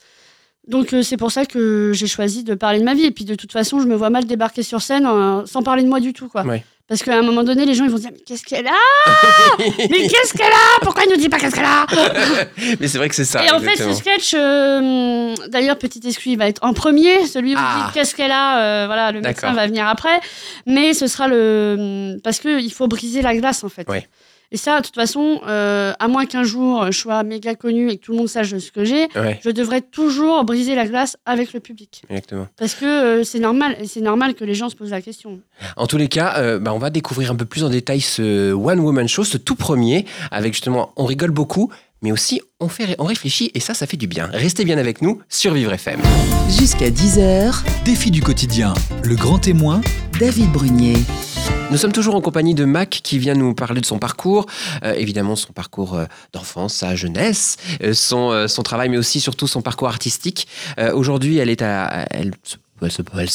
Donc, 0.68 0.92
euh, 0.92 1.02
c'est 1.02 1.16
pour 1.16 1.32
ça 1.32 1.44
que 1.46 1.92
j'ai 1.94 2.06
choisi 2.06 2.44
de 2.44 2.54
parler 2.54 2.78
de 2.78 2.84
ma 2.84 2.94
vie. 2.94 3.04
Et 3.06 3.10
puis, 3.10 3.24
de 3.24 3.34
toute 3.34 3.50
façon, 3.50 3.80
je 3.80 3.86
me 3.86 3.94
vois 3.96 4.10
mal 4.10 4.26
débarquer 4.26 4.62
sur 4.62 4.80
scène 4.82 5.06
euh, 5.06 5.44
sans 5.46 5.62
parler 5.62 5.82
de 5.82 5.88
moi 5.88 5.98
du 6.00 6.12
tout. 6.12 6.28
Quoi. 6.28 6.44
Ouais. 6.44 6.64
Parce 6.88 7.02
qu'à 7.02 7.16
un 7.16 7.22
moment 7.22 7.42
donné, 7.42 7.64
les 7.64 7.74
gens 7.74 7.84
ils 7.84 7.90
vont 7.90 7.96
se 7.96 8.02
dire 8.02 8.10
Mais 8.12 8.20
qu'est-ce 8.20 8.42
qu'elle 8.44 8.66
a 8.66 8.70
Mais 9.78 10.08
qu'est-ce 10.08 10.34
qu'elle 10.34 10.52
a 10.52 10.80
Pourquoi 10.82 11.04
elle 11.04 11.10
nous 11.10 11.16
dit 11.16 11.28
pas 11.28 11.38
qu'est-ce 11.38 11.54
qu'elle 11.54 11.64
a 11.64 11.86
mais 12.80 12.88
c'est 12.88 12.98
vrai 12.98 13.08
que 13.08 13.14
c'est 13.14 13.24
ça. 13.24 13.44
et 13.44 13.50
en 13.50 13.60
fait, 13.60 13.76
ce 13.76 13.92
sketch, 13.94 14.34
euh, 14.34 15.34
d'ailleurs, 15.48 15.78
petit 15.78 16.00
exclu, 16.06 16.32
il 16.32 16.38
va 16.38 16.48
être 16.48 16.62
en 16.62 16.72
premier. 16.74 17.26
Celui 17.26 17.54
où 17.54 17.58
Ah. 17.58 17.74
vous 17.76 17.84
dites 17.84 17.94
qu'est-ce 17.94 18.14
qu'elle 18.14 18.30
a, 18.32 18.58
euh, 18.60 18.86
voilà, 18.86 19.12
le 19.12 19.20
médecin 19.20 19.52
va 19.52 19.66
venir 19.66 19.86
après. 19.86 20.20
Mais 20.66 20.92
ce 20.92 21.06
sera 21.06 21.28
le. 21.28 22.16
Parce 22.22 22.40
qu'il 22.40 22.72
faut 22.72 22.88
briser 22.88 23.22
la 23.22 23.34
glace, 23.36 23.64
en 23.64 23.68
fait. 23.68 23.88
Ouais. 23.88 24.06
Et 24.54 24.58
ça, 24.58 24.80
de 24.80 24.84
toute 24.86 24.94
façon, 24.94 25.40
euh, 25.48 25.94
à 25.98 26.08
moins 26.08 26.26
qu'un 26.26 26.44
jour 26.44 26.86
je 26.92 26.98
sois 26.98 27.22
méga 27.22 27.54
connu 27.54 27.90
et 27.90 27.96
que 27.96 28.04
tout 28.04 28.12
le 28.12 28.18
monde 28.18 28.28
sache 28.28 28.54
ce 28.56 28.70
que 28.70 28.84
j'ai, 28.84 29.08
Ouais, 29.16 29.40
je 29.42 29.48
devrais 29.50 29.80
toujours 29.80 30.44
briser 30.44 30.74
la 30.74 30.86
glace 30.86 31.16
avec 31.24 31.54
le 31.54 31.60
public. 31.60 32.02
exactement. 32.10 32.46
Parce 32.58 32.74
que 32.74 32.84
euh, 32.84 33.24
c'est 33.24 33.38
normal, 33.38 33.74
et 33.80 33.86
c'est 33.86 34.02
normal 34.02 34.34
que 34.34 34.44
les 34.44 34.54
gens 34.54 34.68
se 34.68 34.76
posent 34.76 34.90
la 34.90 35.00
question. 35.00 35.40
En 35.76 35.86
tous 35.86 35.96
les 35.96 36.08
cas, 36.08 36.34
euh, 36.36 36.58
bah, 36.58 36.72
on 36.74 36.78
va 36.78 36.90
découvrir 36.90 37.30
un 37.30 37.34
peu 37.34 37.46
plus 37.46 37.64
en 37.64 37.70
détail 37.70 38.00
ce 38.02 38.52
One 38.52 38.80
Woman 38.80 39.08
Show, 39.08 39.24
ce 39.24 39.38
tout 39.38 39.54
premier, 39.56 40.04
avec 40.30 40.52
justement, 40.52 40.92
on 40.96 41.06
rigole 41.06 41.30
beaucoup, 41.30 41.72
mais 42.02 42.12
aussi 42.12 42.40
on, 42.60 42.68
fait, 42.68 42.94
on 42.98 43.04
réfléchit 43.04 43.50
et 43.54 43.60
ça, 43.60 43.74
ça 43.74 43.86
fait 43.86 43.96
du 43.96 44.06
bien. 44.06 44.28
Restez 44.32 44.64
bien 44.64 44.78
avec 44.78 45.02
nous 45.02 45.20
sur 45.28 45.54
Vivre 45.54 45.72
FM. 45.72 46.00
Jusqu'à 46.48 46.90
10h, 46.90 47.62
Défi 47.84 48.10
du 48.10 48.22
quotidien, 48.22 48.74
le 49.02 49.16
grand 49.16 49.38
témoin, 49.38 49.80
David 50.18 50.50
Brunier. 50.52 50.96
Nous 51.70 51.78
sommes 51.78 51.92
toujours 51.92 52.14
en 52.14 52.20
compagnie 52.20 52.54
de 52.54 52.66
Mac 52.66 53.00
qui 53.02 53.18
vient 53.18 53.34
nous 53.34 53.54
parler 53.54 53.80
de 53.80 53.86
son 53.86 53.98
parcours, 53.98 54.44
euh, 54.84 54.92
évidemment 54.92 55.36
son 55.36 55.54
parcours 55.54 55.94
euh, 55.94 56.04
d'enfance, 56.34 56.74
sa 56.74 56.94
jeunesse, 56.94 57.56
euh, 57.82 57.94
son, 57.94 58.46
son 58.46 58.62
travail, 58.62 58.90
mais 58.90 58.98
aussi 58.98 59.20
surtout 59.20 59.46
son 59.46 59.62
parcours 59.62 59.88
artistique. 59.88 60.46
Euh, 60.78 60.92
Aujourd'hui, 60.92 61.38
elle 61.38 61.48
est 61.48 61.62
à, 61.62 62.06
elle 62.10 62.32
se, 62.42 62.56
elle 62.82 63.30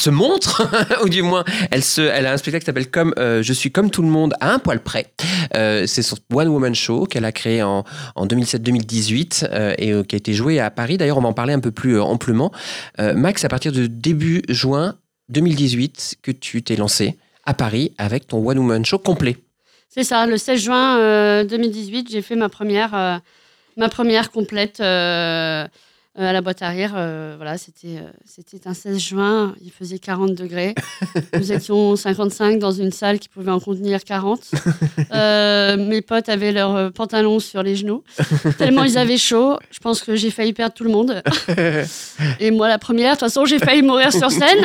se, 0.00 0.10
montre, 0.10 0.68
ou 1.04 1.08
du 1.08 1.22
moins, 1.22 1.44
elle, 1.70 2.26
a 2.26 2.32
un 2.32 2.36
spectacle 2.36 2.62
qui 2.62 2.66
s'appelle 2.66 2.90
Comme 2.90 3.14
euh, 3.18 3.42
je 3.42 3.52
suis 3.52 3.70
comme 3.70 3.90
tout 3.90 4.02
le 4.02 4.08
monde 4.08 4.34
à 4.40 4.52
un 4.52 4.58
poil 4.58 4.80
près. 4.80 5.12
Euh, 5.56 5.86
C'est 5.86 6.02
son 6.02 6.16
One 6.32 6.48
Woman 6.48 6.74
Show 6.74 7.06
qu'elle 7.06 7.24
a 7.24 7.32
créé 7.32 7.62
en, 7.62 7.84
en 8.14 8.26
2007-2018 8.26 9.48
euh, 9.50 9.74
et 9.78 9.92
qui 10.06 10.14
a 10.14 10.18
été 10.18 10.34
joué 10.34 10.60
à 10.60 10.70
Paris. 10.70 10.96
D'ailleurs, 10.96 11.18
on 11.18 11.22
va 11.22 11.28
en 11.28 11.32
parler 11.32 11.52
un 11.52 11.60
peu 11.60 11.70
plus 11.70 12.00
amplement. 12.00 12.52
Max, 12.98 13.44
à 13.44 13.48
partir 13.48 13.72
de 13.72 13.86
début 13.86 14.42
juin 14.48 14.96
2018 15.28 16.16
que 16.22 16.30
tu 16.30 16.62
t'es 16.62 16.76
lancé 16.76 17.16
à 17.44 17.54
Paris 17.54 17.92
avec 17.98 18.26
ton 18.26 18.46
One 18.46 18.58
Woman 18.58 18.84
Show 18.84 18.98
complet. 18.98 19.36
C'est 19.88 20.04
ça, 20.04 20.26
le 20.26 20.38
16 20.38 20.60
juin 20.60 20.98
euh, 20.98 21.44
2018, 21.44 22.10
j'ai 22.10 22.22
fait 22.22 22.36
ma 22.36 22.48
première, 22.48 23.20
ma 23.76 23.88
première 23.88 24.30
complète 24.30 24.80
euh, 26.18 26.28
à 26.28 26.32
la 26.32 26.40
boîte 26.42 26.60
arrière. 26.62 26.92
euh, 26.96 27.34
voilà, 27.36 27.56
c'était 27.58 27.96
euh, 27.98 28.10
c'était 28.26 28.66
un 28.68 28.74
16 28.74 28.98
juin, 28.98 29.54
il 29.64 29.70
faisait 29.70 29.98
40 29.98 30.34
degrés. 30.34 30.74
Nous 31.38 31.52
étions 31.52 31.96
55 31.96 32.58
dans 32.58 32.70
une 32.72 32.92
salle 32.92 33.18
qui 33.18 33.28
pouvait 33.28 33.50
en 33.50 33.60
contenir 33.60 34.04
40. 34.04 34.50
Euh, 35.14 35.76
mes 35.76 36.02
potes 36.02 36.28
avaient 36.28 36.52
leurs 36.52 36.92
pantalons 36.92 37.38
sur 37.40 37.62
les 37.62 37.76
genoux, 37.76 38.02
tellement 38.58 38.84
ils 38.84 38.98
avaient 38.98 39.16
chaud. 39.18 39.58
Je 39.70 39.78
pense 39.78 40.02
que 40.02 40.14
j'ai 40.16 40.30
failli 40.30 40.52
perdre 40.52 40.74
tout 40.74 40.84
le 40.84 40.90
monde. 40.90 41.22
Et 42.40 42.50
moi, 42.50 42.68
la 42.68 42.78
première, 42.78 43.14
de 43.14 43.18
toute 43.20 43.28
façon, 43.28 43.44
j'ai 43.44 43.58
failli 43.58 43.82
mourir 43.82 44.12
sur 44.12 44.30
scène, 44.30 44.64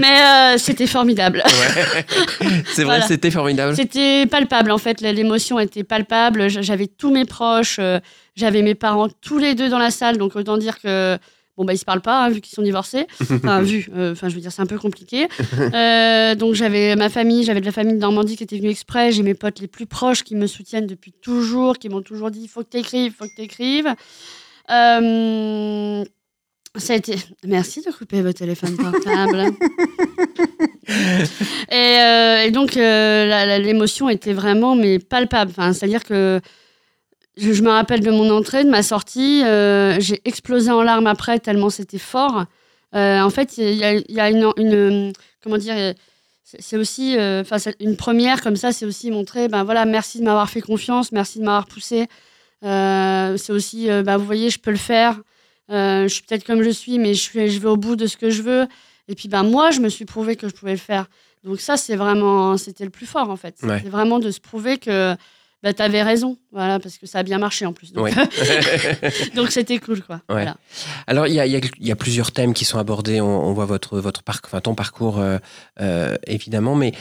mais 0.00 0.58
c'était 0.58 0.86
formidable. 0.86 1.42
C'est 2.66 2.84
vrai, 2.84 2.98
Voilà. 2.98 3.06
c'était 3.06 3.30
formidable. 3.30 3.76
C'était 3.76 4.26
palpable 4.26 4.70
en 4.70 4.78
fait, 4.78 5.00
l'émotion 5.00 5.58
était 5.58 5.84
palpable. 5.84 6.48
J'avais 6.48 6.86
tous 6.86 7.10
mes 7.12 7.24
proches, 7.24 7.80
j'avais 8.34 8.62
mes 8.62 8.74
parents 8.74 9.08
tous 9.20 9.38
les 9.38 9.54
deux 9.54 9.68
dans 9.68 9.78
la 9.78 9.90
salle, 9.90 10.18
donc 10.18 10.36
autant 10.36 10.56
dire 10.56 10.80
que 10.80 11.18
bon 11.56 11.64
bah 11.64 11.74
ils 11.74 11.78
se 11.78 11.84
parlent 11.84 12.00
pas 12.00 12.24
hein, 12.24 12.30
vu 12.30 12.40
qu'ils 12.40 12.54
sont 12.54 12.62
divorcés. 12.62 13.06
Enfin 13.20 13.60
vu, 13.62 13.88
euh, 13.94 14.12
enfin 14.12 14.28
je 14.28 14.34
veux 14.34 14.40
dire 14.40 14.52
c'est 14.52 14.62
un 14.62 14.66
peu 14.66 14.78
compliqué. 14.78 15.28
Euh, 15.74 16.34
donc 16.34 16.54
j'avais 16.54 16.96
ma 16.96 17.08
famille, 17.08 17.44
j'avais 17.44 17.60
de 17.60 17.66
la 17.66 17.72
famille 17.72 17.94
de 17.94 18.00
Normandie 18.00 18.36
qui 18.36 18.44
était 18.44 18.56
venue 18.56 18.70
exprès, 18.70 19.12
j'ai 19.12 19.22
mes 19.22 19.34
potes 19.34 19.60
les 19.60 19.68
plus 19.68 19.86
proches 19.86 20.22
qui 20.22 20.34
me 20.34 20.46
soutiennent 20.46 20.86
depuis 20.86 21.12
toujours, 21.12 21.78
qui 21.78 21.88
m'ont 21.88 22.02
toujours 22.02 22.30
dit 22.30 22.40
il 22.42 22.48
faut 22.48 22.62
que 22.62 22.68
t'écrives, 22.70 23.12
il 23.12 23.16
faut 23.16 23.26
que 23.26 23.36
t'écrives. 23.36 23.94
Euh, 24.70 26.04
ça 26.76 26.94
a 26.94 26.96
été. 26.96 27.16
Merci 27.44 27.82
de 27.82 27.90
couper 27.90 28.22
votre 28.22 28.38
téléphone 28.38 28.76
portable. 28.76 29.44
et, 31.70 32.00
euh, 32.00 32.42
et 32.44 32.50
donc, 32.50 32.74
l'émotion 32.76 34.08
était 34.08 34.32
vraiment 34.32 34.74
mais 34.74 34.98
palpable. 34.98 35.50
Enfin, 35.50 35.74
C'est-à-dire 35.74 36.02
que 36.02 36.40
je, 37.36 37.52
je 37.52 37.62
me 37.62 37.70
rappelle 37.70 38.00
de 38.00 38.10
mon 38.10 38.30
entrée, 38.30 38.64
de 38.64 38.70
ma 38.70 38.82
sortie. 38.82 39.42
euh, 39.44 39.96
J'ai 40.00 40.20
explosé 40.24 40.70
en 40.70 40.82
larmes 40.82 41.06
après, 41.06 41.38
tellement 41.38 41.70
c'était 41.70 41.98
fort. 41.98 42.44
Euh, 42.94 43.20
en 43.20 43.30
fait, 43.30 43.56
il 43.58 43.74
y 43.74 43.84
a, 43.84 43.94
il 43.94 44.04
y 44.10 44.20
a 44.20 44.30
une, 44.30 44.50
une- 44.58 45.12
Comment 45.42 45.58
dire 45.58 45.74
c'est 46.44 46.60
c'est 46.60 46.76
aussi. 46.76 47.16
euh, 47.18 47.40
Enfin, 47.40 47.58
c'est 47.58 47.74
une 47.80 47.96
première 47.96 48.42
comme 48.42 48.56
ça, 48.56 48.72
c'est 48.72 48.84
aussi 48.84 49.10
montrer 49.10 49.48
ben 49.48 49.64
voilà, 49.64 49.84
merci 49.86 50.18
de 50.18 50.24
m'avoir 50.24 50.50
fait 50.50 50.60
confiance, 50.60 51.10
merci 51.12 51.38
de 51.38 51.44
m'avoir 51.44 51.66
poussé. 51.66 52.06
C'est 52.62 53.50
aussi, 53.52 53.88
bah, 54.04 54.16
vous 54.16 54.24
voyez, 54.26 54.50
je 54.50 54.58
peux 54.58 54.70
le 54.70 54.76
faire. 54.76 55.20
Je 55.68 56.06
suis 56.08 56.22
peut-être 56.22 56.44
comme 56.44 56.62
je 56.62 56.70
suis, 56.70 56.98
mais 56.98 57.14
je, 57.14 57.20
suis, 57.20 57.48
je 57.48 57.58
vais 57.60 57.68
au 57.68 57.76
bout 57.76 57.96
de 57.96 58.06
ce 58.06 58.16
que 58.16 58.30
je 58.30 58.42
veux. 58.42 58.66
Et 59.08 59.14
puis, 59.14 59.28
ben, 59.28 59.42
moi, 59.42 59.70
je 59.70 59.80
me 59.80 59.88
suis 59.88 60.04
prouvé 60.04 60.36
que 60.36 60.48
je 60.48 60.54
pouvais 60.54 60.72
le 60.72 60.78
faire. 60.78 61.06
Donc, 61.44 61.60
ça, 61.60 61.76
c'est 61.76 61.96
vraiment, 61.96 62.56
c'était 62.56 62.84
le 62.84 62.90
plus 62.90 63.06
fort, 63.06 63.30
en 63.30 63.36
fait. 63.36 63.56
Ouais. 63.62 63.78
C'était 63.78 63.90
vraiment 63.90 64.18
de 64.20 64.30
se 64.30 64.38
prouver 64.40 64.78
que 64.78 65.16
bah, 65.62 65.72
tu 65.72 65.82
avais 65.82 66.02
raison. 66.02 66.36
Voilà, 66.50 66.78
parce 66.80 66.98
que 66.98 67.06
ça 67.06 67.18
a 67.20 67.22
bien 67.22 67.38
marché, 67.38 67.64
en 67.66 67.72
plus. 67.72 67.92
Donc, 67.92 68.04
Ouais. 68.04 68.12
c'était 69.50 69.78
cool, 69.78 70.02
quoi. 70.02 70.20
Voilà. 70.28 70.56
Alors, 71.06 71.26
il 71.26 71.34
y 71.34 71.40
a, 71.40 71.46
il 71.46 71.52
y 71.52 71.56
a- 71.56 71.60
il 71.80 71.86
y 71.86 71.92
a 71.92 71.96
plusieurs 71.96 72.32
thèmes 72.32 72.54
qui 72.54 72.64
sont 72.64 72.78
abordés. 72.78 73.20
On, 73.20 73.26
on 73.46 73.52
voit 73.52 73.66
votre, 73.66 73.98
votre 74.00 74.22
parc, 74.22 74.46
enfin, 74.46 74.60
ton 74.60 74.74
parcours, 74.74 75.18
euh, 75.20 75.38
euh, 75.80 76.16
évidemment, 76.26 76.74
mais 76.74 76.92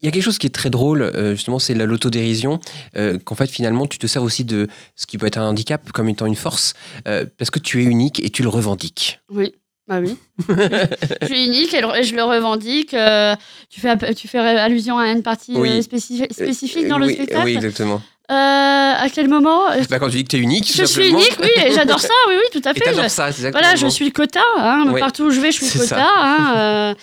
Il 0.00 0.06
y 0.06 0.08
a 0.08 0.10
quelque 0.10 0.24
chose 0.24 0.38
qui 0.38 0.48
est 0.48 0.50
très 0.50 0.68
drôle, 0.68 1.02
euh, 1.02 1.36
justement, 1.36 1.60
c'est 1.60 1.74
la- 1.74 1.86
l'autodérision, 1.86 2.58
euh, 2.96 3.20
qu'en 3.20 3.36
fait, 3.36 3.46
finalement, 3.46 3.86
tu 3.86 3.98
te 3.98 4.08
sers 4.08 4.20
aussi 4.24 4.44
de 4.44 4.66
ce 4.96 5.06
qui 5.06 5.16
peut 5.16 5.26
être 5.26 5.38
un 5.38 5.46
handicap 5.48 5.92
comme 5.92 6.08
étant 6.08 6.26
une 6.26 6.34
force, 6.34 6.74
euh, 7.06 7.24
parce 7.38 7.52
que 7.52 7.60
tu 7.60 7.80
es 7.82 7.84
unique 7.84 8.18
et 8.24 8.28
tu 8.30 8.42
le 8.42 8.48
revendiques. 8.48 9.20
Oui, 9.30 9.54
bah 9.88 9.98
oui. 10.00 10.16
je 10.48 11.26
suis 11.26 11.46
unique 11.46 11.74
et 11.74 11.78
et 11.98 12.02
je 12.04 12.14
le 12.14 12.22
revendique. 12.22 12.94
euh, 12.94 13.34
tu, 13.68 13.80
fais, 13.80 13.96
tu 14.14 14.28
fais 14.28 14.38
allusion 14.38 14.98
à 14.98 15.08
une 15.08 15.22
partie 15.22 15.54
Oui. 15.56 15.70
euh, 15.70 15.80
spécifi- 15.82 16.32
spécifique 16.32 16.86
dans 16.88 16.98
le 16.98 17.06
oui, 17.06 17.14
spectacle 17.14 17.44
Oui, 17.44 17.54
exactement. 17.56 18.00
Euh, 18.30 18.34
À 18.34 19.06
quel 19.12 19.28
moment 19.28 19.62
Bah, 19.90 19.98
quand 19.98 20.08
tu 20.08 20.16
dis 20.18 20.24
que 20.24 20.30
tu 20.30 20.36
es 20.36 20.40
unique, 20.40 20.66
Je 20.68 20.84
suis 20.84 20.86
simplement. 20.86 21.18
unique, 21.18 21.36
oui, 21.40 21.48
et 21.66 21.72
j'adore 21.72 22.00
ça, 22.00 22.14
oui, 22.28 22.34
oui, 22.36 22.60
tout 22.60 22.66
à 22.66 22.70
Et 22.74 22.80
fait. 22.80 22.90
Je- 22.94 23.08
ça, 23.08 23.30
c'est 23.32 23.38
exactement. 23.40 23.60
Voilà, 23.60 23.74
je 23.76 23.86
suis 23.88 24.04
le 24.06 24.10
quota. 24.12 24.40
Hein, 24.58 24.84
Oui. 24.88 25.00
Partout 25.00 25.24
où 25.24 25.30
je 25.30 25.40
vais, 25.40 25.50
je 25.52 25.62
suis 25.64 25.78
le 25.78 25.84
quota. 25.84 26.06
hein, 26.16 26.54
euh, 26.56 26.94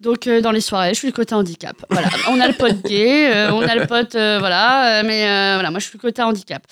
donc, 0.00 0.26
euh, 0.28 0.40
dans 0.40 0.52
les 0.52 0.62
soirées, 0.62 0.94
je 0.94 0.98
suis 1.00 1.08
le 1.08 1.12
quota 1.12 1.36
handicap. 1.36 1.76
Voilà. 1.90 2.08
On 2.30 2.40
a 2.40 2.46
le 2.48 2.54
pote 2.54 2.80
gay, 2.86 3.30
euh, 3.34 3.52
on 3.52 3.60
a 3.60 3.74
le 3.74 3.86
pote. 3.86 4.14
euh, 4.14 4.38
voilà. 4.38 5.00
euh, 5.00 5.02
mais 5.04 5.26
euh, 5.28 5.54
voilà, 5.56 5.70
moi, 5.70 5.80
je 5.80 5.84
suis 5.86 5.98
le 5.98 6.00
quota 6.00 6.26
handicap. 6.26 6.62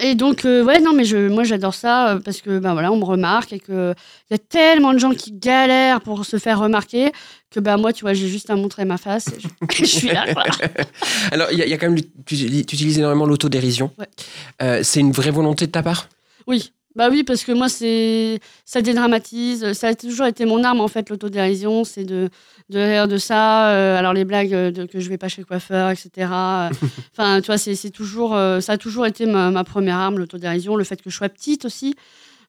Et 0.00 0.14
donc, 0.14 0.44
euh, 0.44 0.62
ouais, 0.64 0.80
non, 0.80 0.92
mais 0.92 1.04
je, 1.04 1.28
moi, 1.28 1.44
j'adore 1.44 1.74
ça 1.74 2.10
euh, 2.14 2.20
parce 2.20 2.40
que, 2.40 2.58
ben 2.58 2.72
voilà, 2.72 2.92
on 2.92 2.96
me 2.96 3.04
remarque 3.04 3.52
et 3.52 3.60
qu'il 3.60 3.94
y 4.30 4.34
a 4.34 4.38
tellement 4.38 4.92
de 4.92 4.98
gens 4.98 5.10
qui 5.10 5.32
galèrent 5.32 6.00
pour 6.00 6.24
se 6.24 6.38
faire 6.38 6.58
remarquer 6.60 7.12
que, 7.50 7.60
bah, 7.60 7.76
moi, 7.76 7.92
tu 7.92 8.02
vois, 8.02 8.14
j'ai 8.14 8.28
juste 8.28 8.50
à 8.50 8.56
montrer 8.56 8.84
ma 8.84 8.98
face 8.98 9.28
et 9.28 9.40
je, 9.40 9.48
je 9.78 9.84
suis 9.84 10.08
là, 10.08 10.32
quoi. 10.32 10.44
Alors, 11.32 11.48
il 11.52 11.58
y, 11.58 11.62
a- 11.62 11.66
il 11.66 11.70
y 11.70 11.74
a 11.74 11.78
quand 11.78 11.88
même, 11.90 12.00
tu, 12.26 12.36
tu 12.36 12.44
utilises 12.46 12.98
énormément 12.98 13.26
l'autodérision. 13.26 13.90
Ouais. 13.98 14.06
Euh, 14.62 14.80
c'est 14.82 15.00
une 15.00 15.12
vraie 15.12 15.30
volonté 15.30 15.66
de 15.66 15.72
ta 15.72 15.82
part? 15.82 16.08
Oui, 16.46 16.72
bah 16.98 17.08
oui, 17.10 17.22
parce 17.24 17.44
que 17.44 17.52
moi, 17.52 17.68
c'est 17.70 18.40
ça 18.66 18.82
dédramatise. 18.82 19.72
Ça 19.72 19.88
a 19.88 19.94
toujours 19.94 20.26
été 20.26 20.44
mon 20.44 20.62
arme, 20.64 20.80
en 20.80 20.88
fait, 20.88 21.08
l'autodérision. 21.08 21.84
C'est 21.84 22.04
de, 22.04 22.28
de 22.68 22.78
rire 22.78 23.08
de 23.08 23.16
ça. 23.16 23.70
euh, 23.70 23.96
alors, 23.96 24.12
les 24.12 24.24
blagues 24.24 24.52
euh, 24.52 24.70
de, 24.70 24.84
que 24.84 24.98
je 25.00 25.08
vais 25.08 25.16
pas 25.16 25.28
chez 25.28 25.40
le 25.40 25.46
coiffeur, 25.46 25.90
etc. 25.90 26.10
euh, 26.16 26.68
Enfin, 27.16 27.40
tu 27.40 27.46
vois, 27.46 27.56
c'est 27.56 27.90
toujours, 27.90 28.34
euh, 28.36 28.60
ça 28.60 28.72
a 28.72 28.76
toujours 28.76 29.06
été 29.06 29.24
ma, 29.26 29.50
ma 29.50 29.64
première 29.64 29.96
arme, 29.96 30.18
l'autodérision. 30.18 30.76
Le 30.76 30.84
fait 30.84 31.00
que 31.00 31.08
je 31.08 31.16
sois 31.16 31.28
petite 31.30 31.64
aussi. 31.64 31.94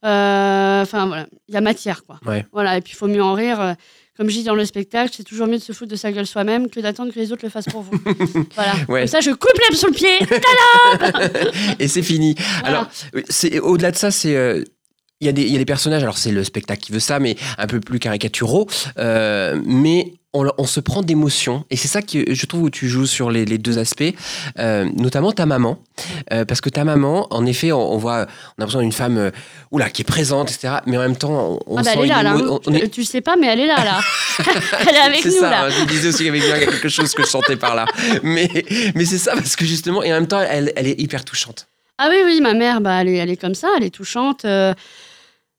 Euh, 0.03 0.81
Enfin, 0.81 1.05
voilà, 1.07 1.27
il 1.47 1.53
y 1.53 1.57
a 1.57 1.61
matière, 1.61 2.03
quoi. 2.05 2.19
Ouais. 2.25 2.45
Voilà, 2.51 2.77
et 2.77 2.81
puis 2.81 2.93
il 2.93 2.95
faut 2.97 3.07
mieux 3.07 3.23
en 3.23 3.33
rire. 3.33 3.75
Comme 4.19 4.29
je 4.29 4.35
dis 4.35 4.43
dans 4.43 4.53
le 4.53 4.65
spectacle, 4.65 5.13
c'est 5.15 5.23
toujours 5.23 5.47
mieux 5.47 5.57
de 5.59 5.63
se 5.63 5.71
foutre 5.71 5.91
de 5.91 5.95
sa 5.95 6.11
gueule 6.11 6.27
soi-même 6.27 6.69
que 6.69 6.81
d'attendre 6.81 7.13
que 7.13 7.17
les 7.19 7.31
autres 7.31 7.45
le 7.45 7.49
fassent 7.49 7.69
pour 7.71 7.83
vous. 7.83 7.91
voilà. 8.55 8.73
Ouais. 8.89 8.99
Comme 8.99 9.07
ça, 9.07 9.21
je 9.21 9.31
coupe 9.31 9.57
l'herbe 9.57 9.75
sous 9.75 9.87
le 9.87 9.93
pied. 9.93 11.73
Et 11.79 11.87
c'est 11.87 12.03
fini. 12.03 12.35
Voilà. 12.59 12.79
Alors, 12.79 12.87
c'est 13.29 13.59
au-delà 13.59 13.91
de 13.91 13.95
ça, 13.95 14.11
c'est. 14.11 14.35
euh, 14.35 14.61
il 15.21 15.25
y, 15.25 15.29
a 15.29 15.31
des, 15.33 15.43
il 15.43 15.51
y 15.51 15.55
a 15.55 15.57
des 15.57 15.65
personnages, 15.65 16.01
alors 16.03 16.17
c'est 16.17 16.31
le 16.31 16.43
spectacle 16.43 16.81
qui 16.81 16.91
veut 16.93 16.99
ça, 16.99 17.19
mais 17.19 17.37
un 17.57 17.67
peu 17.67 17.79
plus 17.79 17.99
caricaturaux. 17.99 18.67
euh, 18.97 19.61
mais 19.65 20.13
on, 20.33 20.47
on 20.57 20.65
se 20.65 20.79
prend 20.79 21.01
d'émotions. 21.01 21.65
Et 21.71 21.75
c'est 21.75 21.87
ça 21.87 22.01
que 22.01 22.33
je 22.33 22.45
trouve 22.45 22.63
où 22.63 22.69
tu 22.69 22.87
joues 22.87 23.07
sur 23.07 23.31
les, 23.31 23.45
les 23.45 23.57
deux 23.57 23.79
aspects, 23.79 24.03
euh, 24.59 24.87
notamment 24.95 25.31
ta 25.31 25.45
maman. 25.45 25.79
Euh, 26.31 26.45
parce 26.45 26.61
que 26.61 26.69
ta 26.69 26.83
maman, 26.83 27.27
en 27.31 27.45
effet, 27.47 27.71
on, 27.71 27.93
on 27.93 27.97
voit, 27.97 28.27
on 28.57 28.61
a 28.61 28.65
besoin 28.65 28.81
d'une 28.83 28.91
femme 28.91 29.17
euh, 29.17 29.31
oula, 29.71 29.89
qui 29.89 30.03
est 30.03 30.05
présente, 30.05 30.51
etc. 30.51 30.75
Mais 30.85 30.97
en 30.97 31.01
même 31.01 31.15
temps, 31.17 31.59
on, 31.67 31.73
on 31.75 31.77
Ah 31.77 31.81
bah, 31.81 31.91
sent 31.91 31.97
elle 31.99 32.05
est 32.05 32.07
là, 32.09 32.23
là. 32.23 32.31
hein. 32.35 32.73
est- 32.73 32.89
Tu, 32.89 33.03
sais 33.05 33.21
pas, 33.21 33.35
mais 33.37 33.47
elle 33.47 33.59
est 33.61 33.67
là, 33.67 33.83
là. 33.83 33.99
elle 34.87 34.95
est 34.95 34.99
avec 34.99 35.21
c'est 35.23 35.29
nous, 35.29 35.39
ça, 35.39 35.49
là. 35.49 35.65
hein, 35.65 35.69
je 35.69 35.81
me 35.81 35.85
disais 35.87 36.09
aussi 36.09 36.23
qu'il 36.25 36.35
y 36.35 36.51
avait 36.51 36.65
quelque 36.65 36.89
chose 36.89 37.13
que 37.13 37.23
je 37.23 37.27
sentais 37.27 37.55
par 37.57 37.73
là. 37.75 37.85
Mais, 38.23 38.49
mais 38.95 39.05
c'est 39.05 39.17
ça, 39.17 39.33
parce 39.33 39.55
que 39.55 39.65
justement, 39.65 40.03
et 40.03 40.11
en 40.11 40.15
même 40.15 40.27
temps, 40.27 40.41
elle, 40.41 40.71
elle 40.75 40.87
est 40.87 40.99
hyper 41.01 41.25
touchante. 41.25 41.67
Ah 41.97 42.07
oui, 42.11 42.17
oui, 42.23 42.39
ma 42.39 42.53
mère, 42.53 42.79
bah, 42.81 43.01
elle, 43.01 43.09
est, 43.09 43.15
elle 43.15 43.29
est 43.31 43.35
comme 43.37 43.55
ça, 43.55 43.67
elle 43.77 43.83
est 43.83 43.89
touchante. 43.89 44.45
euh, 44.45 44.73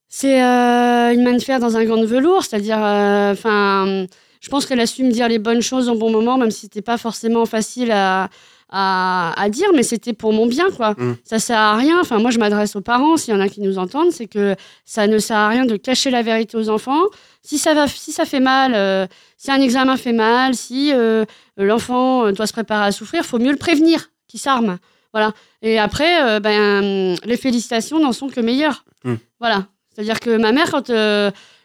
c'est 0.09 0.43
euh, 0.43 1.13
une 1.15 1.23
main 1.23 1.35
de 1.37 1.43
fer 1.43 1.61
dans 1.61 1.77
un 1.77 1.85
gant 1.85 1.97
de 1.99 2.07
velours, 2.07 2.45
c'est-à-dire, 2.45 2.79
euh, 2.83 3.33
enfin, 3.33 4.07
je 4.41 4.49
pense 4.49 4.67
qu'elle 4.67 4.81
a 4.81 4.87
su 4.87 5.05
me 5.05 5.11
dire 5.11 5.29
les 5.29 5.39
bonnes 5.39 5.63
choses 5.63 5.89
au 5.89 5.95
bon 5.95 6.11
moment, 6.11 6.39
même 6.39 6.51
si 6.51 6.63
c'était 6.63 6.83
pas 6.83 6.97
forcément 6.97 7.45
facile 7.47 7.93
à, 7.93 8.31
à, 8.71 9.35
à 9.37 9.49
dire, 9.49 9.69
mais 9.75 9.83
c'était 9.83 10.13
pour 10.13 10.33
mon 10.33 10.47
bien, 10.47 10.71
quoi. 10.71 10.93
Mm. 10.93 11.17
Ça 11.25 11.39
sert 11.39 11.59
à 11.59 11.77
rien. 11.77 12.01
Enfin, 12.01 12.19
moi, 12.19 12.31
je 12.31 12.39
m'adresse 12.39 12.77
aux 12.77 12.81
parents, 12.81 13.17
s'il 13.17 13.35
y 13.35 13.37
en 13.37 13.41
a 13.41 13.49
qui 13.49 13.61
nous 13.61 13.79
entendent, 13.79 14.13
c'est 14.13 14.27
que 14.27 14.55
ça 14.85 15.07
ne 15.07 15.19
sert 15.19 15.37
à 15.37 15.49
rien 15.49 15.67
de 15.67 15.77
cacher 15.77 16.11
la 16.11 16.23
vérité 16.23 16.57
aux 16.57 16.71
enfants. 16.71 17.03
Si 17.43 17.59
ça, 17.59 17.75
va, 17.75 17.89
si 17.89 18.13
ça 18.13 18.25
fait 18.25 18.41
mal, 18.41 18.75
euh, 18.75 19.07
si 19.37 19.51
un 19.51 19.61
examen 19.61 19.97
fait 19.97 20.13
mal, 20.13 20.55
si 20.55 20.93
euh, 20.93 21.25
l'enfant 21.57 22.27
euh, 22.27 22.33
doit 22.33 22.47
se 22.47 22.53
préparer 22.53 22.87
à 22.87 22.93
souffrir, 22.93 23.25
faut 23.25 23.39
mieux 23.39 23.53
le 23.53 23.59
prévenir, 23.59 24.11
qu'il 24.29 24.41
s'arme. 24.41 24.79
Voilà. 25.13 25.33
Et 25.63 25.79
après, 25.79 26.23
euh, 26.23 26.41
ben, 26.41 27.17
les 27.25 27.37
félicitations 27.37 27.99
n'en 27.99 28.13
sont 28.13 28.29
que 28.29 28.41
meilleures. 28.41 28.85
Mm. 29.05 29.15
Voilà. 29.41 29.67
C'est-à-dire 29.93 30.21
que 30.21 30.37
ma 30.37 30.53
mère, 30.53 30.71
quand 30.71 30.91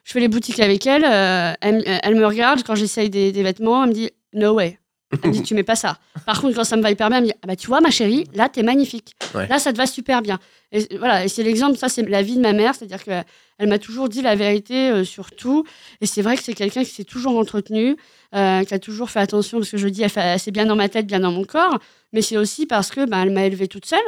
je 0.06 0.14
fais 0.14 0.22
les 0.22 0.30
boutiques 0.30 0.60
avec 0.62 0.86
elle, 0.88 1.04
euh, 1.04 1.54
elle, 1.60 1.84
elle 2.04 2.16
me 2.16 2.26
regarde 2.26 2.64
quand 2.64 2.76
j'essaye 2.76 3.10
des 3.10 3.44
vêtements, 3.44 3.84
elle 3.84 3.90
me 3.90 3.94
dit 3.94 4.10
No 4.34 4.54
way. 4.54 4.80
Elle 5.24 5.30
me 5.30 5.34
dit 5.36 5.44
Tu 5.44 5.54
mets 5.56 5.64
pas 5.64 5.76
ça. 5.76 5.98
Par 6.26 6.42
contre, 6.42 6.56
quand 6.56 6.64
ça 6.64 6.78
me 6.78 6.82
va 6.82 6.92
hyper 6.92 7.10
bien, 7.10 7.18
elle 7.20 7.24
me 7.24 7.28
dit 7.30 7.36
ah 7.42 7.48
bah, 7.48 7.56
Tu 7.56 7.68
vois, 7.68 7.82
ma 7.82 7.92
chérie, 7.92 8.26
là, 8.34 8.50
t'es 8.50 8.64
magnifique. 8.64 9.16
Ouais. 9.34 9.48
Là, 9.48 9.60
ça 9.60 9.72
te 9.74 9.78
va 9.78 9.86
super 9.86 10.22
bien. 10.22 10.40
Et 10.72 10.98
voilà. 10.98 11.24
Et 11.26 11.28
c'est 11.28 11.44
l'exemple, 11.44 11.78
ça, 11.78 11.90
c'est 11.90 12.04
la 12.08 12.22
vie 12.22 12.36
de 12.36 12.42
ma 12.42 12.54
mère. 12.54 12.74
C'est-à-dire 12.76 13.04
qu'elle 13.04 13.68
m'a 13.70 13.80
toujours 13.80 14.10
dit 14.10 14.22
la 14.22 14.36
vérité 14.36 14.90
euh, 14.90 15.04
sur 15.04 15.32
tout. 15.32 15.64
Et 16.02 16.06
c'est 16.06 16.22
vrai 16.22 16.36
que 16.38 16.44
c'est 16.44 16.54
quelqu'un 16.54 16.84
qui 16.84 16.92
s'est 16.92 17.04
toujours 17.04 17.38
entretenu, 17.38 17.96
euh, 18.36 18.64
qui 18.64 18.74
a 18.74 18.80
toujours 18.80 19.10
fait 19.10 19.20
attention, 19.20 19.60
parce 19.60 19.70
que 19.72 19.78
je 19.78 19.88
dis, 19.88 20.04
elle, 20.04 20.10
fait- 20.10 20.38
c'est 20.40 20.52
bien 20.52 20.66
dans 20.66 20.76
ma 20.76 20.90
tête, 20.90 21.06
bien 21.08 21.20
dans 21.20 21.32
mon 21.32 21.44
corps, 21.46 21.80
mais 22.14 22.22
c'est 22.22 22.38
aussi 22.38 22.66
parce 22.66 22.90
que 22.92 23.06
ben, 23.06 23.22
elle 23.24 23.32
m'a 23.32 23.46
élevée 23.46 23.68
toute 23.68 23.86
seule 23.86 24.00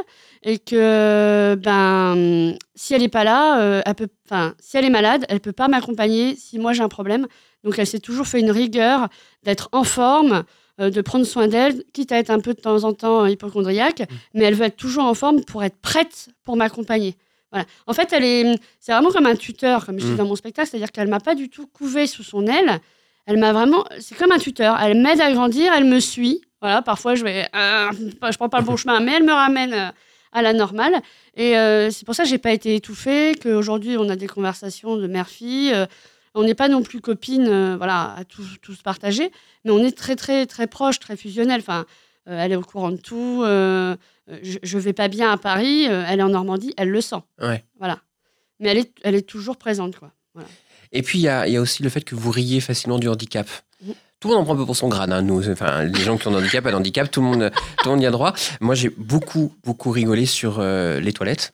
et 0.43 0.59
que 0.59 1.55
ben, 1.55 2.55
si 2.75 2.93
elle 2.93 3.01
n'est 3.01 3.09
pas 3.09 3.23
là, 3.23 3.59
euh, 3.61 3.81
elle 3.85 3.95
peut, 3.95 4.07
si 4.59 4.77
elle 4.77 4.85
est 4.85 4.89
malade, 4.89 5.25
elle 5.29 5.39
peut 5.39 5.51
pas 5.51 5.67
m'accompagner 5.67 6.35
si 6.35 6.59
moi 6.59 6.73
j'ai 6.73 6.83
un 6.83 6.89
problème. 6.89 7.27
Donc 7.63 7.77
elle 7.79 7.87
s'est 7.87 7.99
toujours 7.99 8.27
fait 8.27 8.39
une 8.39 8.51
rigueur 8.51 9.07
d'être 9.43 9.67
en 9.71 9.83
forme, 9.83 10.43
euh, 10.79 10.89
de 10.89 11.01
prendre 11.01 11.25
soin 11.25 11.47
d'elle, 11.47 11.83
quitte 11.93 12.11
à 12.11 12.17
être 12.19 12.29
un 12.29 12.39
peu 12.39 12.53
de 12.53 12.59
temps 12.61 12.83
en 12.83 12.93
temps 12.93 13.25
hypochondriaque, 13.25 14.03
mais 14.33 14.43
elle 14.45 14.53
veut 14.55 14.65
être 14.65 14.77
toujours 14.77 15.05
en 15.05 15.13
forme 15.13 15.43
pour 15.43 15.63
être 15.63 15.77
prête 15.81 16.29
pour 16.43 16.55
m'accompagner. 16.55 17.15
Voilà. 17.51 17.65
En 17.87 17.93
fait, 17.93 18.11
elle 18.11 18.23
est, 18.25 18.59
c'est 18.79 18.91
vraiment 18.91 19.09
comme 19.11 19.25
un 19.25 19.35
tuteur, 19.35 19.85
comme 19.85 19.99
je 19.99 20.05
dis 20.05 20.11
Mm. 20.11 20.17
dans 20.17 20.25
mon 20.25 20.35
spectacle, 20.35 20.69
c'est-à-dire 20.69 20.91
qu'elle 20.91 21.07
m'a 21.07 21.19
pas 21.19 21.33
du 21.35 21.49
tout 21.49 21.65
couvé 21.67 22.05
sous 22.05 22.23
son 22.23 22.45
aile. 22.45 22.79
Elle 23.25 23.37
m'a 23.37 23.53
vraiment, 23.53 23.85
c'est 23.99 24.15
comme 24.17 24.31
un 24.31 24.37
tuteur. 24.37 24.77
Elle 24.81 25.01
m'aide 25.01 25.21
à 25.21 25.31
grandir, 25.31 25.71
elle 25.75 25.85
me 25.85 25.99
suit. 25.99 26.41
Voilà, 26.61 26.81
parfois 26.81 27.15
je 27.15 27.23
vais, 27.23 27.47
euh, 27.55 27.89
je 28.31 28.37
prends 28.37 28.49
pas 28.49 28.59
le 28.59 28.65
bon 28.65 28.77
chemin, 28.77 28.99
mais 28.99 29.13
elle 29.17 29.23
me 29.23 29.31
ramène 29.33 29.73
euh, 29.73 29.89
à 30.31 30.41
la 30.41 30.53
normale. 30.53 30.95
Et 31.35 31.57
euh, 31.57 31.89
c'est 31.91 32.03
pour 32.05 32.15
ça 32.15 32.23
que 32.23 32.29
j'ai 32.29 32.37
pas 32.37 32.51
été 32.51 32.75
étouffée, 32.75 33.35
qu'aujourd'hui 33.41 33.95
on 33.97 34.09
a 34.09 34.15
des 34.15 34.27
conversations 34.27 34.95
de 34.97 35.07
mère-fille. 35.07 35.73
On 36.37 36.43
n'est 36.43 36.55
pas 36.55 36.69
non 36.69 36.83
plus 36.83 37.01
copines, 37.01 37.47
euh, 37.47 37.75
voilà, 37.77 38.13
à 38.15 38.23
tout, 38.23 38.43
se 38.43 38.83
partager, 38.83 39.31
mais 39.65 39.71
on 39.71 39.79
est 39.79 39.97
très 39.97 40.15
très 40.15 40.45
très 40.45 40.67
proches, 40.67 40.99
très 40.99 41.17
fusionnels. 41.17 41.61
Enfin, 41.61 41.85
euh, 42.29 42.39
elle 42.39 42.51
est 42.51 42.55
au 42.55 42.61
courant 42.61 42.91
de 42.91 42.97
tout. 42.97 43.41
euh, 43.43 43.95
je, 44.43 44.59
je 44.61 44.77
vais 44.77 44.93
pas 44.93 45.07
bien 45.07 45.31
à 45.31 45.37
Paris, 45.37 45.85
elle 45.85 46.19
est 46.19 46.23
en 46.23 46.29
Normandie, 46.29 46.73
elle 46.77 46.89
le 46.89 47.01
sent. 47.01 47.23
Ouais. 47.41 47.63
Voilà. 47.79 47.99
Mais 48.59 48.69
elle 48.69 48.77
est, 48.77 48.91
elle 49.03 49.15
est 49.15 49.27
toujours 49.27 49.57
présente, 49.57 49.97
quoi. 49.97 50.11
Et 50.91 51.01
puis, 51.01 51.19
il 51.19 51.23
y 51.23 51.29
a, 51.29 51.47
y 51.47 51.55
a 51.57 51.61
aussi 51.61 51.81
le 51.81 51.89
fait 51.89 52.03
que 52.03 52.13
vous 52.13 52.29
riez 52.29 52.59
facilement 52.59 52.99
du 52.99 53.07
handicap. 53.07 53.47
Mhm. 53.81 53.93
Tout 54.19 54.27
le 54.27 54.33
monde 54.33 54.41
en 54.41 54.45
prend 54.45 54.53
un 54.53 54.57
peu 54.57 54.65
pour 54.65 54.75
son 54.75 54.89
grade, 54.89 55.11
hein, 55.11 55.21
nous. 55.21 55.49
Enfin, 55.49 55.83
les 55.83 56.01
gens 56.01 56.17
qui 56.17 56.27
ont 56.27 56.35
un 56.35 56.39
handicap, 56.39 56.63
pas 56.63 56.71
d'handicap, 56.71 57.09
tout 57.09 57.21
le 57.21 57.27
monde, 57.27 57.51
tout 57.79 57.89
le 57.89 57.91
monde 57.95 58.03
y 58.03 58.05
a 58.05 58.11
droit. 58.11 58.33
Moi, 58.61 58.75
j'ai 58.75 58.89
beaucoup, 58.89 59.55
beaucoup 59.63 59.91
rigolé 59.91 60.25
sur 60.25 60.61
les 60.61 61.13
toilettes. 61.13 61.53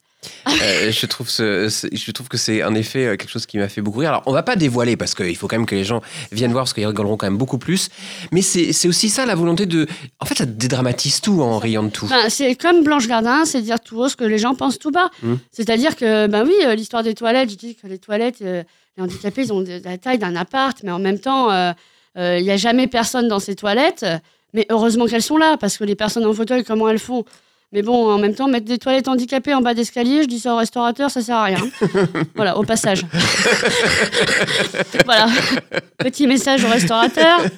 Euh, 0.61 0.91
je, 0.91 1.05
trouve 1.05 1.29
ce, 1.29 1.69
ce- 1.69 1.87
je 1.91 2.11
trouve 2.11 2.27
que 2.27 2.37
c'est 2.37 2.63
en 2.63 2.73
effet 2.75 3.05
euh, 3.05 3.15
quelque 3.17 3.29
chose 3.29 3.45
qui 3.45 3.57
m'a 3.57 3.67
fait 3.69 3.81
beaucoup 3.81 3.99
rire. 3.99 4.09
Alors, 4.09 4.23
on 4.25 4.31
va 4.33 4.43
pas 4.43 4.55
dévoiler 4.55 4.95
parce 4.97 5.13
qu'il 5.15 5.35
faut 5.35 5.47
quand 5.47 5.57
même 5.57 5.65
que 5.65 5.75
les 5.75 5.83
gens 5.83 6.01
viennent 6.31 6.51
voir 6.51 6.63
parce 6.63 6.73
qu'ils 6.73 6.85
rigoleront 6.87 7.17
quand 7.17 7.25
même 7.27 7.37
beaucoup 7.37 7.57
plus. 7.57 7.89
Mais 8.31 8.41
c'est 8.41 8.87
aussi 8.87 9.09
ça 9.09 9.25
la 9.25 9.35
volonté 9.35 9.65
de. 9.65 9.87
En 10.19 10.25
fait, 10.25 10.35
ça 10.37 10.45
dédramatise 10.45 11.21
tout 11.21 11.41
en 11.41 11.57
riant 11.59 11.83
de 11.83 11.89
tout. 11.89 12.05
Enfin, 12.05 12.29
c'est 12.29 12.55
comme 12.55 12.83
Blanche 12.83 13.07
Gardin, 13.07 13.45
c'est 13.45 13.61
dire 13.61 13.79
tout 13.79 13.97
haut 13.99 14.09
ce 14.09 14.15
que 14.15 14.23
les 14.25 14.37
gens 14.37 14.55
pensent 14.55 14.79
tout 14.79 14.91
bas. 14.91 15.09
Mm. 15.21 15.33
C'est-à-dire 15.51 15.95
que, 15.95 16.27
ben 16.27 16.45
oui, 16.45 16.53
euh, 16.65 16.75
l'histoire 16.75 17.03
des 17.03 17.13
toilettes, 17.13 17.49
je 17.51 17.55
dis 17.55 17.75
que 17.75 17.87
les 17.87 17.97
toilettes, 17.99 18.41
euh, 18.41 18.63
les 18.97 19.03
handicapés, 19.03 19.43
ils 19.43 19.53
ont 19.53 19.61
de- 19.61 19.81
la 19.83 19.97
taille 19.97 20.19
d'un 20.19 20.35
appart, 20.35 20.77
mais 20.83 20.91
en 20.91 20.99
même 20.99 21.19
temps, 21.19 21.51
euh, 21.51 21.73
il 22.15 22.43
n'y 22.43 22.51
a 22.51 22.57
jamais 22.57 22.87
personne 22.87 23.27
dans 23.27 23.39
ces 23.39 23.55
toilettes. 23.55 24.05
Mais 24.53 24.67
heureusement 24.69 25.07
qu'elles 25.07 25.23
sont 25.23 25.37
là, 25.37 25.57
parce 25.57 25.77
que 25.79 25.83
les 25.83 25.95
personnes 25.95 26.25
en 26.27 26.33
fauteuil, 26.33 26.63
comment 26.63 26.87
elles 26.87 26.99
font? 26.99 27.25
Mais 27.73 27.81
bon, 27.81 28.07
en 28.11 28.19
même 28.19 28.35
temps, 28.35 28.47
mettre 28.47 28.67
des 28.67 28.77
toilettes 28.77 29.07
handicapées 29.07 29.53
en 29.55 29.61
bas 29.61 29.73
d'escalier, 29.73 30.21
je 30.21 30.27
dis 30.27 30.37
ça 30.39 30.53
au 30.53 30.57
restaurateur, 30.57 31.09
ça 31.09 31.21
sert 31.21 31.35
à 31.37 31.45
rien. 31.45 31.57
voilà, 32.35 32.55
au 32.57 32.63
passage. 32.63 33.01
voilà, 35.05 35.25
petit 35.97 36.27
message 36.27 36.63
au 36.63 36.69
restaurateur. 36.69 37.41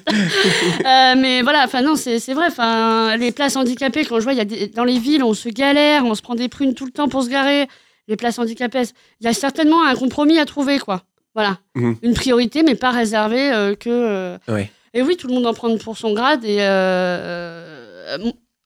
Euh, 0.86 1.14
mais 1.16 1.42
voilà, 1.42 1.62
enfin 1.64 1.82
non, 1.82 1.96
c'est 1.96 2.18
vrai. 2.32 2.46
Enfin, 2.48 3.16
les 3.16 3.32
places 3.32 3.56
handicapées, 3.56 4.04
quand 4.04 4.18
je 4.18 4.24
vois, 4.24 4.32
il 4.32 4.38
y 4.38 4.40
a 4.40 4.44
des- 4.44 4.68
dans 4.68 4.84
les 4.84 4.98
villes, 4.98 5.22
on 5.24 5.34
se 5.34 5.48
galère, 5.48 6.04
on 6.04 6.14
se 6.14 6.22
prend 6.22 6.34
des 6.34 6.48
prunes 6.48 6.74
tout 6.74 6.84
le 6.86 6.92
temps 6.92 7.08
pour 7.08 7.22
se 7.24 7.28
garer. 7.28 7.66
Les 8.08 8.16
places 8.16 8.38
handicapées, 8.38 8.82
il 9.20 9.26
y 9.26 9.28
a 9.28 9.32
certainement 9.32 9.84
un 9.84 9.94
compromis 9.96 10.38
à 10.38 10.44
trouver, 10.44 10.78
quoi. 10.78 11.02
Voilà, 11.34 11.58
Mhm. 11.74 11.96
une 12.02 12.14
priorité, 12.14 12.62
mais 12.62 12.74
pas 12.76 12.90
réservée 12.90 13.52
euh, 13.52 13.74
que. 13.74 13.88
euh, 13.90 14.38
Ouais. 14.48 14.70
Et 14.94 15.02
oui, 15.02 15.16
tout 15.16 15.26
le 15.28 15.34
monde 15.34 15.46
en 15.46 15.54
prend 15.54 15.76
pour 15.76 15.96
son 15.98 16.12
grade. 16.14 16.44
Et 16.44 16.58
euh, 16.60 18.18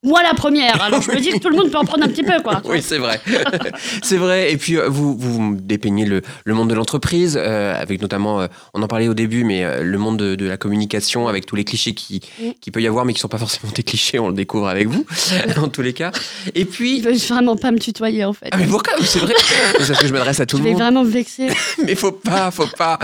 moi 0.03 0.23
la 0.23 0.35
première. 0.35 0.81
Alors 0.83 1.03
je 1.03 1.11
me 1.11 1.19
dis 1.21 1.31
que 1.31 1.39
tout 1.39 1.51
le 1.51 1.57
monde 1.57 1.71
peut 1.71 1.79
en 1.79 1.85
prendre 1.85 2.05
un 2.05 2.09
petit 2.09 2.23
peu, 2.23 2.41
quoi. 2.43 2.63
Oui, 2.65 2.81
c'est 2.83 2.99
vrai. 2.99 3.21
c'est 4.03 4.17
vrai. 4.17 4.53
Et 4.53 4.57
puis, 4.57 4.77
euh, 4.79 4.89
vous, 4.89 5.17
vous 5.17 5.57
dépeignez 5.61 6.05
le, 6.07 6.23
le 6.45 6.55
monde 6.55 6.71
de 6.71 6.75
l'entreprise, 6.75 7.39
euh, 7.41 7.75
avec 7.81 8.01
notamment, 8.01 8.41
euh, 8.41 8.47
on 8.75 8.83
en 8.83 8.89
parlait 8.89 9.09
au 9.09 9.15
début, 9.15 9.45
mais 9.45 9.65
euh, 9.65 9.83
le 9.83 9.99
monde 9.99 10.17
de, 10.19 10.35
de 10.37 10.47
la 10.47 10.57
communication, 10.57 11.29
avec 11.29 11.45
tous 11.47 11.57
les 11.57 11.65
clichés 11.65 11.93
qui, 11.95 12.21
qui 12.61 12.71
peut 12.71 12.81
y 12.81 12.87
avoir, 12.87 13.05
mais 13.05 13.13
qui 13.13 13.21
sont 13.21 13.29
pas 13.29 13.39
forcément 13.39 13.73
des 13.75 13.83
clichés, 13.83 14.19
on 14.19 14.29
le 14.29 14.35
découvre 14.35 14.69
avec 14.69 14.89
vous, 14.89 15.05
en 15.59 15.69
tous 15.69 15.83
les 15.83 15.93
cas. 15.93 16.13
Et 16.55 16.65
puis. 16.65 17.01
veut 17.01 17.13
vraiment 17.13 17.57
pas 17.57 17.71
me 17.71 17.79
tutoyer, 17.79 18.25
en 18.25 18.33
fait. 18.33 18.49
Ah, 18.53 18.57
mais 18.57 18.67
pourquoi? 18.67 18.95
C'est 19.05 19.19
vrai 19.19 19.35
C'est 19.79 19.87
parce 19.87 20.01
que 20.01 20.07
je 20.07 20.13
m'adresse 20.13 20.41
à 20.41 20.47
tout 20.47 20.57
je 20.57 20.63
le 20.63 20.69
vais 20.69 20.75
monde. 20.75 20.83
vraiment 20.83 21.05
me 21.05 21.11
vexer. 21.11 21.49
Mais 21.85 21.95
faut 21.95 22.13
pas, 22.13 22.51
faut 22.51 22.67
pas. 22.67 22.99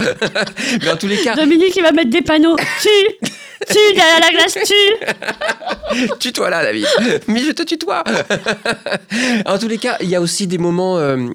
mais 0.82 0.90
en 0.90 0.96
tous 0.96 1.06
les 1.08 1.18
cas, 1.18 1.34
Dominique, 1.34 1.74
il 1.76 1.82
va 1.82 1.92
mettre 1.92 2.10
des 2.10 2.22
panneaux. 2.22 2.56
Tu 2.80 2.88
Tu 3.68 3.94
derrière 3.94 4.20
la 4.20 4.30
glace, 4.30 4.58
tu 4.66 6.08
tutoie 6.18 6.50
là, 6.50 6.62
David. 6.62 6.85
Mais 7.28 7.40
je 7.40 7.52
te 7.52 7.62
tutoie. 7.62 8.04
en 9.46 9.58
tous 9.58 9.68
les 9.68 9.78
cas, 9.78 9.96
il 10.00 10.08
y 10.08 10.14
a 10.14 10.20
aussi 10.20 10.46
des 10.46 10.58
moments 10.58 10.98
euh, 10.98 11.28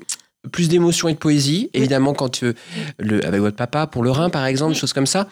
plus 0.51 0.69
d'émotion 0.69 1.07
et 1.09 1.13
de 1.13 1.17
poésie. 1.19 1.69
Évidemment, 1.73 2.13
quand 2.13 2.43
euh, 2.43 2.53
le, 2.99 3.25
avec 3.25 3.39
votre 3.41 3.55
papa 3.57 3.87
pour 3.87 4.03
le 4.03 4.11
Rhin, 4.11 4.29
par 4.29 4.45
exemple, 4.45 4.73
Oui. 4.73 4.77
choses 4.77 4.93
comme 4.93 5.05
ça. 5.07 5.27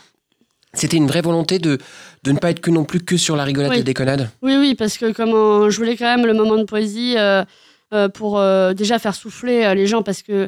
C'était 0.73 0.97
une 0.97 1.07
vraie 1.07 1.21
volonté 1.21 1.57
de, 1.57 1.79
de 2.23 2.31
ne 2.31 2.37
pas 2.37 2.51
être 2.51 2.59
que 2.59 2.69
non 2.69 2.83
plus 2.83 2.99
que 2.99 3.17
sur 3.17 3.35
la 3.35 3.43
rigolade 3.43 3.71
Oui. 3.71 3.77
et 3.77 3.79
la 3.79 3.85
déconnade. 3.85 4.29
Oui, 4.43 4.55
oui, 4.57 4.75
parce 4.75 4.99
que 4.99 5.11
comment, 5.11 5.67
je 5.69 5.77
voulais 5.77 5.97
quand 5.97 6.05
même 6.05 6.27
le 6.27 6.33
moment 6.35 6.57
de 6.57 6.63
poésie 6.63 7.15
euh, 7.17 7.43
euh, 7.91 8.07
pour 8.07 8.39
euh, 8.39 8.73
déjà 8.73 8.99
faire 8.99 9.15
souffler 9.15 9.73
les 9.73 9.87
gens, 9.87 10.03
parce 10.03 10.21
que 10.21 10.47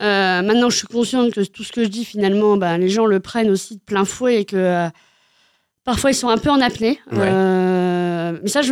maintenant 0.00 0.70
je 0.70 0.76
suis 0.76 0.86
consciente 0.86 1.32
que 1.32 1.40
tout 1.40 1.64
ce 1.64 1.72
que 1.72 1.82
je 1.82 1.88
dis, 1.88 2.04
finalement, 2.04 2.56
bah, 2.56 2.78
les 2.78 2.88
gens 2.88 3.06
le 3.06 3.18
prennent 3.18 3.50
aussi 3.50 3.74
de 3.74 3.80
plein 3.80 4.04
fouet 4.04 4.42
et 4.42 4.44
que 4.44 4.86
parfois 5.84 6.12
ils 6.12 6.14
sont 6.14 6.28
un 6.28 6.38
peu 6.38 6.50
en 6.50 6.60
apnée. 6.60 7.00
Ouais. 7.10 7.18
Euh, 8.34 8.38
mais 8.42 8.48
ça, 8.48 8.62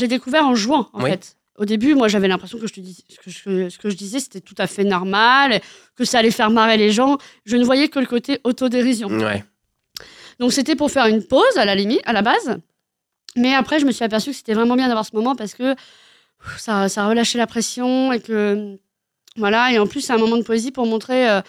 l'ai 0.00 0.08
découvert 0.08 0.46
en 0.46 0.54
jouant, 0.54 0.88
en 0.92 1.02
Oui. 1.02 1.10
fait. 1.10 1.36
Au 1.56 1.64
début, 1.64 1.94
moi, 1.94 2.08
j'avais 2.08 2.26
l'impression 2.28 2.58
que, 2.58 2.66
je 2.66 2.72
te 2.74 2.80
dis, 2.80 3.04
que 3.24 3.30
je- 3.30 3.68
ce 3.68 3.78
que 3.78 3.88
je 3.88 3.94
disais, 3.96 4.18
c'était 4.18 4.40
tout 4.40 4.56
à 4.58 4.66
fait 4.66 4.82
normal, 4.84 5.60
que 5.94 6.04
ça 6.04 6.18
allait 6.18 6.32
faire 6.32 6.50
marrer 6.50 6.76
les 6.76 6.90
gens. 6.90 7.16
Je 7.44 7.56
ne 7.56 7.64
voyais 7.64 7.88
que 7.88 8.00
le 8.00 8.06
côté 8.06 8.40
autodérision. 8.44 9.08
Ouais. 9.08 9.44
Donc 10.40 10.52
c'était 10.52 10.74
pour 10.74 10.90
faire 10.90 11.06
une 11.06 11.22
pause 11.24 11.56
à 11.56 11.64
la 11.64 11.76
limite, 11.76 12.00
à 12.06 12.12
la 12.12 12.22
base. 12.22 12.58
Mais 13.36 13.54
après, 13.54 13.78
je 13.78 13.84
me 13.86 13.92
suis 13.92 14.04
aperçue 14.04 14.30
que 14.30 14.36
c'était 14.36 14.54
vraiment 14.54 14.74
bien 14.74 14.88
d'avoir 14.88 15.04
ce 15.06 15.14
moment 15.14 15.36
parce 15.36 15.54
que 15.54 15.76
ça 16.58 16.88
relâchait 17.06 17.38
la 17.38 17.46
pression 17.46 18.12
et 18.12 18.20
que 18.20 18.76
voilà. 19.36 19.72
Et 19.72 19.78
en 19.78 19.86
plus, 19.86 20.00
c'est 20.00 20.12
un 20.12 20.18
moment 20.18 20.36
de 20.36 20.42
poésie 20.42 20.72
pour 20.72 20.86
montrer 20.86 21.28
euh, 21.30 21.40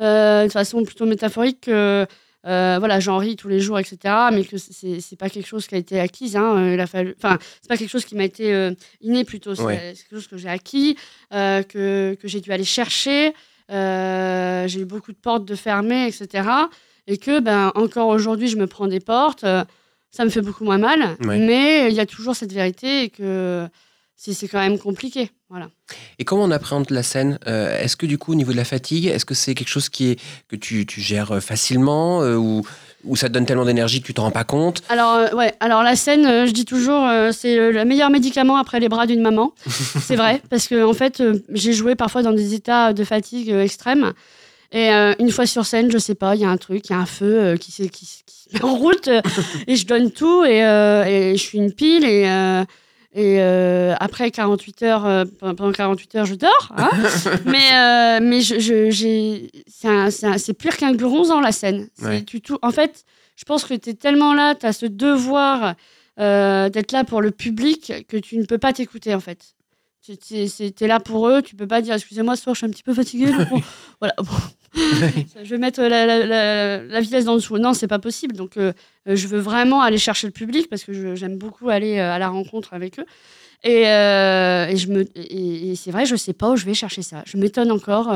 euh, 0.00 0.44
de 0.46 0.50
façon 0.50 0.82
plutôt 0.84 1.04
métaphorique 1.04 1.62
que 1.62 2.06
euh, 2.46 2.76
voilà, 2.78 3.00
j'en 3.00 3.18
ris 3.18 3.36
tous 3.36 3.48
les 3.48 3.60
jours, 3.60 3.78
etc. 3.78 3.98
Mais 4.32 4.44
que 4.44 4.56
c'est 4.56 5.00
c'est 5.00 5.16
pas 5.16 5.28
quelque 5.28 5.46
chose 5.46 5.66
qui 5.66 5.74
a 5.74 5.78
été 5.78 6.00
acquis. 6.00 6.36
Hein, 6.36 6.56
euh, 6.56 6.74
il 6.74 6.80
a 6.80 6.86
fallu, 6.86 7.14
enfin, 7.18 7.38
c'est 7.60 7.68
pas 7.68 7.76
quelque 7.76 7.90
chose 7.90 8.04
qui 8.04 8.14
m'a 8.16 8.24
été 8.24 8.52
euh, 8.54 8.72
inné 9.00 9.24
plutôt. 9.24 9.54
C'est 9.54 9.62
Ouais. 9.62 9.92
c'est 9.94 10.02
quelque 10.04 10.16
chose 10.16 10.26
que 10.28 10.36
j'ai 10.38 10.48
acquis, 10.48 10.96
euh, 11.34 11.62
que, 11.62 12.16
que 12.20 12.28
j'ai 12.28 12.40
dû 12.40 12.50
aller 12.52 12.64
chercher. 12.64 13.34
J'ai 13.70 14.80
eu 14.80 14.84
beaucoup 14.84 15.12
de 15.12 15.16
portes 15.18 15.44
de 15.44 15.54
fermées, 15.54 16.06
etc 16.06 16.48
et 17.06 17.16
que 17.16 17.40
ben 17.40 17.72
encore 17.76 18.08
aujourd'hui 18.08 18.46
je 18.48 18.56
me 18.56 18.66
prends 18.66 18.86
des 18.86 19.00
portes 19.00 19.44
ça 20.10 20.24
me 20.24 20.28
fait 20.28 20.42
beaucoup 20.42 20.64
moins 20.64 20.76
mal 20.78 21.16
Ouais. 21.24 21.38
mais 21.38 21.88
il 21.90 21.94
y 21.94 22.00
a 22.00 22.06
toujours 22.06 22.36
cette 22.36 22.52
vérité 22.52 23.04
et 23.04 23.08
que 23.10 23.66
c'est 24.22 24.34
c'est 24.34 24.48
quand 24.48 24.58
même 24.58 24.78
compliqué 24.78 25.30
voilà. 25.48 25.68
Et 26.20 26.24
comment 26.24 26.44
on 26.44 26.50
appréhende 26.52 26.88
la 26.90 27.02
scène 27.02 27.38
Euh, 27.48 27.76
Est-ce 27.82 27.96
que 27.96 28.06
du 28.06 28.18
coup, 28.18 28.30
au 28.30 28.34
niveau 28.36 28.52
de 28.52 28.56
la 28.56 28.64
fatigue, 28.64 29.06
est-ce 29.06 29.24
que 29.24 29.34
c'est 29.34 29.56
quelque 29.56 29.66
chose 29.68 29.88
qui 29.88 30.10
est, 30.10 30.20
que 30.46 30.54
tu, 30.54 30.86
tu 30.86 31.00
gères 31.00 31.32
euh, 31.32 31.40
facilement 31.40 32.22
euh, 32.22 32.36
ou, 32.36 32.62
ou 33.02 33.16
ça 33.16 33.28
te 33.28 33.32
donne 33.32 33.46
tellement 33.46 33.64
d'énergie 33.64 34.00
que 34.00 34.06
tu 34.06 34.14
t'en 34.14 34.22
rends 34.24 34.30
pas 34.30 34.44
compte? 34.44 34.82
Alors 34.88 35.14
euh, 35.14 35.34
ouais 35.34 35.54
alors 35.58 35.82
la 35.82 35.96
scène 35.96 36.46
je 36.46 36.52
dis 36.52 36.64
toujours 36.66 37.04
c'est 37.32 37.56
le, 37.56 37.72
le 37.72 37.84
meilleur 37.84 38.10
médicament 38.10 38.56
après 38.58 38.78
les 38.78 38.88
bras 38.88 39.06
d'une 39.08 39.22
maman. 39.22 39.52
C'est 39.66 40.14
vrai 40.16 40.40
parce 40.50 40.68
que 40.68 40.84
en 40.84 40.92
fait 40.94 41.20
j'ai 41.52 41.72
joué 41.72 41.96
parfois 41.96 42.22
dans 42.22 42.32
des 42.32 42.54
états 42.54 42.92
de 42.92 43.02
fatigue 43.02 43.48
extrême 43.50 44.12
et 44.70 44.90
euh, 44.92 45.14
une 45.18 45.32
fois 45.32 45.46
sur 45.46 45.66
scène 45.66 45.90
je 45.90 45.98
sais 45.98 46.14
pas 46.14 46.36
il 46.36 46.42
y 46.42 46.44
a 46.44 46.48
un 46.50 46.58
truc 46.58 46.88
il 46.88 46.92
y 46.92 46.94
a 46.94 46.98
un 47.00 47.06
feu 47.06 47.40
euh, 47.40 47.56
qui, 47.56 47.72
qui, 47.72 47.88
qui 47.90 48.04
se 48.06 48.52
met 48.54 48.62
en 48.62 48.76
route 48.76 49.08
euh, 49.08 49.20
et 49.66 49.74
je 49.74 49.84
donne 49.86 50.12
tout 50.12 50.44
et, 50.44 50.58
et 50.60 51.36
je 51.36 51.42
suis 51.42 51.58
une 51.58 51.72
pile 51.72 52.04
et 52.04 52.24
et 53.12 53.40
euh, 53.40 53.94
après 53.98 54.30
48 54.30 54.82
heures, 54.84 55.06
euh, 55.06 55.24
pendant 55.40 55.72
48 55.72 56.14
heures, 56.16 56.26
je 56.26 56.34
dors. 56.36 56.72
hein. 56.76 56.90
mais 57.44 57.72
euh, 57.72 58.18
mais 58.22 58.40
je, 58.40 58.60
je- 58.60 59.48
c'est, 60.38 60.54
pire 60.54 60.76
qu'un 60.76 60.92
guronzan, 60.94 61.40
la 61.40 61.52
scène. 61.52 61.88
Ouais. 62.02 62.24
En 62.62 62.70
fait, 62.70 63.04
je 63.36 63.44
pense 63.44 63.64
que 63.64 63.74
tu 63.74 63.90
es 63.90 63.94
tellement 63.94 64.32
là, 64.34 64.54
tu 64.54 64.66
as 64.66 64.72
ce 64.72 64.86
devoir 64.86 65.74
euh, 66.20 66.68
d'être 66.68 66.92
là 66.92 67.04
pour 67.04 67.20
le 67.22 67.30
public 67.30 67.92
que 68.08 68.16
tu 68.16 68.36
ne 68.38 68.44
peux 68.44 68.58
pas 68.58 68.72
t'écouter, 68.72 69.14
en 69.14 69.20
fait. 69.20 69.54
Tu 70.02 70.42
es 70.80 70.86
là 70.86 70.98
pour 71.00 71.28
eux, 71.28 71.42
tu 71.42 71.56
peux 71.56 71.66
pas 71.66 71.82
dire 71.82 71.94
excusez-moi, 71.94 72.34
ce 72.36 72.42
soir 72.42 72.54
je 72.54 72.58
suis 72.60 72.66
un 72.66 72.70
petit 72.70 72.82
peu 72.82 72.94
fatiguée. 72.94 73.30
Voilà. 74.00 74.14
Je 74.74 75.50
vais 75.50 75.58
mettre 75.58 75.82
la, 75.82 76.06
la, 76.06 77.00
vitesse 77.00 77.24
dans 77.24 77.34
dessous. 77.34 77.58
Non, 77.58 77.74
c'est 77.74 77.88
pas 77.88 77.98
possible. 77.98 78.36
Donc, 78.36 78.56
euh, 78.56 78.72
euh, 79.08 79.16
je 79.16 79.26
veux 79.26 79.40
vraiment 79.40 79.82
aller 79.82 79.98
chercher 79.98 80.26
le 80.26 80.32
public 80.32 80.68
parce 80.68 80.84
que 80.84 81.14
j'aime 81.14 81.38
beaucoup 81.38 81.68
aller 81.70 81.98
euh, 81.98 82.12
à 82.12 82.18
la 82.18 82.28
rencontre 82.28 82.72
avec 82.72 82.98
eux. 82.98 83.06
Et, 83.64 83.84
c'est 85.76 85.90
vrai, 85.90 86.06
je 86.06 86.16
sais 86.16 86.32
pas 86.32 86.50
où 86.50 86.56
je 86.56 86.64
vais 86.64 86.74
chercher 86.74 87.02
ça. 87.02 87.22
Je 87.26 87.36
m'étonne 87.36 87.70
encore 87.72 88.14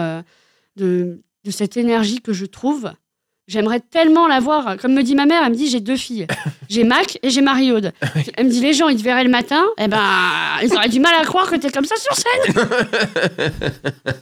de, 0.77 1.21
de 1.45 1.51
cette 1.51 1.77
énergie 1.77 2.21
que 2.21 2.33
je 2.33 2.47
trouve. 2.47 2.91
J'aimerais 3.47 3.81
tellement 3.81 4.27
l'avoir. 4.27 4.79
Comme 4.79 4.95
me 4.95 5.03
dit 5.03 5.15
ma 5.15 5.27
mère, 5.27 5.43
elle 5.45 5.53
me 5.53 5.57
dit 5.57 5.69
j'ai 5.69 5.81
deux 5.81 5.97
filles. 5.97 6.27
J'ai 6.69 6.85
Mac 6.85 7.19
et 7.23 7.31
j'ai 7.31 7.41
Marie-Aude. 7.41 7.93
Elle 8.37 8.47
me 8.47 8.51
dit 8.51 8.61
les 8.61 8.73
gens, 8.73 8.89
ils 8.89 8.97
te 8.99 9.03
verraient 9.03 9.25
le 9.25 9.31
matin, 9.31 9.63
eh 9.79 9.89
ben, 9.89 10.01
ils 10.63 10.73
auraient 10.75 10.89
du 10.89 11.01
mal 11.01 11.13
à 11.21 11.25
croire 11.25 11.51
que 11.51 11.57
tu 11.57 11.67
es 11.67 11.71
comme 11.71 11.85
ça 11.85 11.95
sur 11.97 12.15
scène. 12.17 12.55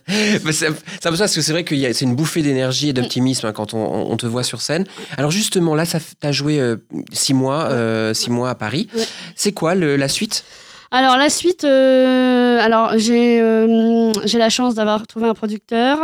Un 0.09 0.38
peu 0.38 0.53
ça, 0.53 0.66
parce 1.03 1.34
que 1.34 1.40
c'est 1.40 1.53
vrai 1.53 1.64
que 1.64 1.74
c'est 1.93 2.05
une 2.05 2.14
bouffée 2.14 2.43
d'énergie 2.43 2.88
et 2.90 2.93
d'optimisme 2.93 3.47
hein, 3.47 3.53
quand 3.53 3.74
on, 3.74 4.11
on 4.11 4.16
te 4.16 4.26
voit 4.26 4.43
sur 4.43 4.61
scène. 4.61 4.84
Alors 5.16 5.30
justement, 5.30 5.74
là, 5.74 5.84
tu 5.86 5.97
as 6.26 6.32
joué 6.32 6.61
euh, 6.61 6.76
six, 7.12 7.34
mois, 7.34 7.64
euh, 7.70 8.14
six 8.14 8.30
mois 8.30 8.51
à 8.51 8.55
Paris. 8.55 8.88
Ouais. 8.95 9.05
C'est 9.36 9.53
quoi 9.53 9.74
le- 9.74 9.97
la 9.97 10.09
suite? 10.09 10.45
Alors 10.95 11.16
la 11.16 11.30
suite, 11.30 11.64
euh, 11.64 12.61
alors 12.61 12.99
j'ai 12.99 13.40
euh, 13.40 14.12
j'ai 14.26 14.36
la 14.36 14.51
chance 14.51 14.74
d'avoir 14.74 15.07
trouvé 15.07 15.26
un 15.26 15.32
producteur, 15.32 15.99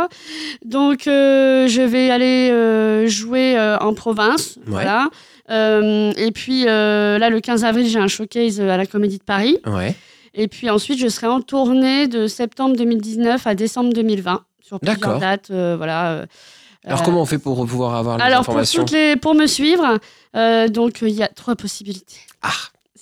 donc 0.65 1.05
euh, 1.05 1.67
je 1.67 1.83
vais 1.83 2.09
aller 2.09 3.07
jouer 3.07 3.55
en 3.79 3.93
province, 3.93 4.57
voilà. 4.65 5.09
Et 5.47 6.31
puis 6.33 6.63
là 6.65 7.29
le 7.29 7.39
15 7.39 7.65
avril 7.65 7.87
j'ai 7.87 7.99
un 7.99 8.07
showcase 8.07 8.59
à 8.59 8.77
la 8.77 8.87
Comédie 8.87 9.19
de 9.19 9.23
Paris, 9.23 9.59
Ouais. 9.67 9.95
et 10.33 10.47
puis 10.47 10.71
ensuite 10.71 10.97
je 10.97 11.07
serai 11.07 11.27
en 11.27 11.41
tournée 11.41 12.07
de 12.07 12.25
septembre 12.25 12.75
2019 12.75 13.45
à 13.45 13.53
décembre 13.53 13.93
2020 13.93 14.41
sur 14.59 14.79
plusieurs 14.79 14.97
D'accord. 14.97 15.19
dates, 15.19 15.51
voilà. 15.51 16.25
Alors 16.83 17.03
comment 17.03 17.21
on 17.21 17.25
fait 17.25 17.37
pour 17.37 17.63
pouvoir 17.67 17.93
avoir 17.95 18.17
les 18.17 18.23
alors 18.23 18.43
pour 18.43 18.53
informations 18.53 18.85
les 18.91 19.15
pour 19.17 19.35
me 19.35 19.45
suivre, 19.45 19.99
donc 20.69 21.01
il 21.03 21.09
y 21.09 21.21
a 21.21 21.27
trois 21.27 21.55
possibilités. 21.55 22.21
Ah, 22.41 22.49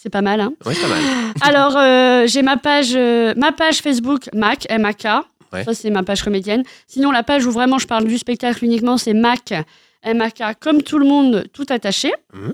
C'est 0.07 0.11
pas 0.11 0.21
mal, 0.21 0.39
hein. 0.39 0.53
oui, 0.65 0.73
pas 0.73 0.87
mal. 0.87 1.01
Alors, 1.41 1.75
euh, 1.75 2.27
j'ai 2.27 2.41
ma 2.41 2.55
page, 2.55 2.93
euh, 2.95 3.33
ma 3.35 3.51
page 3.51 3.81
Facebook 3.81 4.29
Mac, 4.33 4.65
M-A-K. 4.69 5.03
Ouais. 5.51 5.65
Ça, 5.65 5.73
c'est 5.73 5.89
ma 5.89 6.01
page 6.01 6.23
comédienne. 6.23 6.63
Sinon, 6.87 7.11
la 7.11 7.23
page 7.23 7.45
où 7.45 7.51
vraiment 7.51 7.77
je 7.77 7.87
parle 7.87 8.05
du 8.05 8.17
spectacle 8.17 8.63
uniquement, 8.63 8.97
c'est 8.97 9.13
Mac, 9.13 9.53
M-A-K, 10.03 10.59
comme 10.61 10.81
tout 10.81 10.97
le 10.97 11.05
monde, 11.05 11.43
tout 11.51 11.65
attaché. 11.67 12.13
Mhm. 12.33 12.53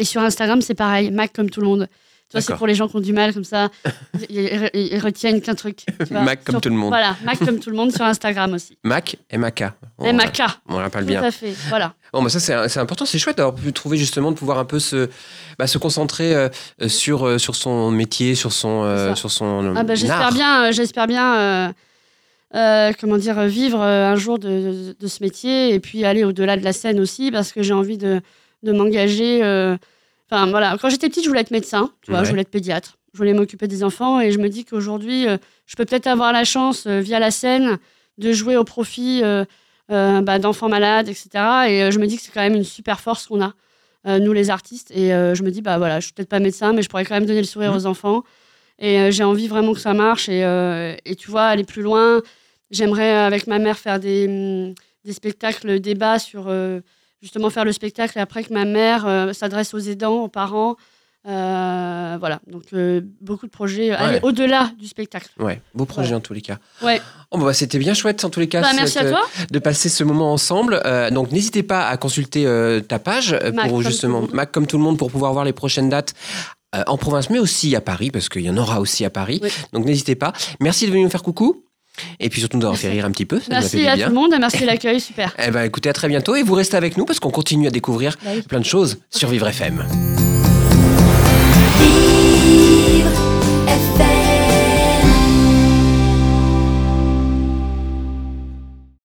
Et 0.00 0.04
sur 0.04 0.22
Instagram, 0.22 0.60
c'est 0.60 0.74
pareil, 0.74 1.12
Mac 1.12 1.32
comme 1.32 1.50
tout 1.50 1.60
le 1.60 1.68
monde. 1.68 1.88
Tu 2.28 2.32
vois, 2.32 2.40
c'est 2.40 2.54
pour 2.56 2.66
les 2.66 2.74
gens 2.74 2.88
qui 2.88 2.96
ont 2.96 3.00
du 3.00 3.12
mal, 3.12 3.32
comme 3.32 3.44
ça, 3.44 3.68
ils, 4.30 4.68
ils- 4.74 4.98
retiennent 4.98 5.40
qu'un 5.40 5.54
truc. 5.54 5.84
tu 5.86 6.04
vois. 6.10 6.22
Mac 6.22 6.42
comme 6.42 6.60
tout 6.60 6.68
le 6.68 6.74
monde. 6.74 6.88
Voilà, 6.90 7.14
Mac 7.24 7.38
comme 7.38 7.60
tout 7.60 7.70
le 7.70 7.76
monde 7.76 7.92
sur 7.92 8.04
Instagram 8.04 8.52
aussi. 8.52 8.76
Mac, 8.84 9.16
M-A-K. 9.30 9.64
On, 9.98 10.06
M-A-K, 10.06 10.42
on 10.68 10.74
rappelle 10.76 11.02
tout 11.02 11.08
bien. 11.08 11.22
à 11.22 11.30
fait. 11.30 11.52
Voilà. 11.68 11.94
Bon, 12.12 12.22
bah 12.24 12.28
ça, 12.28 12.40
c'est 12.40 12.80
important, 12.80 13.04
c'est 13.06 13.18
chouette 13.20 13.36
d'avoir 13.36 13.54
pu 13.54 13.72
trouver 13.72 13.96
justement, 13.96 14.32
de 14.32 14.36
pouvoir 14.36 14.58
un 14.58 14.64
peu 14.64 14.80
se, 14.80 15.08
bah, 15.58 15.68
se 15.68 15.78
concentrer 15.78 16.34
euh, 16.34 16.48
sur, 16.88 17.24
euh, 17.26 17.38
sur 17.38 17.54
son 17.54 17.92
métier, 17.92 18.34
sur 18.34 18.52
son. 18.52 18.82
euh, 18.82 19.14
sur 19.14 19.30
son 19.30 19.74
Ah 19.76 19.84
bah, 19.84 19.94
j'espère 19.94 20.32
bien, 20.32 20.70
j'espère 20.72 21.06
bien, 21.06 21.72
comment 22.98 23.18
dire, 23.18 23.40
vivre 23.44 23.80
un 23.80 24.16
jour 24.16 24.38
de, 24.40 24.48
de- 24.48 24.96
de 24.98 25.06
ce 25.06 25.22
métier 25.22 25.74
et 25.74 25.78
puis 25.80 26.04
aller 26.04 26.24
au-delà 26.24 26.56
de 26.56 26.64
la 26.64 26.72
scène 26.72 26.98
aussi 26.98 27.30
parce 27.30 27.52
que 27.52 27.62
j'ai 27.62 27.72
envie 27.74 27.98
de, 27.98 28.20
de 28.64 28.72
m'engager. 28.72 29.76
Enfin 30.30 30.46
voilà, 30.50 30.76
quand 30.80 30.88
j'étais 30.90 31.08
petite, 31.08 31.24
je 31.24 31.28
voulais 31.28 31.40
être 31.42 31.50
médecin, 31.50 31.90
tu 32.02 32.10
vois, 32.10 32.20
Ouais. 32.20 32.24
je 32.24 32.30
voulais 32.30 32.42
être 32.42 32.50
pédiatre, 32.50 32.98
je 33.12 33.18
voulais 33.18 33.32
m'occuper 33.34 33.68
des 33.68 33.84
enfants 33.84 34.20
et 34.20 34.32
je 34.32 34.38
me 34.38 34.48
dis 34.48 34.64
qu'aujourd'hui, 34.64 35.26
euh, 35.28 35.36
je 35.66 35.76
peux 35.76 35.84
peut-être 35.84 36.06
avoir 36.08 36.32
la 36.32 36.44
chance 36.44 36.86
euh, 36.86 37.00
via 37.00 37.18
la 37.20 37.30
scène 37.30 37.78
de 38.18 38.32
jouer 38.32 38.56
au 38.56 38.64
profit 38.64 39.22
euh, 39.22 39.44
bah, 39.88 40.38
d'enfants 40.38 40.68
malades, 40.68 41.08
etc. 41.08 41.28
Et 41.68 41.92
je 41.92 41.98
me 41.98 42.06
dis 42.06 42.16
que 42.16 42.22
c'est 42.22 42.32
quand 42.32 42.40
même 42.40 42.54
une 42.56 42.64
super 42.64 42.98
force 43.00 43.26
qu'on 43.26 43.40
a, 43.42 43.52
nous 44.18 44.32
les 44.32 44.50
artistes. 44.50 44.90
Et 44.90 45.10
je 45.10 45.42
me 45.42 45.50
dis, 45.50 45.62
bah 45.62 45.78
voilà, 45.78 46.00
je 46.00 46.06
suis 46.06 46.12
peut-être 46.14 46.28
pas 46.28 46.38
médecin, 46.40 46.72
mais 46.72 46.80
je 46.82 46.88
pourrais 46.88 47.04
quand 47.04 47.14
même 47.14 47.26
donner 47.26 47.40
le 47.40 47.46
sourire 47.46 47.70
Mhm. 47.72 47.76
aux 47.76 47.86
enfants. 47.86 48.22
Et 48.78 49.12
j'ai 49.12 49.22
envie 49.24 49.48
vraiment 49.48 49.74
que 49.74 49.78
ça 49.80 49.92
marche. 49.94 50.28
Et, 50.28 50.40
et 51.04 51.14
tu 51.14 51.30
vois, 51.30 51.44
aller 51.44 51.64
plus 51.64 51.82
loin. 51.82 52.20
J'aimerais, 52.70 53.10
avec 53.12 53.46
ma 53.46 53.58
mère, 53.58 53.78
faire 53.78 54.00
des, 54.00 54.26
hum, 54.26 54.74
des 55.04 55.12
spectacles 55.12 55.78
débats 55.78 56.18
sur 56.18 56.46
justement 57.22 57.50
faire 57.50 57.64
le 57.64 57.72
spectacle 57.72 58.18
et 58.18 58.20
après 58.20 58.44
que 58.44 58.52
ma 58.52 58.64
mère 58.64 59.06
euh, 59.06 59.32
s'adresse 59.32 59.74
aux 59.74 59.78
aidants, 59.78 60.22
aux 60.24 60.28
parents, 60.28 60.76
Euh, 61.28 62.16
voilà, 62.20 62.38
donc 62.46 62.62
euh, 62.72 63.00
beaucoup 63.20 63.46
de 63.46 63.50
projets 63.50 63.90
aller 63.90 64.20
au-delà 64.22 64.70
du 64.78 64.86
spectacle. 64.86 65.26
Ouais, 65.40 65.60
beau 65.74 65.84
projet 65.84 66.14
en 66.14 66.20
tous 66.20 66.32
les 66.34 66.40
cas. 66.40 66.58
Ouais. 66.82 67.00
Oh, 67.32 67.38
bah, 67.38 67.52
c'était 67.52 67.80
bien 67.80 67.94
chouette 67.94 68.24
en 68.24 68.30
tous 68.30 68.38
les 68.38 68.46
cas 68.48 68.60
Bah, 68.60 68.68
merci 68.76 68.92
cette, 68.92 69.06
à 69.06 69.10
toi. 69.10 69.22
de 69.50 69.58
passer 69.58 69.88
ce 69.88 70.04
moment 70.04 70.32
ensemble. 70.32 70.80
Euh, 70.86 71.10
donc 71.10 71.32
n'hésitez 71.32 71.64
pas 71.64 71.88
à 71.88 71.96
consulter 71.96 72.46
ta 72.86 73.00
page 73.00 73.36
Mac 73.54 73.68
pour 73.68 73.82
justement. 73.82 74.22
Mac 74.32 74.52
comme 74.52 74.68
tout 74.68 74.78
le 74.78 74.84
monde 74.84 74.98
pour 74.98 75.10
pouvoir 75.10 75.32
voir 75.32 75.44
les 75.44 75.52
prochaines 75.52 75.88
dates. 75.88 76.14
en 76.86 76.96
province, 76.96 77.28
mais 77.30 77.40
aussi 77.40 77.74
à 77.74 77.80
Paris, 77.80 78.10
parce 78.12 78.28
qu'il 78.28 78.42
y 78.42 78.50
en 78.50 78.56
aura 78.56 78.80
aussi 78.80 79.04
à 79.04 79.10
Paris. 79.10 79.40
Oui. 79.42 79.50
Donc 79.72 79.84
n'hésitez 79.84 80.14
pas. 80.14 80.32
Merci 80.60 80.86
de 80.86 80.90
venir 80.92 81.04
nous 81.06 81.10
faire 81.10 81.24
coucou. 81.24 81.64
Et 82.20 82.28
puis 82.28 82.40
surtout 82.40 82.58
d'avoir 82.58 82.76
fait 82.78 82.88
rire 82.90 83.04
un 83.04 83.10
petit 83.10 83.24
peu. 83.26 83.38
Ça 83.38 83.44
fait 83.46 83.50
Merci 83.52 83.86
à 83.86 83.96
bien. 83.96 84.06
tout 84.08 84.14
le 84.14 84.20
monde, 84.20 84.34
merci 84.38 84.60
de 84.60 84.66
l'accueil, 84.72 85.00
super. 85.00 85.34
Eh 85.44 85.50
ben, 85.50 85.62
écoutez, 85.64 85.88
à 85.88 85.92
très 85.92 86.08
bientôt 86.08 86.34
et 86.36 86.42
vous 86.42 86.54
restez 86.54 86.76
avec 86.76 86.96
nous 86.96 87.04
parce 87.04 87.20
qu'on 87.20 87.30
continue 87.30 87.66
à 87.66 87.70
découvrir 87.70 88.16
Bah 88.24 88.30
oui. 88.34 88.42
plein 88.42 88.60
de 88.60 88.64
choses 88.64 88.98
sur 89.10 89.28
Vivre 89.28 89.46
FM. 89.48 90.25